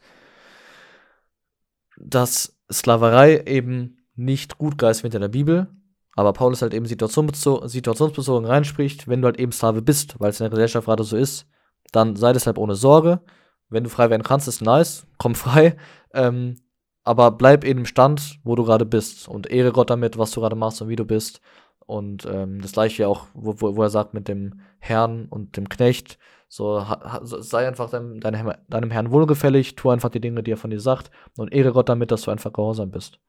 dass 1.97 2.55
Sklaverei 2.71 3.43
eben 3.47 3.97
nicht 4.15 4.59
gut 4.59 4.77
geheißen 4.77 5.03
wird 5.03 5.15
in 5.15 5.21
der 5.21 5.29
Bibel, 5.29 5.67
aber 6.15 6.33
Paulus 6.33 6.61
halt 6.61 6.73
eben 6.73 6.85
situationsbezogen, 6.85 8.45
reinspricht, 8.45 9.07
wenn 9.07 9.21
du 9.21 9.27
halt 9.27 9.39
eben 9.39 9.51
Sklave 9.51 9.81
bist, 9.81 10.19
weil 10.19 10.29
es 10.29 10.39
in 10.39 10.45
der 10.45 10.49
Gesellschaft 10.49 10.85
gerade 10.85 11.03
so 11.03 11.15
ist, 11.15 11.47
dann 11.91 12.15
sei 12.15 12.33
deshalb 12.33 12.57
ohne 12.57 12.75
Sorge. 12.75 13.21
Wenn 13.69 13.85
du 13.85 13.89
frei 13.89 14.09
werden 14.09 14.23
kannst, 14.23 14.47
ist 14.47 14.61
nice, 14.61 15.05
komm 15.17 15.35
frei. 15.35 15.77
Ähm, 16.13 16.57
aber 17.05 17.31
bleib 17.31 17.63
in 17.63 17.77
dem 17.77 17.85
Stand, 17.85 18.41
wo 18.43 18.55
du 18.55 18.65
gerade 18.65 18.85
bist 18.85 19.29
und 19.29 19.49
ehre 19.49 19.71
Gott 19.71 19.89
damit, 19.89 20.17
was 20.17 20.31
du 20.31 20.41
gerade 20.41 20.57
machst 20.57 20.81
und 20.81 20.89
wie 20.89 20.97
du 20.97 21.05
bist. 21.05 21.39
Und 21.85 22.25
ähm, 22.25 22.61
das 22.61 22.73
gleiche 22.73 23.07
auch, 23.07 23.27
wo, 23.33 23.55
wo, 23.61 23.81
er 23.81 23.89
sagt 23.89 24.13
mit 24.13 24.27
dem 24.27 24.59
Herrn 24.79 25.27
und 25.29 25.55
dem 25.55 25.69
Knecht, 25.69 26.19
so 26.49 26.85
ha, 26.85 27.21
sei 27.23 27.65
einfach 27.65 27.89
deinem, 27.89 28.19
deinem, 28.19 28.51
deinem 28.67 28.91
Herrn 28.91 29.11
wohlgefällig, 29.11 29.75
tu 29.75 29.89
einfach 29.89 30.09
die 30.09 30.19
Dinge, 30.19 30.43
die 30.43 30.51
er 30.51 30.57
von 30.57 30.69
dir 30.69 30.81
sagt 30.81 31.11
und 31.37 31.53
ehre 31.53 31.71
Gott 31.71 31.87
damit, 31.87 32.11
dass 32.11 32.23
du 32.23 32.31
einfach 32.31 32.51
gehorsam 32.51 32.91
bist. 32.91 33.19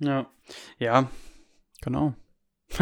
Ja, 0.00 0.26
ja, 0.78 1.08
genau. 1.82 2.14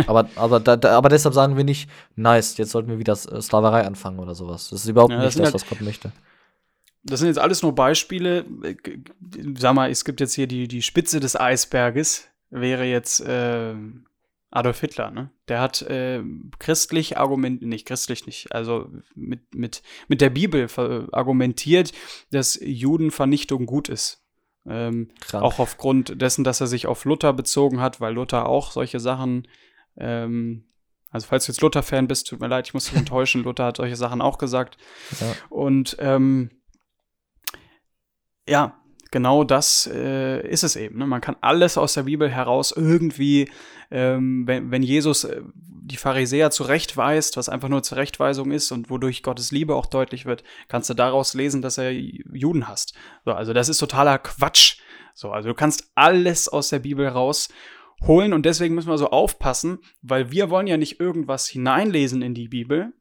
aber, 0.07 0.29
aber, 0.37 0.61
da, 0.61 0.77
da, 0.77 0.97
aber 0.97 1.09
deshalb 1.09 1.35
sagen 1.35 1.57
wir 1.57 1.65
nicht, 1.65 1.91
nice, 2.15 2.57
jetzt 2.57 2.71
sollten 2.71 2.89
wir 2.89 2.99
wieder 2.99 3.13
äh, 3.13 3.43
Sklaverei 3.43 3.85
anfangen 3.87 4.21
oder 4.21 4.35
sowas. 4.35 4.69
Das 4.71 4.83
ist 4.83 4.89
überhaupt 4.89 5.13
ja, 5.13 5.21
das 5.21 5.35
nicht 5.35 5.47
das, 5.47 5.53
halt, 5.53 5.63
was 5.63 5.69
Gott 5.69 5.81
möchte. 5.81 6.13
Das 7.03 7.21
sind 7.21 7.29
jetzt 7.29 7.39
alles 7.39 7.63
nur 7.63 7.75
Beispiele. 7.75 8.45
Sag 9.57 9.75
mal, 9.75 9.91
es 9.91 10.05
gibt 10.05 10.21
jetzt 10.21 10.35
hier 10.35 10.47
die, 10.47 10.69
die 10.69 10.83
Spitze 10.83 11.19
des 11.19 11.39
Eisberges, 11.39 12.29
wäre 12.51 12.85
jetzt 12.85 13.21
äh, 13.21 13.75
Adolf 14.51 14.81
Hitler, 14.81 15.11
ne? 15.11 15.31
Der 15.49 15.61
hat 15.61 15.83
äh, 15.83 16.23
christlich 16.59 17.17
argumentiert, 17.17 17.69
nicht 17.69 17.87
christlich 17.87 18.27
nicht, 18.27 18.53
also 18.53 18.91
mit, 19.15 19.55
mit, 19.55 19.83
mit 20.09 20.21
der 20.21 20.31
Bibel 20.31 20.69
argumentiert, 21.13 21.93
dass 22.31 22.59
Judenvernichtung 22.61 23.67
gut 23.67 23.89
ist. 23.89 24.20
Ähm, 24.67 25.11
auch 25.33 25.59
aufgrund 25.59 26.21
dessen, 26.21 26.45
dass 26.45 26.61
er 26.61 26.67
sich 26.67 26.87
auf 26.87 27.05
Luther 27.05 27.33
bezogen 27.33 27.81
hat, 27.81 28.01
weil 28.01 28.15
Luther 28.15 28.47
auch 28.47 28.73
solche 28.73 29.01
Sachen, 29.01 29.49
ähm, 29.97 30.67
also 31.11 31.27
falls 31.27 31.47
du 31.47 31.53
jetzt 31.53 31.63
Luther-Fan 31.63 32.07
bist, 32.07 32.27
tut 32.27 32.41
mir 32.41 32.49
leid, 32.49 32.67
ich 32.67 32.75
muss 32.75 32.87
dich 32.87 32.97
enttäuschen, 32.97 33.43
Luther 33.43 33.65
hat 33.67 33.79
solche 33.79 33.97
Sachen 33.97 34.21
auch 34.21 34.39
gesagt. 34.39 34.77
Ja. 35.21 35.35
Und 35.49 35.97
ähm, 35.99 36.51
ja, 38.47 38.81
genau 39.11 39.45
das 39.45 39.89
äh, 39.93 40.47
ist 40.49 40.63
es 40.63 40.77
eben. 40.77 40.99
Ne? 40.99 41.07
Man 41.07 41.21
kann 41.21 41.37
alles 41.41 41.79
aus 41.79 41.95
der 41.95 42.05
Bibel 42.05 42.29
heraus 42.29 42.73
irgendwie, 42.73 43.51
ähm, 43.91 44.47
wenn, 44.47 44.71
wenn 44.71 44.83
Jesus 44.83 45.25
äh, 45.25 45.43
die 45.83 45.97
Pharisäer 45.97 46.51
zurechtweist, 46.51 47.37
was 47.37 47.49
einfach 47.49 47.69
nur 47.69 47.83
Zurechtweisung 47.83 48.51
ist 48.51 48.71
und 48.73 48.91
wodurch 48.91 49.23
Gottes 49.23 49.51
Liebe 49.51 49.75
auch 49.75 49.87
deutlich 49.87 50.27
wird, 50.27 50.45
kannst 50.69 50.91
du 50.91 50.95
daraus 50.95 51.35
lesen, 51.35 51.63
dass 51.63 51.79
er 51.79 51.91
Juden 51.93 52.69
hasst. 52.69 52.95
So, 53.25 53.33
also 53.33 53.53
das 53.53 53.69
ist 53.69 53.79
totaler 53.79 54.19
Quatsch. 54.19 54.81
So, 55.15 55.31
also 55.31 55.49
du 55.49 55.55
kannst 55.55 55.91
alles 55.95 56.49
aus 56.49 56.69
der 56.69 56.79
Bibel 56.79 57.07
rausholen 57.09 58.33
und 58.33 58.47
deswegen 58.47 58.75
müssen 58.75 58.89
wir 58.89 58.99
so 58.99 59.11
aufpassen, 59.11 59.79
weil 60.03 60.31
wir 60.31 60.51
wollen 60.51 60.67
ja 60.67 60.77
nicht 60.77 61.01
irgendwas 61.01 61.49
hineinlesen 61.49 62.23
in 62.23 62.35
die 62.35 62.49
Bibel, 62.49 62.93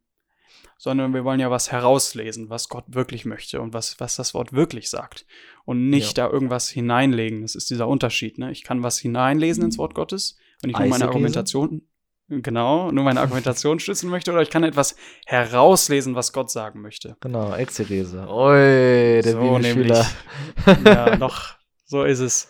sondern 0.77 1.13
wir 1.13 1.25
wollen 1.25 1.41
ja 1.41 1.51
was 1.51 1.71
herauslesen, 1.71 2.49
was 2.49 2.69
Gott 2.69 2.85
wirklich 2.87 3.25
möchte 3.25 3.59
und 3.59 3.73
was, 3.73 3.99
was 3.99 4.15
das 4.15 4.33
Wort 4.33 4.53
wirklich 4.53 4.89
sagt. 4.89 5.25
Und 5.65 5.89
nicht 5.89 6.17
ja. 6.17 6.25
da 6.25 6.33
irgendwas 6.33 6.69
hineinlegen. 6.69 7.41
Das 7.41 7.53
ist 7.53 7.69
dieser 7.69 7.87
Unterschied. 7.87 8.37
Ne? 8.37 8.51
Ich 8.51 8.63
kann 8.63 8.81
was 8.81 8.97
hineinlesen 8.97 9.65
ins 9.65 9.77
Wort 9.77 9.93
Gottes 9.93 10.37
und 10.63 10.69
ich 10.69 10.77
nur 10.77 10.87
meine 10.87 11.05
Argumentation, 11.05 11.81
genau, 12.29 12.91
nur 12.91 13.03
meine 13.03 13.19
Argumentation 13.19 13.79
stützen 13.79 14.09
möchte, 14.09 14.31
oder 14.31 14.41
ich 14.41 14.49
kann 14.49 14.63
etwas 14.63 14.95
herauslesen, 15.25 16.15
was 16.15 16.33
Gott 16.33 16.51
sagen 16.51 16.81
möchte. 16.81 17.17
Genau, 17.21 17.53
Exegese. 17.55 18.27
Oi, 18.27 19.21
der 19.21 19.33
so 19.33 19.39
Bibelschüler. 19.39 20.05
ja, 20.85 21.15
noch, 21.17 21.55
so 21.85 22.03
ist 22.03 22.19
es. 22.19 22.49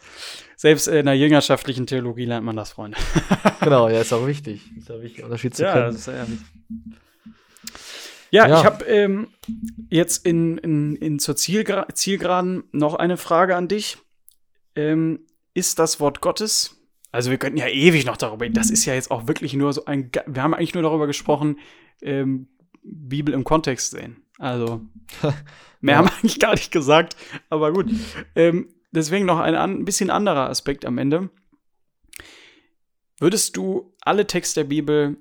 Selbst 0.56 0.88
in 0.88 1.06
der 1.06 1.16
jüngerschaftlichen 1.16 1.88
Theologie 1.88 2.26
lernt 2.26 2.46
man 2.46 2.58
das, 2.58 2.72
Freunde. 2.72 2.98
genau, 3.62 3.88
ja, 3.88 4.02
ist 4.02 4.12
auch 4.12 4.28
wichtig. 4.28 4.62
Ist 4.78 4.92
auch 4.92 5.02
wichtig, 5.02 5.24
Unterschied 5.24 5.56
zu 5.56 5.64
ja, 5.64 5.74
können. 5.74 5.86
Das 5.94 5.96
ist 5.96 6.08
ja 6.08 6.26
ja, 8.32 8.48
ja. 8.48 8.60
ich 8.60 8.66
habe 8.66 8.86
ähm, 8.86 9.28
jetzt 9.90 10.26
in, 10.26 10.58
in, 10.60 10.96
in 10.96 11.20
zur 11.20 11.36
Zielgra 11.36 11.88
Zielgeraden 11.94 12.64
noch 12.72 12.96
eine 12.96 13.18
Frage 13.18 13.56
an 13.56 13.68
dich. 13.68 13.98
Ähm, 14.76 15.26
ist 15.54 15.80
das 15.80 16.00
Wort 16.00 16.22
Gottes? 16.22 16.79
Also 17.12 17.32
wir 17.32 17.38
könnten 17.38 17.58
ja 17.58 17.68
ewig 17.68 18.06
noch 18.06 18.18
darüber, 18.18 18.48
das 18.50 18.70
ist 18.70 18.86
ja 18.86 18.94
jetzt 18.94 19.10
auch 19.10 19.28
wirklich 19.28 19.54
nur 19.54 19.74
so 19.74 19.86
ein, 19.86 20.12
wir 20.28 20.44
haben 20.44 20.54
eigentlich 20.54 20.76
nur 20.76 20.84
darüber 20.84 21.08
gesprochen, 21.08 21.58
ähm, 22.02 22.48
Bibel 22.84 23.34
im 23.34 23.44
Kontext 23.44 23.92
sehen. 23.92 24.24
Also 24.38 24.82
mehr 25.82 25.94
ja. 25.94 25.98
haben 25.98 26.08
wir 26.08 26.14
eigentlich 26.14 26.40
gar 26.40 26.52
nicht 26.52 26.72
gesagt, 26.72 27.16
aber 27.50 27.74
gut. 27.74 27.92
Ähm, 28.36 28.70
deswegen 28.92 29.26
noch 29.26 29.40
ein, 29.40 29.56
ein 29.56 29.86
bisschen 29.86 30.10
anderer 30.10 30.50
Aspekt 30.50 30.86
am 30.86 30.98
Ende. 30.98 31.30
Würdest 33.20 33.58
du 33.58 33.94
alle 34.02 34.28
Texte 34.28 34.62
der 34.62 34.70
Bibel 34.70 35.18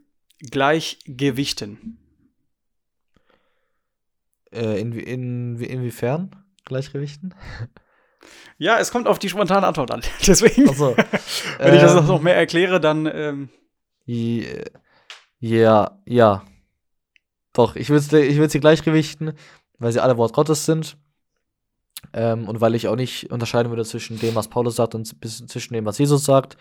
gleich 0.51 0.99
gewichten? 1.05 1.99
Äh, 4.53 4.81
in, 4.81 4.93
in, 4.93 5.61
inwiefern 5.61 6.37
Gleichgewichten? 6.65 7.35
Ja, 8.59 8.79
es 8.79 8.91
kommt 8.91 9.07
auf 9.07 9.19
die 9.19 9.29
spontane 9.29 9.67
Antwort 9.67 9.91
an. 9.91 10.03
Deswegen, 10.27 10.73
so. 10.75 10.97
wenn 11.59 11.75
ich 11.75 11.81
das 11.81 11.95
ähm, 11.95 12.07
noch 12.07 12.21
mehr 12.21 12.37
erkläre, 12.37 12.81
dann. 12.81 13.07
Ähm 13.07 13.49
ja, 15.41 16.01
ja. 16.07 16.45
Doch, 17.53 17.77
ich 17.77 17.91
will 17.91 17.99
ich 17.99 18.51
sie 18.53 18.61
gleichgewichten, 18.61 19.33
weil 19.79 19.93
sie 19.93 20.01
alle 20.01 20.17
Wort 20.17 20.33
Gottes 20.33 20.65
sind. 20.65 20.97
Ähm, 22.13 22.49
und 22.49 22.61
weil 22.61 22.75
ich 22.75 22.89
auch 22.89 22.97
nicht 22.97 23.31
unterscheiden 23.31 23.71
würde 23.71 23.85
zwischen 23.85 24.19
dem, 24.19 24.35
was 24.35 24.49
Paulus 24.49 24.77
sagt 24.77 24.95
und 24.95 25.05
zwischen 25.05 25.75
dem, 25.75 25.85
was 25.85 25.99
Jesus 25.99 26.25
sagt. 26.25 26.57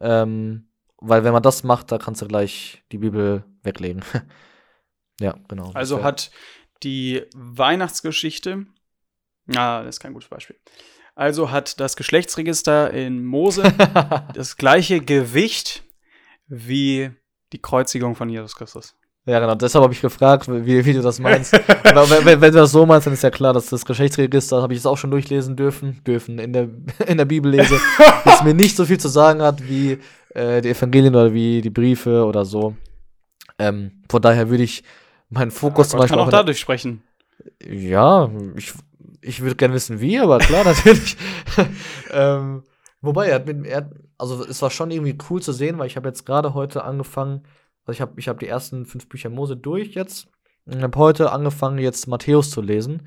Ähm, 0.00 0.68
weil 0.98 1.24
wenn 1.24 1.32
man 1.32 1.42
das 1.42 1.64
macht, 1.64 1.90
da 1.90 1.98
kannst 1.98 2.22
du 2.22 2.28
gleich 2.28 2.82
die 2.92 2.98
Bibel 2.98 3.44
weglegen. 3.62 4.04
ja, 5.20 5.34
genau. 5.48 5.72
Also 5.74 6.02
hat 6.02 6.30
die 6.82 7.22
Weihnachtsgeschichte, 7.34 8.66
ah, 9.56 9.82
das 9.82 9.96
ist 9.96 10.00
kein 10.00 10.12
gutes 10.12 10.28
Beispiel. 10.28 10.56
Also 11.14 11.50
hat 11.50 11.78
das 11.78 11.96
Geschlechtsregister 11.96 12.90
in 12.90 13.24
Mose 13.24 13.62
das 14.34 14.56
gleiche 14.56 15.00
Gewicht 15.00 15.84
wie 16.48 17.10
die 17.52 17.60
Kreuzigung 17.60 18.14
von 18.14 18.28
Jesus 18.28 18.54
Christus. 18.54 18.94
Ja, 19.24 19.38
genau. 19.38 19.54
Deshalb 19.54 19.84
habe 19.84 19.94
ich 19.94 20.00
gefragt, 20.00 20.48
wie, 20.48 20.84
wie, 20.84 20.92
du 20.92 21.00
das 21.00 21.20
meinst. 21.20 21.52
wenn, 21.52 22.24
wenn, 22.24 22.40
wenn, 22.40 22.52
du 22.52 22.58
das 22.58 22.72
so 22.72 22.84
meinst, 22.84 23.06
dann 23.06 23.14
ist 23.14 23.22
ja 23.22 23.30
klar, 23.30 23.52
dass 23.52 23.66
das 23.66 23.84
Geschlechtsregister, 23.84 24.60
habe 24.60 24.72
ich 24.72 24.80
es 24.80 24.86
auch 24.86 24.98
schon 24.98 25.12
durchlesen 25.12 25.54
dürfen, 25.54 26.02
dürfen 26.04 26.38
in 26.40 26.52
der, 26.52 26.68
in 27.06 27.18
der 27.18 27.24
Bibel 27.24 27.52
lese, 27.52 27.78
das 28.24 28.42
mir 28.42 28.54
nicht 28.54 28.76
so 28.76 28.84
viel 28.84 28.98
zu 28.98 29.08
sagen 29.08 29.40
hat 29.42 29.62
wie 29.68 29.98
äh, 30.34 30.60
die 30.60 30.70
Evangelien 30.70 31.14
oder 31.14 31.32
wie 31.32 31.60
die 31.60 31.70
Briefe 31.70 32.24
oder 32.24 32.44
so. 32.44 32.74
Ähm, 33.58 34.02
von 34.08 34.20
daher 34.20 34.50
würde 34.50 34.64
ich 34.64 34.82
mein 35.28 35.52
Fokus 35.52 35.86
ja, 35.86 35.90
zum 35.90 36.00
Beispiel. 36.00 36.16
kann 36.16 36.24
auch, 36.24 36.26
auch 36.26 36.32
dadurch 36.32 36.58
sprechen. 36.58 37.02
Ja, 37.64 38.28
ich, 38.56 38.72
ich 39.22 39.40
würde 39.40 39.56
gerne 39.56 39.74
wissen, 39.74 40.00
wie, 40.00 40.18
aber 40.18 40.38
klar, 40.38 40.64
natürlich. 40.64 41.16
ähm, 42.10 42.62
wobei, 43.00 43.28
er 43.28 43.36
hat 43.36 43.46
mit, 43.46 43.66
er, 43.66 43.90
also 44.18 44.44
es 44.44 44.60
war 44.62 44.70
schon 44.70 44.90
irgendwie 44.90 45.16
cool 45.30 45.40
zu 45.40 45.52
sehen, 45.52 45.78
weil 45.78 45.86
ich 45.86 45.96
habe 45.96 46.08
jetzt 46.08 46.26
gerade 46.26 46.54
heute 46.54 46.84
angefangen, 46.84 47.42
also 47.84 47.96
ich 47.96 48.00
habe 48.00 48.12
ich 48.16 48.28
hab 48.28 48.38
die 48.38 48.48
ersten 48.48 48.84
fünf 48.86 49.08
Bücher 49.08 49.30
Mose 49.30 49.56
durch 49.56 49.94
jetzt 49.94 50.28
und 50.66 50.82
habe 50.82 50.98
heute 50.98 51.32
angefangen, 51.32 51.78
jetzt 51.78 52.06
Matthäus 52.06 52.50
zu 52.50 52.60
lesen, 52.60 53.06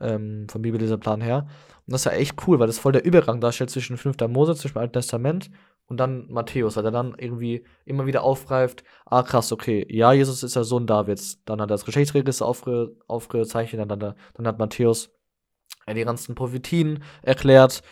ähm, 0.00 0.46
vom 0.48 0.62
Bibelleserplan 0.62 1.20
her. 1.20 1.46
Und 1.86 1.92
das 1.92 2.00
ist 2.02 2.04
ja 2.06 2.12
echt 2.12 2.46
cool, 2.46 2.58
weil 2.58 2.66
das 2.66 2.78
voll 2.78 2.92
der 2.92 3.04
Übergang 3.04 3.40
darstellt 3.40 3.70
zwischen 3.70 3.96
5. 3.96 4.16
Mose, 4.28 4.54
zwischen 4.56 4.74
dem 4.74 4.80
Alten 4.80 4.94
Testament 4.94 5.50
und 5.86 5.98
dann 5.98 6.26
Matthäus, 6.28 6.76
weil 6.76 6.84
er 6.84 6.90
dann 6.90 7.14
irgendwie 7.16 7.64
immer 7.84 8.06
wieder 8.06 8.24
aufgreift, 8.24 8.82
ah 9.04 9.22
krass, 9.22 9.52
okay, 9.52 9.86
ja, 9.88 10.12
Jesus 10.12 10.42
ist 10.42 10.56
der 10.56 10.64
Sohn 10.64 10.86
Davids. 10.86 11.42
Dann 11.44 11.60
hat 11.60 11.70
er 11.70 11.74
das 11.74 11.84
Geschlechtsregister 11.84 12.44
aufge, 12.44 12.96
aufgezeichnet, 13.06 13.88
dann, 13.88 14.02
hat 14.02 14.16
dann 14.34 14.46
hat 14.46 14.58
Matthäus 14.58 15.15
die 15.88 16.04
ganzen 16.04 16.34
Prophetien 16.34 17.02
erklärt. 17.22 17.82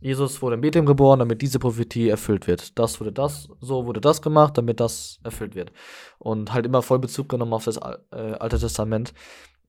Jesus 0.00 0.40
wurde 0.40 0.54
in 0.54 0.62
Bethlehem 0.62 0.86
geboren, 0.86 1.18
damit 1.18 1.42
diese 1.42 1.58
Prophetie 1.58 2.08
erfüllt 2.08 2.46
wird. 2.46 2.78
Das 2.78 3.00
wurde 3.00 3.12
das, 3.12 3.48
so 3.60 3.84
wurde 3.84 4.00
das 4.00 4.22
gemacht, 4.22 4.56
damit 4.56 4.80
das 4.80 5.20
erfüllt 5.22 5.54
wird. 5.54 5.72
Und 6.18 6.52
halt 6.54 6.64
immer 6.64 6.82
voll 6.82 6.98
Bezug 6.98 7.28
genommen 7.28 7.52
auf 7.52 7.64
das 7.64 7.76
äh, 7.76 8.32
Alte 8.38 8.58
Testament. 8.58 9.12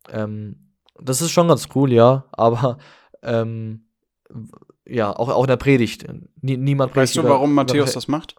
Ähm, 0.09 0.71
das 0.99 1.21
ist 1.21 1.31
schon 1.31 1.49
ganz 1.49 1.67
cool, 1.75 1.91
ja, 1.91 2.25
aber 2.31 2.77
ähm, 3.23 3.85
ja, 4.85 5.11
auch, 5.11 5.29
auch 5.29 5.43
in 5.43 5.47
der 5.47 5.57
Predigt. 5.57 6.05
Nie, 6.41 6.57
niemand 6.57 6.95
Weißt 6.95 7.15
du, 7.17 7.23
warum 7.23 7.53
Matthäus 7.53 7.93
das 7.93 8.07
macht? 8.07 8.35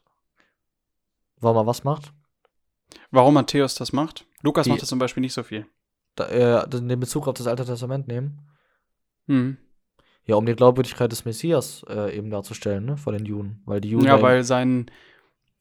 Warum 1.40 1.58
er 1.58 1.66
was 1.66 1.84
macht? 1.84 2.12
Warum 3.10 3.34
Matthäus 3.34 3.74
das 3.74 3.92
macht? 3.92 4.26
Lukas 4.42 4.64
Die, 4.64 4.70
macht 4.70 4.82
das 4.82 4.88
zum 4.88 4.98
Beispiel 4.98 5.20
nicht 5.20 5.34
so 5.34 5.42
viel. 5.42 5.66
Da, 6.14 6.28
äh, 6.62 6.68
den 6.68 7.00
Bezug 7.00 7.28
auf 7.28 7.34
das 7.34 7.46
Alte 7.46 7.64
Testament 7.64 8.08
nehmen. 8.08 8.40
Hm. 9.28 9.56
Ja, 10.24 10.36
um 10.36 10.46
die 10.46 10.54
Glaubwürdigkeit 10.54 11.10
des 11.10 11.24
Messias 11.24 11.84
äh, 11.88 12.16
eben 12.16 12.30
darzustellen, 12.30 12.84
ne, 12.84 12.96
vor 12.96 13.12
den 13.12 13.24
Juden. 13.24 13.62
Weil 13.64 13.80
die 13.80 13.90
Juden. 13.90 14.06
Ja, 14.06 14.22
weil 14.22 14.44
sein. 14.44 14.90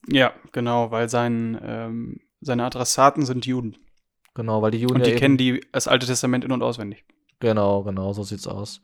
Ja, 0.08 0.34
genau, 0.52 0.92
weil 0.92 1.10
sein, 1.10 1.60
ähm, 1.64 2.20
seine 2.42 2.66
Adressaten 2.66 3.26
sind 3.26 3.46
Juden. 3.46 3.78
Genau, 4.34 4.62
weil 4.62 4.72
die 4.72 4.80
Juden. 4.80 4.96
Und 4.96 5.06
die 5.06 5.12
ja 5.12 5.18
kennen 5.18 5.38
die, 5.38 5.62
das 5.72 5.88
Alte 5.88 6.06
Testament 6.06 6.44
in- 6.44 6.52
und 6.52 6.64
auswendig. 6.64 7.06
Genau, 7.40 7.84
genau, 7.84 8.14
so 8.14 8.24
sieht's 8.24 8.48
aus. 8.48 8.82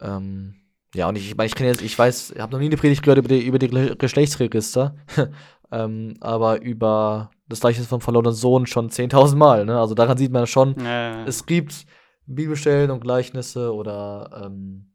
Ähm, 0.00 0.54
ja, 0.94 1.08
und 1.08 1.16
ich, 1.16 1.30
ich 1.30 1.36
meine, 1.36 1.46
ich 1.46 1.54
kenne 1.54 1.70
jetzt, 1.70 1.82
ich 1.82 1.98
weiß, 1.98 2.32
ich 2.32 2.40
habe 2.40 2.52
noch 2.52 2.60
nie 2.60 2.66
eine 2.66 2.76
Predigt 2.76 3.02
gehört 3.02 3.18
über 3.18 3.28
die, 3.28 3.44
über 3.44 3.58
die 3.58 3.96
Geschlechtsregister, 3.98 4.94
ähm, 5.72 6.14
aber 6.20 6.62
über 6.62 7.30
das 7.48 7.60
Gleiche 7.60 7.82
vom 7.82 8.00
verlorenen 8.00 8.32
Sohn 8.32 8.66
schon 8.66 8.90
10.000 8.90 9.34
Mal, 9.36 9.66
ne? 9.66 9.78
Also 9.78 9.94
daran 9.94 10.16
sieht 10.16 10.32
man 10.32 10.46
schon, 10.46 10.76
ja. 10.82 11.24
es 11.24 11.46
gibt 11.46 11.84
Bibelstellen 12.26 12.90
und 12.90 13.00
Gleichnisse 13.00 13.72
oder 13.72 14.44
ähm, 14.44 14.90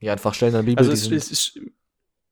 ja, 0.00 0.12
einfach 0.12 0.34
Stellen 0.34 0.52
der 0.52 0.62
Bibel. 0.62 0.78
Also 0.78 0.92
es, 0.92 1.10
es, 1.10 1.30
es, 1.30 1.60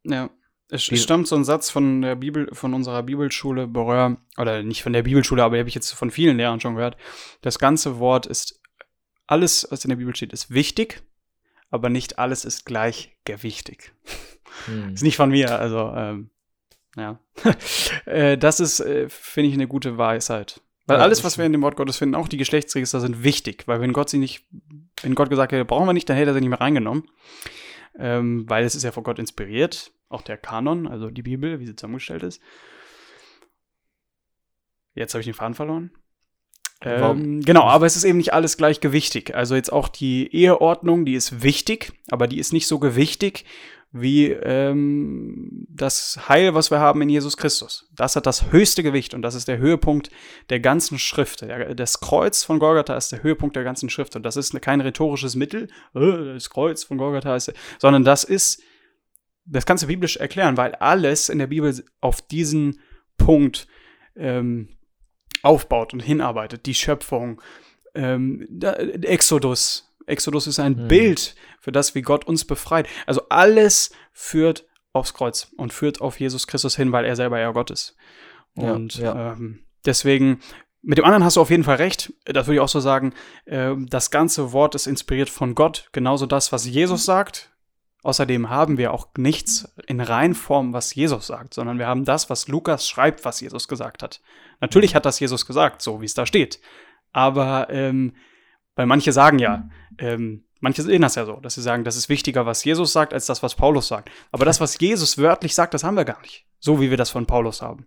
ja, 0.05 0.31
es 0.69 0.83
stammt 0.85 1.29
so 1.29 1.37
ein 1.37 1.45
Satz 1.45 1.71
von 1.71 2.03
der 2.03 2.17
Bibel, 2.17 2.49
von 2.53 2.75
unserer 2.75 3.03
Bibelschule 3.03 3.67
Berühr, 3.67 4.17
oder 4.39 4.63
nicht 4.63 4.83
von 4.83 4.93
der 4.93 5.03
Bibelschule, 5.03 5.43
aber 5.43 5.59
habe 5.59 5.69
ich 5.69 5.75
jetzt 5.75 5.91
von 5.93 6.11
vielen 6.11 6.39
Lehrern 6.39 6.61
schon 6.61 6.77
gehört. 6.77 6.97
Das 7.43 7.59
ganze 7.59 7.99
Wort 7.99 8.27
ist, 8.27 8.61
alles, 9.27 9.67
was 9.71 9.85
in 9.85 9.91
der 9.91 9.97
Bibel 9.97 10.15
steht, 10.15 10.33
ist 10.33 10.51
wichtig 10.51 11.03
aber 11.73 11.89
nicht 11.89 12.19
alles 12.19 12.45
ist 12.45 12.65
gleich 12.67 13.17
gewichtig. 13.25 13.93
Hm. 14.67 14.93
Ist 14.93 15.03
nicht 15.03 15.17
von 15.17 15.31
mir, 15.31 15.59
also 15.59 15.93
ähm, 15.97 16.31
ja. 16.97 17.19
äh, 18.05 18.37
das 18.37 18.61
ist, 18.61 18.81
äh, 18.81 19.09
finde 19.09 19.49
ich, 19.49 19.55
eine 19.55 19.67
gute 19.67 19.97
Weisheit. 19.97 20.61
Weil 20.87 20.99
ja, 20.99 21.03
alles, 21.05 21.23
was 21.23 21.39
wir 21.39 21.45
in 21.45 21.53
dem 21.53 21.63
Wort 21.63 21.77
Gottes 21.77 21.97
finden, 21.97 22.15
auch 22.15 22.29
die 22.29 22.37
Geschlechtsregister 22.37 23.01
sind 23.01 23.23
wichtig, 23.23 23.65
weil 23.67 23.81
wenn 23.81 23.93
Gott 23.93 24.11
sie 24.11 24.19
nicht, 24.19 24.47
wenn 25.03 25.15
Gott 25.15 25.31
gesagt 25.31 25.53
hätte, 25.53 25.65
brauchen 25.65 25.87
wir 25.87 25.93
nicht, 25.93 26.09
dann 26.09 26.17
hätte 26.17 26.31
er 26.31 26.35
sie 26.35 26.41
nicht 26.41 26.49
mehr 26.51 26.61
reingenommen. 26.61 27.09
Ähm, 27.99 28.49
weil 28.49 28.65
es 28.65 28.75
ist 28.75 28.83
ja 28.83 28.91
von 28.91 29.05
Gott 29.05 29.19
inspiriert, 29.19 29.93
auch 30.09 30.23
der 30.23 30.39
Kanon, 30.39 30.89
also 30.89 31.11
die 31.11 31.23
Bibel, 31.23 31.61
wie 31.61 31.67
sie 31.67 31.77
zusammengestellt 31.77 32.23
ist. 32.23 32.41
Jetzt 34.95 35.15
habe 35.15 35.21
ich 35.21 35.27
den 35.27 35.35
Faden 35.35 35.55
verloren. 35.55 35.93
Ähm, 36.85 37.43
genau, 37.43 37.63
aber 37.63 37.87
es 37.87 37.97
ist 37.97 38.05
eben 38.05 38.19
nicht 38.19 38.33
alles 38.33 38.57
gleichgewichtig. 38.57 39.35
Also 39.35 39.55
jetzt 39.55 39.73
auch 39.73 39.89
die 39.89 40.35
Eheordnung, 40.35 41.05
die 41.05 41.15
ist 41.15 41.43
wichtig, 41.43 41.93
aber 42.11 42.27
die 42.27 42.39
ist 42.39 42.53
nicht 42.53 42.67
so 42.67 42.79
gewichtig 42.79 43.45
wie 43.93 44.31
ähm, 44.31 45.67
das 45.69 46.29
Heil, 46.29 46.55
was 46.55 46.71
wir 46.71 46.81
haben 46.81 47.03
in 47.03 47.11
Jesus 47.11 47.37
Christus. 47.37 47.91
Das 47.95 48.17
hat 48.17 48.25
das 48.25 48.51
höchste 48.51 48.83
Gewicht 48.83 49.13
und 49.13 49.21
das 49.21 49.35
ist 49.35 49.49
der 49.49 49.59
Höhepunkt 49.59 50.11
der 50.49 50.61
ganzen 50.61 50.99
Schrift. 50.99 51.45
Das 51.77 52.01
Kreuz 52.01 52.43
von 52.43 52.59
Golgatha 52.59 52.97
ist 52.97 53.13
der 53.13 53.23
Höhepunkt 53.23 53.55
der 53.55 53.65
ganzen 53.65 53.91
Schrift 53.91 54.17
und 54.17 54.23
das 54.23 54.37
ist 54.37 54.59
kein 54.63 54.81
rhetorisches 54.81 55.37
Mittel, 55.37 55.69
äh, 55.95 56.35
das 56.35 56.49
Kreuz 56.49 56.85
von 56.85 56.97
Golgatha 56.97 57.37
ist, 57.37 57.53
sondern 57.79 58.03
das 58.03 58.25
ist, 58.25 58.63
das 59.45 59.67
kannst 59.67 59.85
du 59.85 59.89
biblisch 59.89 60.17
erklären, 60.17 60.57
weil 60.57 60.75
alles 60.77 61.29
in 61.29 61.39
der 61.39 61.49
Bibel 61.49 61.85
auf 62.01 62.23
diesen 62.23 62.81
Punkt 63.19 63.67
ähm, 64.17 64.71
aufbaut 65.43 65.93
und 65.93 66.01
hinarbeitet. 66.01 66.65
Die 66.65 66.75
Schöpfung, 66.75 67.43
ähm, 67.95 68.49
Exodus, 69.03 69.92
Exodus 70.07 70.47
ist 70.47 70.59
ein 70.59 70.85
mhm. 70.85 70.89
Bild 70.89 71.35
für 71.61 71.73
das, 71.73 71.95
wie 71.95 72.03
Gott 72.03 72.27
uns 72.27 72.45
befreit. 72.45 72.89
Also 73.07 73.23
alles 73.29 73.91
führt 74.13 74.67
aufs 74.93 75.15
Kreuz 75.15 75.53
und 75.57 75.73
führt 75.73 76.01
auf 76.01 76.21
Jesus 76.21 76.47
Christus 76.47 76.77
hin, 76.77 76.93
weil 76.93 77.05
er 77.05 77.17
selber 77.17 77.39
ja 77.39 77.51
Gott 77.53 77.71
ist. 77.71 77.97
Und 78.55 78.97
ja, 78.97 79.15
ja. 79.15 79.33
Ähm, 79.33 79.61
deswegen, 79.87 80.41
mit 80.83 80.99
dem 80.99 81.05
anderen 81.05 81.25
hast 81.25 81.37
du 81.37 81.41
auf 81.41 81.51
jeden 81.51 81.65
Fall 81.65 81.77
recht. 81.77 82.13
Das 82.25 82.47
würde 82.47 82.57
ich 82.57 82.61
auch 82.61 82.69
so 82.69 82.81
sagen. 82.81 83.15
Äh, 83.47 83.75
das 83.89 84.11
ganze 84.11 84.53
Wort 84.53 84.75
ist 84.75 84.87
inspiriert 84.87 85.31
von 85.31 85.55
Gott. 85.55 85.89
Genauso 85.93 86.27
das, 86.27 86.53
was 86.53 86.67
Jesus 86.67 87.05
sagt. 87.05 87.51
Außerdem 88.05 88.51
haben 88.51 88.79
wir 88.79 88.93
auch 88.93 89.09
nichts 89.17 89.73
in 89.87 90.01
Reinform, 90.01 90.73
was 90.73 90.93
Jesus 90.93 91.29
sagt, 91.29 91.55
sondern 91.55 91.79
wir 91.79 91.87
haben 91.87 92.05
das, 92.05 92.29
was 92.29 92.49
Lukas 92.49 92.89
schreibt, 92.89 93.25
was 93.25 93.41
Jesus 93.41 93.69
gesagt 93.69 94.03
hat. 94.03 94.21
Natürlich 94.61 94.97
hat 94.97 95.07
das 95.07 95.21
Jesus 95.21 95.47
gesagt, 95.47 95.83
so 95.83 96.01
wie 96.01 96.07
es 96.07 96.15
da 96.15 96.27
steht. 96.27 96.61
Aber 97.13 97.69
ähm, 97.71 98.17
weil 98.75 98.87
manche 98.87 99.13
sagen 99.13 99.39
ja, 99.39 99.69
ähm, 99.99 100.45
manche 100.61 100.83
sehen 100.83 101.03
das 101.03 101.17
ja 101.17 101.27
so, 101.27 101.37
dass 101.37 101.55
sie 101.55 101.63
sagen, 101.63 101.85
das 101.85 101.97
ist 101.97 102.09
wichtiger, 102.09 102.47
was 102.47 102.65
Jesus 102.65 102.93
sagt, 102.93 103.13
als 103.13 103.27
das, 103.27 103.43
was 103.43 103.55
Paulus 103.55 103.89
sagt. 103.89 104.11
Aber 104.31 104.45
das, 104.45 104.61
was 104.61 104.79
Jesus 104.81 105.19
wörtlich 105.19 105.55
sagt, 105.55 105.75
das 105.75 105.85
haben 105.85 105.97
wir 105.97 106.05
gar 106.05 106.21
nicht. 106.23 106.47
So 106.59 106.81
wie 106.81 106.91
wir 106.91 106.97
das 106.97 107.11
von 107.11 107.27
Paulus 107.27 107.63
haben. 107.63 107.87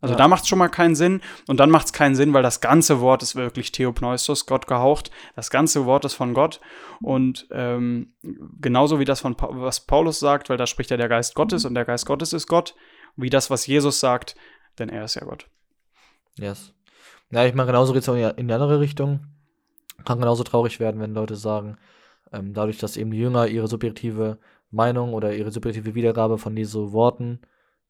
Also 0.00 0.14
ja. 0.14 0.18
da 0.18 0.28
macht 0.28 0.42
es 0.42 0.48
schon 0.48 0.58
mal 0.58 0.68
keinen 0.68 0.96
Sinn. 0.96 1.20
Und 1.46 1.60
dann 1.60 1.70
macht 1.70 1.86
es 1.86 1.92
keinen 1.92 2.16
Sinn, 2.16 2.34
weil 2.34 2.42
das 2.42 2.60
ganze 2.60 3.00
Wort 3.00 3.22
ist 3.22 3.36
wirklich 3.36 3.70
Theopneustos, 3.72 4.46
Gott 4.46 4.66
gehaucht. 4.66 5.10
Das 5.36 5.48
ganze 5.50 5.86
Wort 5.86 6.04
ist 6.04 6.14
von 6.14 6.34
Gott. 6.34 6.60
Und 7.00 7.46
ähm, 7.52 8.14
genauso 8.60 8.98
wie 8.98 9.04
das, 9.04 9.20
von 9.20 9.36
pa 9.36 9.48
was 9.50 9.80
Paulus 9.80 10.18
sagt, 10.18 10.50
weil 10.50 10.56
da 10.56 10.66
spricht 10.66 10.90
ja 10.90 10.96
der 10.96 11.08
Geist 11.08 11.34
Gottes 11.34 11.64
und 11.64 11.74
der 11.74 11.84
Geist 11.84 12.04
Gottes 12.06 12.32
ist 12.32 12.48
Gott, 12.48 12.74
wie 13.16 13.30
das, 13.30 13.48
was 13.48 13.66
Jesus 13.66 14.00
sagt, 14.00 14.34
denn 14.78 14.88
er 14.88 15.04
ist 15.04 15.14
ja 15.14 15.24
Gott. 15.24 15.46
Yes. 16.36 16.74
Ja, 17.30 17.44
ich 17.44 17.54
meine, 17.54 17.68
genauso 17.68 17.92
geht 17.92 18.02
es 18.02 18.08
auch 18.08 18.14
in 18.14 18.48
die 18.48 18.54
andere 18.54 18.80
Richtung 18.80 19.31
kann 20.04 20.18
genauso 20.18 20.44
traurig 20.44 20.80
werden, 20.80 21.00
wenn 21.00 21.14
Leute 21.14 21.36
sagen, 21.36 21.76
ähm, 22.32 22.54
dadurch, 22.54 22.78
dass 22.78 22.96
eben 22.96 23.10
die 23.10 23.18
Jünger 23.18 23.46
ihre 23.46 23.68
subjektive 23.68 24.38
Meinung 24.70 25.12
oder 25.12 25.34
ihre 25.34 25.50
subjektive 25.50 25.94
Wiedergabe 25.94 26.38
von 26.38 26.56
diesen 26.56 26.92
Worten 26.92 27.40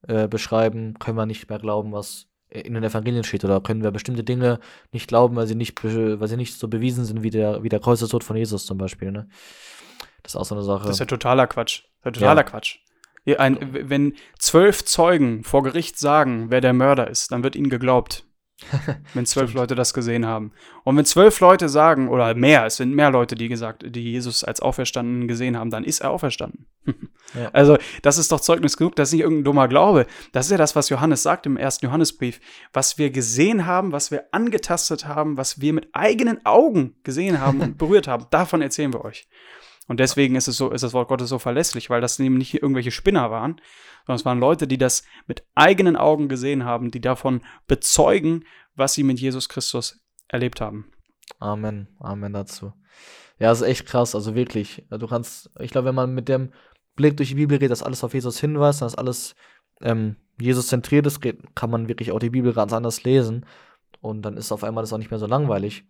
äh, 0.09 0.29
beschreiben, 0.29 0.99
können 0.99 1.17
wir 1.17 1.27
nicht 1.27 1.49
mehr 1.49 1.59
glauben, 1.59 1.93
was 1.93 2.27
in 2.49 2.75
den 2.75 2.85
Evangelien 2.85 3.25
steht 3.25 3.45
oder 3.45 3.61
können 3.61 3.83
wir 3.83 3.91
bestimmte 3.91 4.25
Dinge 4.25 4.61
nicht 4.93 5.09
glauben, 5.09 5.37
weil 5.37 5.47
sie 5.47 5.55
nicht, 5.55 5.83
weil 5.83 6.29
sie 6.29 6.37
nicht 6.37 6.59
so 6.59 6.69
bewiesen 6.69 7.05
sind 7.05 7.23
wie 7.23 7.31
der, 7.31 7.63
wie 7.63 7.69
der 7.69 7.81
Kreuzestod 7.81 8.25
von 8.25 8.37
Jesus 8.37 8.67
zum 8.67 8.79
Beispiel. 8.79 9.11
Ne? 9.11 9.29
Das 10.23 10.33
ist 10.33 10.37
auch 10.37 10.45
so 10.45 10.55
eine 10.55 10.65
Sache. 10.65 10.85
Das 10.85 10.97
ist 10.97 11.01
ja 11.01 11.07
totaler 11.07 11.47
Quatsch. 11.47 11.85
Das 12.03 12.13
ist 12.13 12.21
ja 12.21 12.27
totaler 12.29 12.41
ja. 12.43 12.45
Quatsch. 12.45 12.79
Ein, 13.39 13.59
wenn 13.89 14.15
zwölf 14.39 14.85
Zeugen 14.85 15.45
vor 15.45 15.63
Gericht 15.63 15.99
sagen, 15.99 16.51
wer 16.51 16.61
der 16.61 16.73
Mörder 16.73 17.09
ist, 17.09 17.31
dann 17.31 17.45
wird 17.45 17.55
ihnen 17.55 17.71
geglaubt. 17.71 18.27
wenn 19.15 19.27
zwölf 19.27 19.55
Leute 19.55 19.75
das 19.75 19.95
gesehen 19.95 20.27
haben. 20.27 20.53
Und 20.85 20.97
wenn 20.97 21.05
zwölf 21.05 21.41
Leute 21.41 21.69
sagen, 21.69 22.09
oder 22.09 22.35
mehr, 22.35 22.67
es 22.67 22.77
sind 22.77 22.95
mehr 22.95 23.11
Leute, 23.11 23.35
die 23.35 23.49
gesagt, 23.49 23.85
die 23.87 24.13
Jesus 24.13 24.45
als 24.45 24.61
Auferstanden 24.61 25.29
gesehen 25.29 25.57
haben, 25.57 25.71
dann 25.71 25.85
ist 25.85 26.01
er 26.01 26.11
auferstanden. 26.11 26.67
ja. 27.35 27.51
Also, 27.53 27.79
das 28.03 28.19
ist 28.19 28.33
doch 28.33 28.41
Zeugnis 28.41 28.77
genug, 28.77 28.97
das 28.97 29.09
ist 29.09 29.13
nicht 29.15 29.23
irgendein 29.23 29.45
dummer 29.45 29.69
Glaube. 29.69 30.07
Das 30.33 30.47
ist 30.47 30.53
ja 30.53 30.59
das, 30.59 30.77
was 30.77 30.89
Johannes 30.89 31.23
sagt 31.23 31.47
im 31.47 31.57
ersten 31.57 31.87
Johannesbrief. 31.87 32.41
Was 32.73 32.99
wir 32.99 33.11
gesehen 33.11 33.67
haben, 33.67 33.93
was 33.93 34.11
wir 34.11 34.25
angetastet 34.33 35.07
haben, 35.07 35.37
was 35.37 35.61
wir 35.61 35.73
mit 35.73 35.89
eigenen 35.93 36.45
Augen 36.45 36.95
gesehen 37.03 37.41
haben 37.41 37.61
und 37.61 37.79
berührt 37.79 38.09
haben, 38.09 38.27
davon 38.31 38.63
erzählen 38.63 38.93
wir 38.93 39.05
euch. 39.05 39.27
Und 39.93 40.01
deswegen 40.01 40.37
ist 40.37 40.49
es 40.49 40.57
so, 40.57 40.71
ist 40.71 40.83
das 40.83 40.95
Wort 40.95 41.09
Gottes 41.09 41.29
so 41.29 41.39
verlässlich, 41.39 41.91
weil 41.91 42.01
das 42.01 42.19
eben 42.19 42.39
nicht 42.39 42.55
irgendwelche 42.55 42.91
Spinner 42.91 43.31
waren, 43.31 43.61
sondern 44.07 44.17
es 44.17 44.25
waren 44.25 44.41
Leute, 44.41 44.67
die 44.67 44.79
das 44.79 45.03
mit 45.27 45.45
eigenen 45.55 45.97
Augen 45.97 46.31
gesehen 46.31 46.65
haben, 46.65 46.91
die 46.91 47.03
davon 47.03 47.43
bezeugen, 47.67 48.47
was 48.75 48.95
sie 48.95 49.03
mit 49.03 49.21
Jesus 49.21 49.51
Christus 49.51 50.01
erlebt 50.29 50.63
haben. 50.63 50.91
Amen, 51.41 51.89
Amen 52.01 52.33
dazu. 52.33 52.73
Ja, 53.39 53.53
ist 53.53 53.61
echt 53.61 53.85
krass, 53.85 54.15
also 54.15 54.35
wirklich. 54.35 54.87
Du 54.89 55.07
kannst, 55.07 55.51
ich 55.61 55.73
glaube, 55.73 55.89
wenn 55.89 55.95
man 55.95 56.15
mit 56.15 56.27
dem 56.27 56.55
Blick 56.97 57.19
durch 57.19 57.29
die 57.29 57.35
Bibel 57.35 57.59
geht, 57.59 57.71
dass 57.71 57.83
alles 57.83 58.03
auf 58.03 58.15
Jesus 58.15 58.41
hinweist, 58.41 58.81
dass 58.81 58.95
alles 58.95 59.35
ähm, 59.83 60.17
Jesus 60.41 60.69
zentriert 60.69 61.07
ist, 61.07 61.21
kann 61.55 61.71
man 61.71 61.89
wirklich 61.91 62.13
auch 62.13 62.19
die 62.19 62.31
Bibel 62.31 62.55
ganz 62.55 62.73
anders 62.73 63.05
lesen. 63.05 63.45
Und 64.01 64.23
dann 64.23 64.39
ist 64.39 64.53
auf 64.53 64.65
einmal 64.65 64.85
das 64.85 64.95
auch 64.95 64.99
nicht 64.99 65.11
mehr 65.11 65.21
so 65.21 65.27
langweilig. 65.27 65.85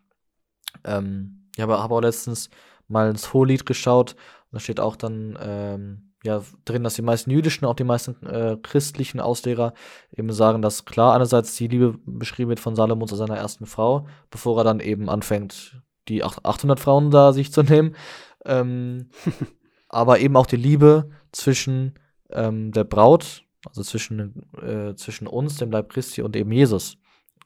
Ähm, 0.83 1.49
ich 1.55 1.63
habe 1.63 1.79
auch 1.79 2.01
letztens 2.01 2.51
mal 2.93 3.11
ins 3.11 3.33
Hohelied 3.33 3.67
geschaut. 3.67 4.15
Da 4.53 4.61
steht 4.61 4.81
auch 4.81 4.97
dann 4.97 5.39
ähm, 5.41 6.13
ja, 6.25 6.43
drin, 6.65 6.85
dass 6.85 6.95
die 6.95 7.03
meisten 7.03 7.31
jüdischen, 7.31 7.65
auch 7.65 7.75
die 7.75 7.85
meisten 7.85 8.25
äh, 8.27 8.57
christlichen 8.63 9.19
Auslehrer 9.19 9.75
eben 10.17 10.33
sagen, 10.33 10.63
dass 10.63 10.85
klar 10.85 11.15
einerseits 11.15 11.57
die 11.57 11.69
Liebe 11.69 11.99
beschrieben 12.07 12.51
wird 12.51 12.61
von 12.61 12.77
Salomo 12.77 13.07
zu 13.07 13.17
seiner 13.17 13.37
ersten 13.37 13.67
Frau, 13.67 14.07
bevor 14.31 14.59
er 14.59 14.65
dann 14.65 14.81
eben 14.81 15.09
anfängt, 15.09 15.83
die 16.09 16.23
800 16.23 16.79
Frauen 16.79 17.11
da 17.11 17.33
sich 17.33 17.53
zu 17.53 17.63
nehmen. 17.63 17.97
Ähm, 18.45 19.11
aber 19.89 20.21
eben 20.21 20.37
auch 20.37 20.47
die 20.47 20.57
Liebe 20.57 21.11
zwischen 21.33 21.95
ähm, 22.31 22.73
der 22.73 22.85
Braut, 22.85 23.45
also 23.67 23.83
zwischen, 23.83 24.47
äh, 24.61 24.95
zwischen 24.95 25.27
uns, 25.27 25.57
dem 25.57 25.71
Leib 25.71 25.91
Christi 25.91 26.23
und 26.23 26.37
eben 26.37 26.53
Jesus. 26.53 26.99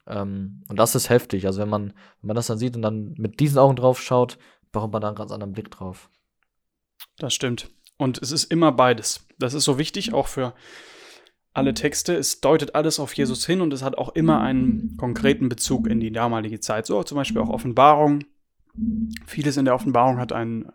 Ähm, 0.07 0.63
und 0.69 0.77
das 0.77 0.95
ist 0.95 1.09
heftig. 1.09 1.45
Also 1.45 1.61
wenn 1.61 1.69
man, 1.69 1.93
wenn 2.21 2.27
man 2.27 2.35
das 2.35 2.47
dann 2.47 2.57
sieht 2.57 2.75
und 2.75 2.81
dann 2.81 3.13
mit 3.17 3.39
diesen 3.39 3.57
Augen 3.57 3.75
drauf 3.75 4.01
schaut, 4.01 4.37
bekommt 4.71 4.93
man 4.93 5.01
da 5.01 5.07
einen 5.09 5.17
ganz 5.17 5.31
anderen 5.31 5.53
Blick 5.53 5.71
drauf. 5.71 6.09
Das 7.17 7.33
stimmt. 7.33 7.69
Und 7.97 8.21
es 8.21 8.31
ist 8.31 8.45
immer 8.45 8.71
beides. 8.71 9.25
Das 9.39 9.53
ist 9.53 9.63
so 9.63 9.77
wichtig, 9.77 10.13
auch 10.13 10.27
für 10.27 10.53
alle 11.53 11.73
Texte. 11.73 12.15
Es 12.15 12.39
deutet 12.39 12.75
alles 12.75 12.99
auf 12.99 13.13
Jesus 13.13 13.45
hin 13.45 13.61
und 13.61 13.73
es 13.73 13.81
hat 13.81 13.97
auch 13.97 14.09
immer 14.09 14.41
einen 14.41 14.95
konkreten 14.97 15.49
Bezug 15.49 15.87
in 15.87 15.99
die 15.99 16.11
damalige 16.11 16.59
Zeit. 16.59 16.85
So 16.85 17.01
zum 17.03 17.15
Beispiel 17.15 17.41
auch 17.41 17.49
Offenbarung. 17.49 18.23
Vieles 19.25 19.57
in 19.57 19.65
der 19.65 19.73
Offenbarung 19.73 20.19
hat 20.19 20.31
ein, 20.31 20.71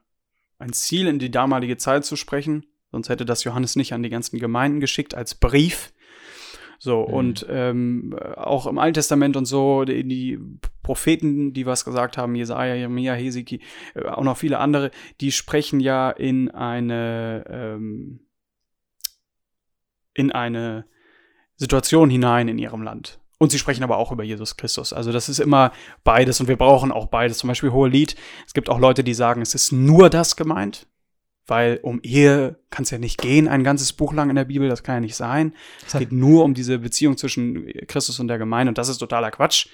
ein 0.59 0.73
Ziel, 0.73 1.07
in 1.07 1.21
die 1.21 1.31
damalige 1.31 1.77
Zeit 1.77 2.05
zu 2.05 2.17
sprechen. 2.17 2.67
Sonst 2.91 3.09
hätte 3.09 3.25
das 3.25 3.45
Johannes 3.45 3.77
nicht 3.77 3.95
an 3.95 4.03
die 4.03 4.11
ganzen 4.11 4.41
Gemeinden 4.41 4.81
geschickt 4.81 5.15
als 5.15 5.37
Brief. 5.37 5.92
So, 6.85 7.07
mhm. 7.07 7.15
und 7.15 7.47
ähm, 7.49 8.17
auch 8.35 8.67
im 8.67 8.77
Alten 8.77 8.95
Testament 8.95 9.37
und 9.37 9.45
so, 9.45 9.85
die, 9.85 10.03
die, 10.03 10.41
Propheten, 10.83 11.53
die 11.53 11.65
was 11.65 11.85
gesagt 11.85 12.19
haben, 12.19 12.35
Jesaja, 12.35 12.75
Jeremia, 12.75 13.15
Heseki, 13.15 13.61
äh, 13.95 14.09
auch 14.09 14.25
noch 14.25 14.37
viele 14.37 14.59
andere, 14.59 14.91
die 15.21 15.31
sprechen 15.31 15.79
ja 15.79 16.11
in 16.11 16.51
eine, 16.51 17.45
ähm, 17.49 18.27
in 20.13 20.33
eine 20.33 20.85
Situation 21.55 22.11
hinein 22.11 22.49
in 22.49 22.59
ihrem 22.59 22.83
Land. 22.83 23.21
Und 23.39 23.53
sie 23.53 23.61
sprechen 23.61 23.85
aber 23.85 23.99
auch 23.99 24.11
über 24.11 24.25
Jesus 24.25 24.57
Christus. 24.57 24.93
Also 24.93 25.13
das 25.13 25.29
ist 25.29 25.39
immer 25.39 25.71
beides 26.03 26.41
und 26.41 26.49
wir 26.49 26.57
brauchen 26.57 26.91
auch 26.91 27.07
beides. 27.07 27.39
Zum 27.39 27.47
Beispiel 27.47 27.71
Hohe 27.71 27.91
Lied. 27.91 28.17
Es 28.45 28.55
gibt 28.55 28.69
auch 28.69 28.81
Leute, 28.81 29.05
die 29.05 29.15
sagen, 29.15 29.41
es 29.41 29.55
ist 29.55 29.71
nur 29.71 30.11
das 30.11 30.35
gemeint 30.35 30.89
weil 31.53 31.81
um 31.83 32.01
Ehe 32.03 32.57
kann 32.71 32.85
es 32.85 32.91
ja 32.91 32.97
nicht 32.97 33.21
gehen, 33.21 33.47
ein 33.47 33.63
ganzes 33.63 33.93
Buch 33.93 34.15
lang 34.15 34.31
in 34.31 34.37
der 34.37 34.47
Bibel, 34.47 34.71
das 34.71 34.83
kann 34.83 34.95
ja 34.95 35.01
nicht 35.01 35.17
sein. 35.17 35.55
Es 35.87 35.93
geht 35.93 36.11
nur 36.11 36.45
um 36.45 36.55
diese 36.55 36.79
Beziehung 36.79 37.19
zwischen 37.19 37.67
Christus 37.89 38.19
und 38.21 38.29
der 38.29 38.39
Gemeinde 38.39 38.71
und 38.71 38.79
das 38.79 38.89
ist 38.89 38.97
totaler 38.97 39.31
Quatsch, 39.31 39.67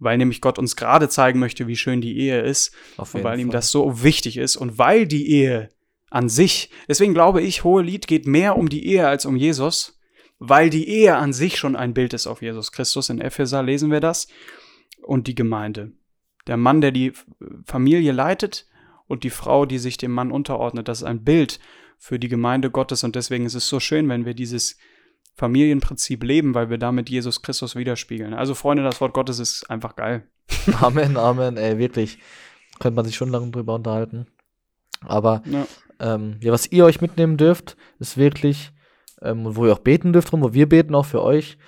weil 0.00 0.18
nämlich 0.18 0.40
Gott 0.40 0.58
uns 0.58 0.74
gerade 0.74 1.08
zeigen 1.08 1.38
möchte, 1.38 1.68
wie 1.68 1.76
schön 1.76 2.00
die 2.00 2.18
Ehe 2.18 2.40
ist 2.40 2.74
und 2.96 3.14
weil 3.14 3.22
Fall. 3.22 3.38
ihm 3.38 3.52
das 3.52 3.70
so 3.70 4.02
wichtig 4.02 4.36
ist 4.36 4.56
und 4.56 4.78
weil 4.78 5.06
die 5.06 5.30
Ehe 5.30 5.68
an 6.10 6.28
sich, 6.28 6.70
deswegen 6.88 7.14
glaube 7.14 7.40
ich, 7.40 7.62
Hohe 7.62 7.84
Lied 7.84 8.08
geht 8.08 8.26
mehr 8.26 8.58
um 8.58 8.68
die 8.68 8.84
Ehe 8.84 9.06
als 9.06 9.26
um 9.26 9.36
Jesus, 9.36 10.00
weil 10.40 10.70
die 10.70 10.88
Ehe 10.88 11.14
an 11.14 11.32
sich 11.32 11.56
schon 11.56 11.76
ein 11.76 11.94
Bild 11.94 12.14
ist 12.14 12.26
auf 12.26 12.42
Jesus 12.42 12.72
Christus. 12.72 13.10
In 13.10 13.20
Epheser 13.20 13.62
lesen 13.62 13.92
wir 13.92 14.00
das 14.00 14.26
und 15.02 15.28
die 15.28 15.36
Gemeinde. 15.36 15.92
Der 16.48 16.56
Mann, 16.56 16.80
der 16.80 16.90
die 16.90 17.12
Familie 17.64 18.10
leitet, 18.10 18.66
und 19.06 19.24
die 19.24 19.30
Frau, 19.30 19.66
die 19.66 19.78
sich 19.78 19.96
dem 19.96 20.12
Mann 20.12 20.32
unterordnet. 20.32 20.88
Das 20.88 20.98
ist 20.98 21.04
ein 21.04 21.24
Bild 21.24 21.60
für 21.98 22.18
die 22.18 22.28
Gemeinde 22.28 22.70
Gottes 22.70 23.04
und 23.04 23.16
deswegen 23.16 23.46
ist 23.46 23.54
es 23.54 23.68
so 23.68 23.80
schön, 23.80 24.08
wenn 24.08 24.26
wir 24.26 24.34
dieses 24.34 24.76
Familienprinzip 25.34 26.22
leben, 26.22 26.54
weil 26.54 26.70
wir 26.70 26.78
damit 26.78 27.08
Jesus 27.10 27.42
Christus 27.42 27.76
widerspiegeln. 27.76 28.34
Also 28.34 28.54
Freunde, 28.54 28.82
das 28.82 29.00
Wort 29.00 29.14
Gottes 29.14 29.38
ist 29.38 29.70
einfach 29.70 29.96
geil. 29.96 30.26
Amen, 30.80 31.16
Amen, 31.16 31.56
ey, 31.56 31.78
wirklich. 31.78 32.18
Könnte 32.78 32.96
man 32.96 33.04
sich 33.04 33.16
schon 33.16 33.30
lange 33.30 33.50
drüber 33.50 33.74
unterhalten. 33.74 34.26
Aber 35.00 35.42
ja. 35.46 35.66
Ähm, 35.98 36.36
ja, 36.40 36.52
was 36.52 36.70
ihr 36.70 36.84
euch 36.84 37.00
mitnehmen 37.00 37.36
dürft, 37.36 37.76
ist 37.98 38.16
wirklich, 38.16 38.72
ähm, 39.22 39.56
wo 39.56 39.66
ihr 39.66 39.72
auch 39.72 39.78
beten 39.78 40.12
dürft 40.12 40.32
drum, 40.32 40.42
wo 40.42 40.52
wir 40.52 40.68
beten 40.68 40.94
auch 40.94 41.06
für 41.06 41.22
euch, 41.22 41.58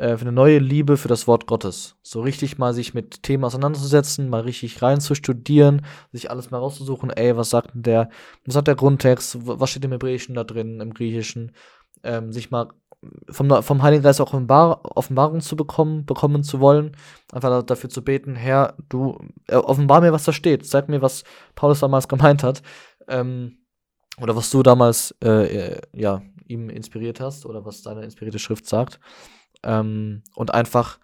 äh, 0.00 0.16
für 0.16 0.22
eine 0.22 0.32
neue 0.32 0.58
Liebe 0.58 0.96
für 0.96 1.08
das 1.08 1.26
Wort 1.26 1.46
Gottes. 1.46 1.96
So 2.02 2.22
richtig 2.22 2.56
mal 2.56 2.72
sich 2.72 2.94
mit 2.94 3.22
Themen 3.22 3.44
auseinanderzusetzen, 3.44 4.30
mal 4.30 4.40
richtig 4.40 4.80
rein 4.80 4.98
zu 4.98 5.14
studieren, 5.14 5.84
sich 6.10 6.30
alles 6.30 6.50
mal 6.50 6.56
rauszusuchen, 6.56 7.10
ey, 7.10 7.36
was 7.36 7.50
sagt 7.50 7.74
denn 7.74 7.82
der, 7.82 8.08
was 8.46 8.54
sagt 8.54 8.68
der 8.68 8.76
Grundtext, 8.76 9.36
was 9.42 9.68
steht 9.68 9.84
im 9.84 9.92
Hebräischen 9.92 10.34
da 10.34 10.44
drin, 10.44 10.80
im 10.80 10.94
Griechischen, 10.94 11.52
ähm, 12.02 12.32
sich 12.32 12.50
mal 12.50 12.68
vom, 13.28 13.62
vom 13.62 13.82
Heiligen 13.82 14.02
Geist 14.02 14.22
auch 14.22 14.32
Offenbar 14.32 14.80
Offenbarung 14.96 15.42
zu 15.42 15.54
bekommen, 15.54 16.06
bekommen 16.06 16.44
zu 16.44 16.60
wollen, 16.60 16.96
einfach 17.30 17.62
dafür 17.62 17.90
zu 17.90 18.02
beten, 18.02 18.36
Herr, 18.36 18.76
du 18.88 19.18
äh, 19.48 19.56
offenbar 19.56 20.00
mir, 20.00 20.14
was 20.14 20.24
da 20.24 20.32
steht, 20.32 20.66
zeig 20.66 20.88
mir, 20.88 21.02
was 21.02 21.24
Paulus 21.54 21.80
damals 21.80 22.08
gemeint 22.08 22.42
hat, 22.42 22.62
ähm, 23.06 23.58
oder 24.18 24.34
was 24.34 24.50
du 24.50 24.62
damals, 24.62 25.14
äh, 25.22 25.74
äh 25.74 25.80
ja, 25.92 26.22
ihm 26.46 26.70
inspiriert 26.70 27.20
hast, 27.20 27.44
oder 27.44 27.66
was 27.66 27.82
deine 27.82 28.02
inspirierte 28.02 28.38
Schrift 28.38 28.66
sagt, 28.66 28.98
ähm, 29.62 30.22
und 30.34 30.52
einfach, 30.52 30.98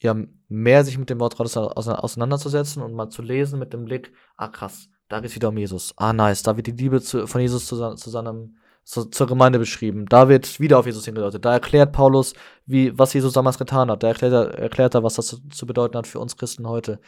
ja, 0.00 0.16
mehr 0.48 0.84
sich 0.84 0.98
mit 0.98 1.10
dem 1.10 1.20
Wort 1.20 1.36
Gottes 1.36 1.56
auseinanderzusetzen 1.56 2.82
und 2.82 2.94
mal 2.94 3.08
zu 3.08 3.22
lesen 3.22 3.58
mit 3.58 3.72
dem 3.72 3.84
Blick, 3.84 4.12
ah 4.36 4.48
krass, 4.48 4.88
da 5.08 5.20
geht 5.20 5.30
es 5.30 5.36
wieder 5.36 5.48
um 5.48 5.58
Jesus. 5.58 5.94
Ah 5.96 6.12
nice, 6.12 6.42
da 6.42 6.56
wird 6.56 6.66
die 6.66 6.72
Liebe 6.72 7.00
zu, 7.00 7.26
von 7.26 7.40
Jesus 7.40 7.66
zu, 7.66 7.94
zu 7.94 8.10
seinem 8.10 8.56
zu, 8.84 9.04
zur 9.04 9.26
Gemeinde 9.26 9.58
beschrieben. 9.58 10.06
Da 10.06 10.28
wird 10.28 10.58
wieder 10.60 10.78
auf 10.78 10.86
Jesus 10.86 11.04
hingedeutet. 11.04 11.44
Da 11.44 11.52
erklärt 11.52 11.92
Paulus, 11.92 12.34
wie, 12.66 12.96
was 12.98 13.12
Jesus 13.12 13.32
damals 13.32 13.58
getan 13.58 13.90
hat. 13.90 14.02
Da 14.02 14.08
erklärt 14.08 14.32
er, 14.32 14.58
erklärt 14.58 14.94
er 14.94 15.02
was 15.02 15.14
das 15.14 15.26
zu, 15.26 15.48
zu 15.48 15.66
bedeuten 15.66 15.96
hat 15.96 16.06
für 16.06 16.18
uns 16.18 16.36
Christen 16.36 16.68
heute. 16.68 17.00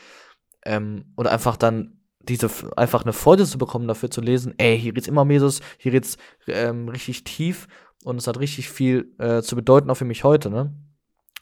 Ähm, 0.65 1.13
und 1.17 1.27
einfach 1.27 1.57
dann 1.57 2.01
diese 2.21 2.49
einfach 2.77 3.03
eine 3.03 3.13
Freude 3.13 3.45
zu 3.45 3.59
bekommen, 3.59 3.87
dafür 3.87 4.11
zu 4.11 4.23
lesen, 4.23 4.55
ey, 4.57 4.79
hier 4.79 4.93
geht's 4.93 5.09
immer 5.09 5.23
um 5.23 5.31
Jesus, 5.31 5.61
hier 5.77 5.93
geht's 5.93 6.17
ähm, 6.47 6.89
richtig 6.89 7.25
tief 7.25 7.69
und 8.05 8.19
es 8.19 8.27
hat 8.27 8.39
richtig 8.39 8.69
viel 8.69 9.13
äh, 9.19 9.43
zu 9.43 9.57
bedeuten, 9.57 9.91
auch 9.91 9.97
für 9.97 10.05
mich 10.05 10.25
heute, 10.25 10.51
ne? 10.51 10.73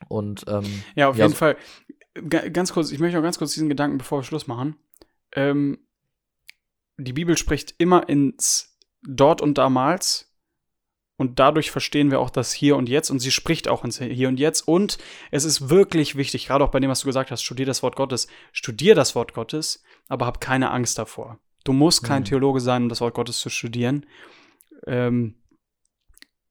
Und 0.08 0.44
ähm, 0.48 0.64
ja, 0.94 1.08
auf 1.08 1.16
ja, 1.16 1.26
jeden 1.26 1.36
Fall. 1.36 1.56
G 2.14 2.50
ganz 2.50 2.72
kurz, 2.72 2.92
ich 2.92 2.98
möchte 2.98 3.16
noch 3.16 3.22
ganz 3.22 3.38
kurz 3.38 3.52
diesen 3.52 3.68
Gedanken, 3.68 3.98
bevor 3.98 4.20
wir 4.20 4.24
Schluss 4.24 4.46
machen. 4.46 4.76
Ähm, 5.32 5.78
die 6.98 7.12
Bibel 7.12 7.36
spricht 7.36 7.74
immer 7.78 8.08
ins 8.08 8.78
dort 9.02 9.40
und 9.40 9.58
damals. 9.58 10.28
Und 11.16 11.38
dadurch 11.38 11.70
verstehen 11.70 12.10
wir 12.10 12.20
auch 12.20 12.30
das 12.30 12.52
Hier 12.52 12.76
und 12.76 12.88
Jetzt. 12.88 13.10
Und 13.10 13.20
sie 13.20 13.30
spricht 13.30 13.68
auch 13.68 13.84
ins 13.84 13.98
Hier 13.98 14.28
und 14.28 14.38
Jetzt. 14.38 14.62
Und 14.62 14.98
es 15.30 15.44
ist 15.44 15.68
wirklich 15.68 16.16
wichtig, 16.16 16.46
gerade 16.46 16.64
auch 16.64 16.70
bei 16.70 16.80
dem, 16.80 16.90
was 16.90 17.00
du 17.00 17.06
gesagt 17.06 17.30
hast, 17.30 17.42
studier 17.42 17.66
das 17.66 17.82
Wort 17.82 17.96
Gottes. 17.96 18.28
Studier 18.52 18.94
das 18.94 19.14
Wort 19.14 19.34
Gottes, 19.34 19.82
aber 20.08 20.26
hab 20.26 20.40
keine 20.40 20.70
Angst 20.70 20.98
davor. 20.98 21.38
Du 21.64 21.72
musst 21.72 22.02
kein 22.02 22.22
mhm. 22.22 22.26
Theologe 22.26 22.60
sein, 22.60 22.84
um 22.84 22.88
das 22.88 23.00
Wort 23.00 23.14
Gottes 23.14 23.38
zu 23.38 23.50
studieren. 23.50 24.06
Ähm, 24.86 25.36
äh, 25.36 25.41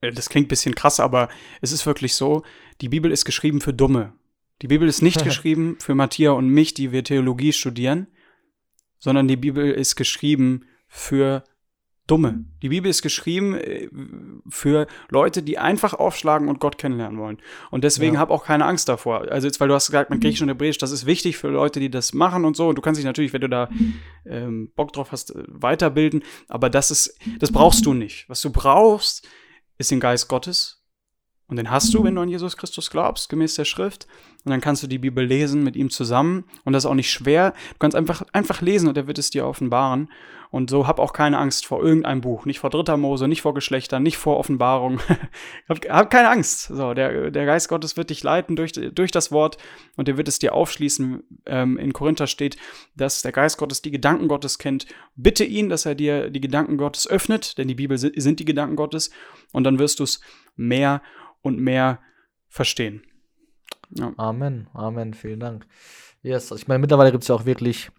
das 0.02 0.30
klingt 0.30 0.48
ein 0.48 0.50
bisschen 0.50 0.76
krass, 0.76 1.00
aber 1.00 1.30
es 1.62 1.72
ist 1.72 1.86
wirklich 1.86 2.16
so, 2.16 2.44
die 2.82 2.90
Bibel 2.90 3.12
ist 3.12 3.26
geschrieben 3.26 3.62
für 3.62 3.74
Dumme. 3.74 4.14
Die 4.62 4.68
Bibel 4.68 4.88
ist 4.88 5.02
nicht 5.02 5.24
geschrieben 5.24 5.78
für 5.80 5.96
Matthias 5.96 6.36
und 6.36 6.48
mich, 6.48 6.74
die 6.74 6.92
wir 6.92 7.04
Theologie 7.04 7.54
studieren, 7.54 8.08
sondern 9.00 9.28
die 9.28 9.38
Bibel 9.38 9.72
ist 9.72 9.96
geschrieben 9.96 10.66
für 10.88 11.44
Dumme. 12.08 12.44
Die 12.62 12.70
Bibel 12.70 12.90
ist 12.90 13.04
geschrieben 13.04 13.56
äh, 13.56 13.88
für 14.50 14.88
Leute, 15.10 15.44
die 15.44 15.58
einfach 15.58 15.94
aufschlagen 15.94 16.50
und 16.50 16.60
Gott 16.60 16.78
kennenlernen 16.78 17.20
wollen. 17.20 17.38
Und 17.70 17.84
deswegen 17.84 18.16
ja. 18.16 18.20
hab 18.20 18.32
auch 18.32 18.44
keine 18.44 18.66
Angst 18.66 18.90
davor. 18.90 19.32
Also 19.32 19.48
jetzt, 19.48 19.60
weil 19.62 19.70
du 19.70 19.76
hast 19.76 19.88
gesagt, 19.88 20.10
mit 20.10 20.20
Griechisch 20.20 20.42
und 20.42 20.50
Hebräisch, 20.50 20.78
das 20.78 20.92
ist 20.92 21.06
wichtig 21.06 21.38
für 21.38 21.48
Leute, 21.48 21.80
die 21.80 21.90
das 21.90 22.14
machen 22.14 22.44
und 22.44 22.58
so. 22.58 22.68
Und 22.68 22.76
du 22.76 22.82
kannst 22.82 22.98
dich 22.98 23.06
natürlich, 23.06 23.34
wenn 23.34 23.42
du 23.42 23.50
da 23.50 23.70
ähm, 24.26 24.72
Bock 24.76 24.92
drauf 24.92 25.12
hast, 25.12 25.34
äh, 25.34 25.44
weiterbilden. 25.48 26.24
Aber 26.50 26.70
das 26.70 26.92
ist, 26.92 27.18
das 27.40 27.52
brauchst 27.52 27.86
du 27.86 27.94
nicht. 27.94 28.28
Was 28.28 28.42
du 28.42 28.52
brauchst, 28.52 29.26
ist 29.82 29.92
den 29.92 30.00
Geist 30.00 30.28
Gottes. 30.28 30.82
Und 31.48 31.58
den 31.58 31.70
hast 31.70 31.94
du, 31.94 32.04
wenn 32.04 32.16
du 32.16 32.22
an 32.22 32.30
Jesus 32.30 32.56
Christus 32.56 32.90
glaubst, 32.90 33.28
gemäß 33.28 33.56
der 33.56 33.66
Schrift. 33.66 34.08
Und 34.44 34.52
dann 34.52 34.62
kannst 34.62 34.82
du 34.82 34.88
die 34.88 34.98
Bibel 34.98 35.24
lesen 35.24 35.64
mit 35.64 35.76
ihm 35.76 35.90
zusammen. 35.90 36.46
Und 36.64 36.74
das 36.74 36.84
ist 36.84 36.90
auch 36.90 36.96
nicht 36.96 37.12
schwer. 37.12 37.54
Du 37.74 37.80
kannst 37.80 37.96
einfach, 37.96 38.24
einfach 38.34 38.62
lesen 38.62 38.90
und 38.90 38.98
er 38.98 39.08
wird 39.08 39.20
es 39.20 39.30
dir 39.30 39.46
offenbaren. 39.46 40.10
Und 40.52 40.70
so 40.70 40.86
hab 40.86 41.00
auch 41.00 41.14
keine 41.14 41.38
Angst 41.38 41.66
vor 41.66 41.82
irgendeinem 41.82 42.20
Buch. 42.20 42.46
Nicht 42.46 42.60
vor 42.60 42.70
Dritter 42.70 42.98
Mose, 42.98 43.30
nicht 43.30 43.42
vor 43.42 43.54
Geschlechtern, 43.54 44.04
nicht 44.04 44.18
vor 44.18 44.38
Offenbarung. 44.38 45.00
hab, 45.70 45.88
hab, 45.88 46.10
keine 46.10 46.30
Angst. 46.30 46.64
So, 46.64 46.94
der, 46.94 47.32
der 47.32 47.46
Geist 47.46 47.70
Gottes 47.70 47.96
wird 47.96 48.10
dich 48.10 48.22
leiten 48.22 48.58
durch, 48.58 48.74
durch 48.74 49.12
das 49.12 49.32
Wort 49.32 49.58
und 49.96 50.10
er 50.10 50.18
wird 50.18 50.28
es 50.28 50.40
dir 50.40 50.54
aufschließen. 50.54 51.24
Ähm, 51.46 51.78
in 51.78 51.94
Korinther 51.94 52.28
steht, 52.28 52.58
dass 52.98 53.22
der 53.22 53.32
Geist 53.32 53.60
Gottes 53.60 53.82
die 53.82 53.92
Gedanken 53.92 54.28
Gottes 54.28 54.58
kennt. 54.58 54.88
Bitte 55.16 55.46
ihn, 55.46 55.70
dass 55.70 55.86
er 55.86 55.96
dir 55.96 56.30
die 56.30 56.42
Gedanken 56.42 56.76
Gottes 56.76 57.08
öffnet, 57.08 57.58
denn 57.58 57.70
die 57.70 57.76
Bibel 57.76 57.98
sind 57.98 58.40
die 58.40 58.46
Gedanken 58.46 58.76
Gottes. 58.76 59.12
Und 59.54 59.64
dann 59.64 59.80
wirst 59.80 60.00
du 60.00 60.04
es 60.04 60.20
mehr 60.58 61.02
und 61.42 61.60
mehr 61.60 62.00
verstehen. 62.50 63.04
Ja. 63.98 64.14
Amen, 64.18 64.68
Amen, 64.74 65.14
vielen 65.14 65.40
Dank. 65.40 65.66
Yes, 66.22 66.52
ich 66.52 66.68
meine, 66.68 66.80
mittlerweile 66.80 67.12
gibt 67.12 67.24
es 67.24 67.28
ja 67.28 67.36
auch 67.36 67.46
wirklich 67.46 67.90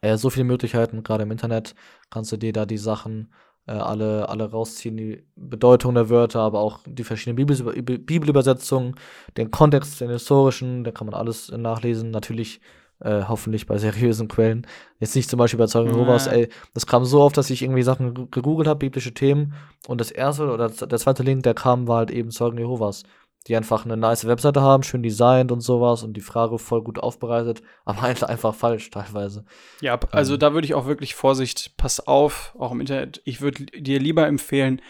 äh, 0.00 0.16
so 0.16 0.30
viele 0.30 0.44
Möglichkeiten, 0.44 1.02
gerade 1.02 1.24
im 1.24 1.30
Internet 1.30 1.74
kannst 2.10 2.32
du 2.32 2.36
dir 2.36 2.52
da 2.52 2.66
die 2.66 2.78
Sachen 2.78 3.32
äh, 3.66 3.72
alle, 3.72 4.28
alle 4.28 4.50
rausziehen, 4.50 4.96
die 4.96 5.24
Bedeutung 5.36 5.94
der 5.94 6.08
Wörter, 6.08 6.40
aber 6.40 6.60
auch 6.60 6.80
die 6.86 7.04
verschiedenen 7.04 7.36
Bibel 7.36 7.82
Bibelübersetzungen, 7.82 8.96
den 9.36 9.50
Kontext, 9.50 10.00
den 10.00 10.10
historischen, 10.10 10.84
da 10.84 10.90
kann 10.90 11.06
man 11.06 11.14
alles 11.14 11.50
nachlesen, 11.50 12.10
natürlich 12.10 12.60
äh, 13.00 13.22
hoffentlich 13.28 13.66
bei 13.66 13.78
seriösen 13.78 14.28
Quellen. 14.28 14.66
Jetzt 15.00 15.16
nicht 15.16 15.28
zum 15.28 15.38
Beispiel 15.38 15.58
bei 15.58 15.66
Zeugen 15.66 15.90
Jehovas, 15.90 16.26
ey, 16.26 16.48
das 16.74 16.86
kam 16.86 17.04
so 17.04 17.20
oft, 17.20 17.36
dass 17.36 17.50
ich 17.50 17.62
irgendwie 17.62 17.82
Sachen 17.82 18.30
gegoogelt 18.30 18.68
habe, 18.68 18.78
biblische 18.78 19.14
Themen, 19.14 19.54
und 19.88 20.00
das 20.00 20.10
erste 20.10 20.50
oder 20.50 20.68
der 20.68 20.98
zweite 20.98 21.22
Link, 21.22 21.42
der 21.42 21.54
kam, 21.54 21.88
war 21.88 21.98
halt 21.98 22.10
eben 22.10 22.30
Zeugen 22.30 22.58
Jehovas 22.58 23.02
die 23.44 23.56
einfach 23.56 23.84
eine 23.84 23.96
nice 23.96 24.26
Webseite 24.26 24.60
haben, 24.62 24.82
schön 24.82 25.02
designt 25.02 25.52
und 25.52 25.60
sowas 25.60 26.02
und 26.02 26.14
die 26.14 26.20
Frage 26.20 26.58
voll 26.58 26.82
gut 26.82 26.98
aufbereitet, 26.98 27.62
aber 27.84 28.02
einfach 28.02 28.54
falsch 28.54 28.90
teilweise. 28.90 29.44
Ja, 29.80 29.98
also 30.10 30.34
ähm. 30.34 30.40
da 30.40 30.54
würde 30.54 30.66
ich 30.66 30.74
auch 30.74 30.86
wirklich 30.86 31.14
Vorsicht, 31.14 31.76
pass 31.76 32.06
auf, 32.06 32.54
auch 32.58 32.72
im 32.72 32.80
Internet. 32.80 33.20
Ich 33.24 33.40
würde 33.40 33.64
dir 33.66 33.98
lieber 33.98 34.26
empfehlen, 34.26 34.80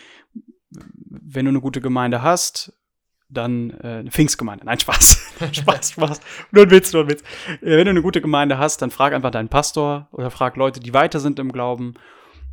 wenn 0.70 1.44
du 1.44 1.50
eine 1.50 1.60
gute 1.60 1.80
Gemeinde 1.80 2.22
hast, 2.22 2.72
dann 3.32 3.70
äh, 3.82 3.98
eine 3.98 4.10
Pfingstgemeinde. 4.10 4.66
Nein, 4.66 4.78
Spaß. 4.78 5.34
Spaß, 5.52 5.92
Spaß. 5.92 6.20
Nur 6.50 6.64
ein 6.64 6.70
Witz, 6.70 6.92
nur 6.92 7.04
ein 7.04 7.08
Witz. 7.08 7.22
Äh, 7.62 7.76
wenn 7.76 7.84
du 7.86 7.90
eine 7.90 8.02
gute 8.02 8.20
Gemeinde 8.20 8.58
hast, 8.58 8.82
dann 8.82 8.90
frag 8.90 9.14
einfach 9.14 9.30
deinen 9.30 9.48
Pastor 9.48 10.08
oder 10.12 10.30
frag 10.30 10.56
Leute, 10.56 10.80
die 10.80 10.94
weiter 10.94 11.20
sind 11.20 11.38
im 11.38 11.52
Glauben. 11.52 11.94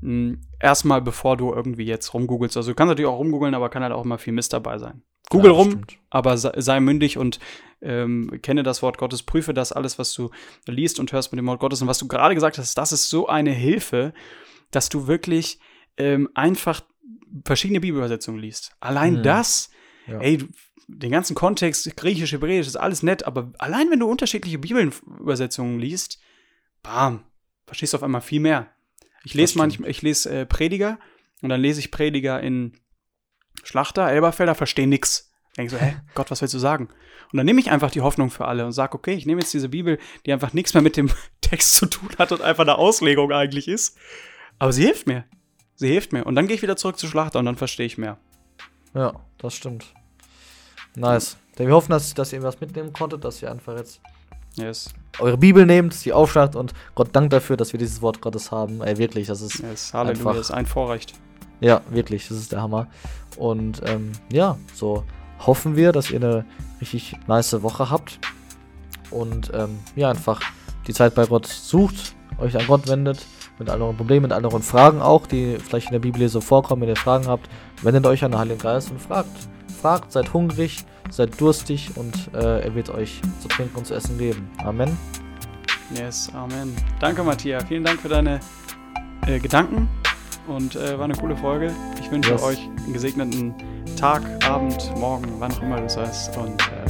Hm, 0.02 0.42
erstmal, 0.60 1.02
bevor 1.02 1.38
du 1.38 1.54
irgendwie 1.54 1.86
jetzt 1.86 2.14
rumgoogelst. 2.14 2.56
Also 2.56 2.72
du 2.72 2.76
kannst 2.76 2.90
natürlich 2.90 3.10
auch 3.10 3.20
rumgoogeln, 3.20 3.54
aber 3.54 3.70
kann 3.70 3.84
halt 3.84 3.94
auch 3.94 4.06
immer 4.06 4.18
viel 4.18 4.34
Mist 4.34 4.54
dabei 4.54 4.78
sein. 4.78 5.04
Google 5.30 5.52
ja, 5.52 5.58
rum, 5.58 5.72
stimmt. 5.72 5.98
aber 6.10 6.38
sei, 6.38 6.54
sei, 6.58 6.80
mündig 6.80 7.18
und 7.18 7.40
ähm, 7.82 8.40
kenne 8.42 8.64
das 8.64 8.82
Wort 8.82 8.98
Gottes, 8.98 9.24
prüfe 9.24 9.54
das 9.54 9.72
alles, 9.72 9.98
was 10.00 10.14
du 10.14 10.32
liest 10.68 11.00
und 11.00 11.12
hörst 11.12 11.32
mit 11.32 11.38
dem 11.38 11.46
Wort 11.48 11.60
Gottes. 11.60 11.82
Und 11.82 11.88
was 11.88 12.00
du 12.00 12.08
gerade 12.08 12.36
gesagt 12.36 12.58
hast, 12.58 12.78
das 12.78 12.92
ist 12.92 13.10
so 13.10 13.28
eine 13.28 13.52
Hilfe, 13.52 14.14
dass 14.72 14.90
du 14.90 15.08
wirklich 15.08 15.60
ähm, 15.98 16.30
einfach 16.34 16.82
verschiedene 17.46 17.80
Bibelübersetzungen 17.80 18.42
liest. 18.42 18.76
Allein 18.80 19.20
mhm. 19.20 19.24
das, 19.24 19.70
ja. 20.08 20.20
ey, 20.20 20.40
den 20.88 21.12
ganzen 21.12 21.36
Kontext, 21.36 21.96
Griechisch, 21.96 22.32
Hebräisch, 22.32 22.66
ist 22.66 22.76
alles 22.76 23.04
nett, 23.04 23.26
aber 23.26 23.52
allein 23.60 23.92
wenn 23.92 24.00
du 24.00 24.10
unterschiedliche 24.10 24.58
Bibelübersetzungen 24.58 25.80
liest, 25.80 26.20
bam, 26.82 27.24
verstehst 27.68 27.94
du 27.94 27.98
auf 27.98 28.04
einmal 28.04 28.22
viel 28.22 28.40
mehr. 28.40 28.72
Ich 29.24 29.36
lese 29.36 29.58
manchmal, 29.58 29.90
ich 29.92 30.02
lese 30.02 30.30
äh, 30.32 30.46
Prediger 30.46 30.98
und 31.42 31.50
dann 31.50 31.62
lese 31.62 31.80
ich 31.80 31.92
Prediger 31.92 32.42
in 32.42 32.74
Schlachter, 33.64 34.10
Elberfelder 34.10 34.56
verstehen 34.56 34.90
nix. 34.90 35.32
Denke 35.58 35.72
so, 35.72 35.78
hä, 35.78 35.96
Gott, 36.16 36.32
was 36.32 36.42
willst 36.42 36.54
du 36.54 36.60
sagen? 36.60 36.90
Und 37.32 37.38
dann 37.38 37.46
nehme 37.46 37.60
ich 37.60 37.70
einfach 37.70 37.92
die 37.92 38.02
Hoffnung 38.02 38.32
für 38.32 38.46
alle 38.46 38.66
und 38.66 38.72
sage, 38.72 38.96
okay, 38.96 39.14
ich 39.14 39.26
nehme 39.26 39.42
jetzt 39.42 39.54
diese 39.54 39.70
Bibel, 39.70 40.00
die 40.26 40.34
einfach 40.34 40.54
nichts 40.54 40.74
mehr 40.74 40.82
mit 40.82 40.98
dem 40.98 41.12
Text 41.42 41.76
zu 41.76 41.86
tun 41.86 42.10
hat 42.18 42.32
und 42.32 42.42
einfach 42.42 42.64
eine 42.64 42.76
Auslegung 42.76 43.32
eigentlich 43.32 43.68
ist. 43.68 43.98
Aber 44.58 44.74
sie 44.74 44.84
hilft 44.84 45.08
mir. 45.08 45.26
Sie 45.76 45.88
hilft 45.88 46.12
mir. 46.12 46.26
Und 46.26 46.36
dann 46.36 46.48
gehe 46.48 46.56
ich 46.56 46.62
wieder 46.62 46.76
zurück 46.76 46.98
zu 46.98 47.08
Schlachter 47.08 47.40
und 47.40 47.46
dann 47.46 47.56
verstehe 47.56 47.86
ich 47.86 47.98
mehr. 47.98 48.18
Ja, 48.94 49.14
das 49.38 49.54
stimmt. 49.54 49.94
Nice. 50.96 51.38
Denn 51.58 51.68
wir 51.68 51.76
hoffen, 51.76 51.92
dass, 51.92 52.14
dass 52.14 52.34
ihr 52.34 52.42
was 52.42 52.60
mitnehmen 52.60 52.94
konntet, 52.94 53.24
dass 53.24 53.42
ihr 53.42 53.52
einfach 53.52 53.78
jetzt 53.78 54.02
yes. 54.56 54.90
eure 55.20 55.38
Bibel 55.38 55.66
nehmt, 55.66 55.94
sie 55.94 56.14
aufschlagt 56.14 56.56
und 56.56 56.74
Gott 56.96 57.10
dankt 57.16 57.32
dafür, 57.32 57.58
dass 57.58 57.74
wir 57.74 57.78
dieses 57.78 58.02
Wort 58.02 58.22
Gottes 58.22 58.52
haben. 58.52 58.82
Ey, 58.82 58.98
wirklich, 58.98 59.28
das 59.28 59.42
ist 59.42 59.60
yes, 59.60 59.94
Halleluja, 59.94 60.20
einfach, 60.20 60.36
ist 60.40 60.52
ein 60.52 60.66
Vorrecht. 60.66 61.14
Ja, 61.60 61.82
wirklich, 61.90 62.28
das 62.28 62.38
ist 62.38 62.52
der 62.52 62.62
Hammer. 62.62 62.88
Und 63.38 63.82
ähm, 63.86 64.12
ja, 64.32 64.58
so 64.74 65.04
hoffen 65.46 65.76
wir, 65.76 65.92
dass 65.92 66.12
ihr 66.12 66.18
eine 66.18 66.46
richtig 66.82 67.16
nice 67.28 67.62
Woche 67.62 67.90
habt. 67.90 68.20
Und 69.12 69.52
ähm, 69.54 69.80
ja, 69.96 70.10
einfach 70.10 70.42
die 70.88 70.94
Zeit 70.94 71.16
bei 71.16 71.26
Gott 71.26 71.48
sucht, 71.48 72.16
euch 72.38 72.58
an 72.58 72.68
Gott 72.68 72.88
wendet, 72.88 73.26
mit 73.58 73.70
all 73.70 73.82
euren 73.82 73.98
Problemen, 73.98 74.24
mit 74.24 74.32
all 74.32 74.46
euren 74.46 74.62
Fragen 74.62 75.02
auch, 75.02 75.28
die 75.28 75.58
vielleicht 75.58 75.88
in 75.88 75.94
der 75.94 76.00
Bibel 76.00 76.28
so 76.30 76.42
vorkommen, 76.42 76.84
wenn 76.84 76.90
ihr 76.90 76.96
Fragen 76.96 77.28
habt, 77.28 77.50
wendet 77.82 78.06
euch 78.06 78.24
an 78.24 78.32
den 78.32 78.40
Heiligen 78.40 78.60
Geist 78.60 78.92
und 78.92 79.02
fragt. 79.02 79.32
Fragt, 79.82 80.12
seid 80.12 80.34
hungrig, 80.34 80.86
seid 81.10 81.40
durstig 81.40 81.92
und 81.96 82.34
äh, 82.34 82.62
er 82.62 82.76
wird 82.76 82.90
euch 82.90 83.22
zu 83.42 83.48
trinken 83.48 83.78
und 83.78 83.88
zu 83.88 83.94
essen 83.94 84.18
geben. 84.18 84.50
Amen. 84.64 84.98
Yes, 85.96 86.30
Amen. 86.34 86.76
Danke, 87.00 87.24
Matthias. 87.24 87.64
Vielen 87.66 87.84
Dank 87.84 88.00
für 88.00 88.10
deine 88.10 88.40
äh, 89.26 89.40
Gedanken 89.40 89.88
und 90.50 90.76
äh, 90.76 90.98
war 90.98 91.06
eine 91.06 91.16
coole 91.16 91.36
Folge. 91.36 91.72
Ich 92.02 92.12
wünsche 92.12 92.32
yes. 92.32 92.44
euch 92.44 92.60
einen 92.60 92.94
gesegneten 92.94 93.54
Tag, 93.98 94.22
Abend, 94.46 94.92
Morgen, 94.98 95.28
wann 95.40 95.52
auch 95.52 95.62
immer 95.62 95.78
du 95.78 95.86
es 95.86 95.98
hörst. 95.98 96.36
Und 96.38 96.62
äh, 96.62 96.86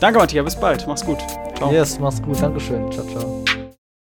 danke, 0.00 0.18
Matthias. 0.18 0.44
Bis 0.44 0.56
bald. 0.56 0.86
Mach's 0.86 1.04
gut. 1.04 1.18
Ciao. 1.56 1.72
Yes, 1.72 1.98
mach's 1.98 2.22
gut. 2.22 2.40
Dankeschön. 2.40 2.90
Ciao, 2.90 3.06
ciao. 3.06 3.59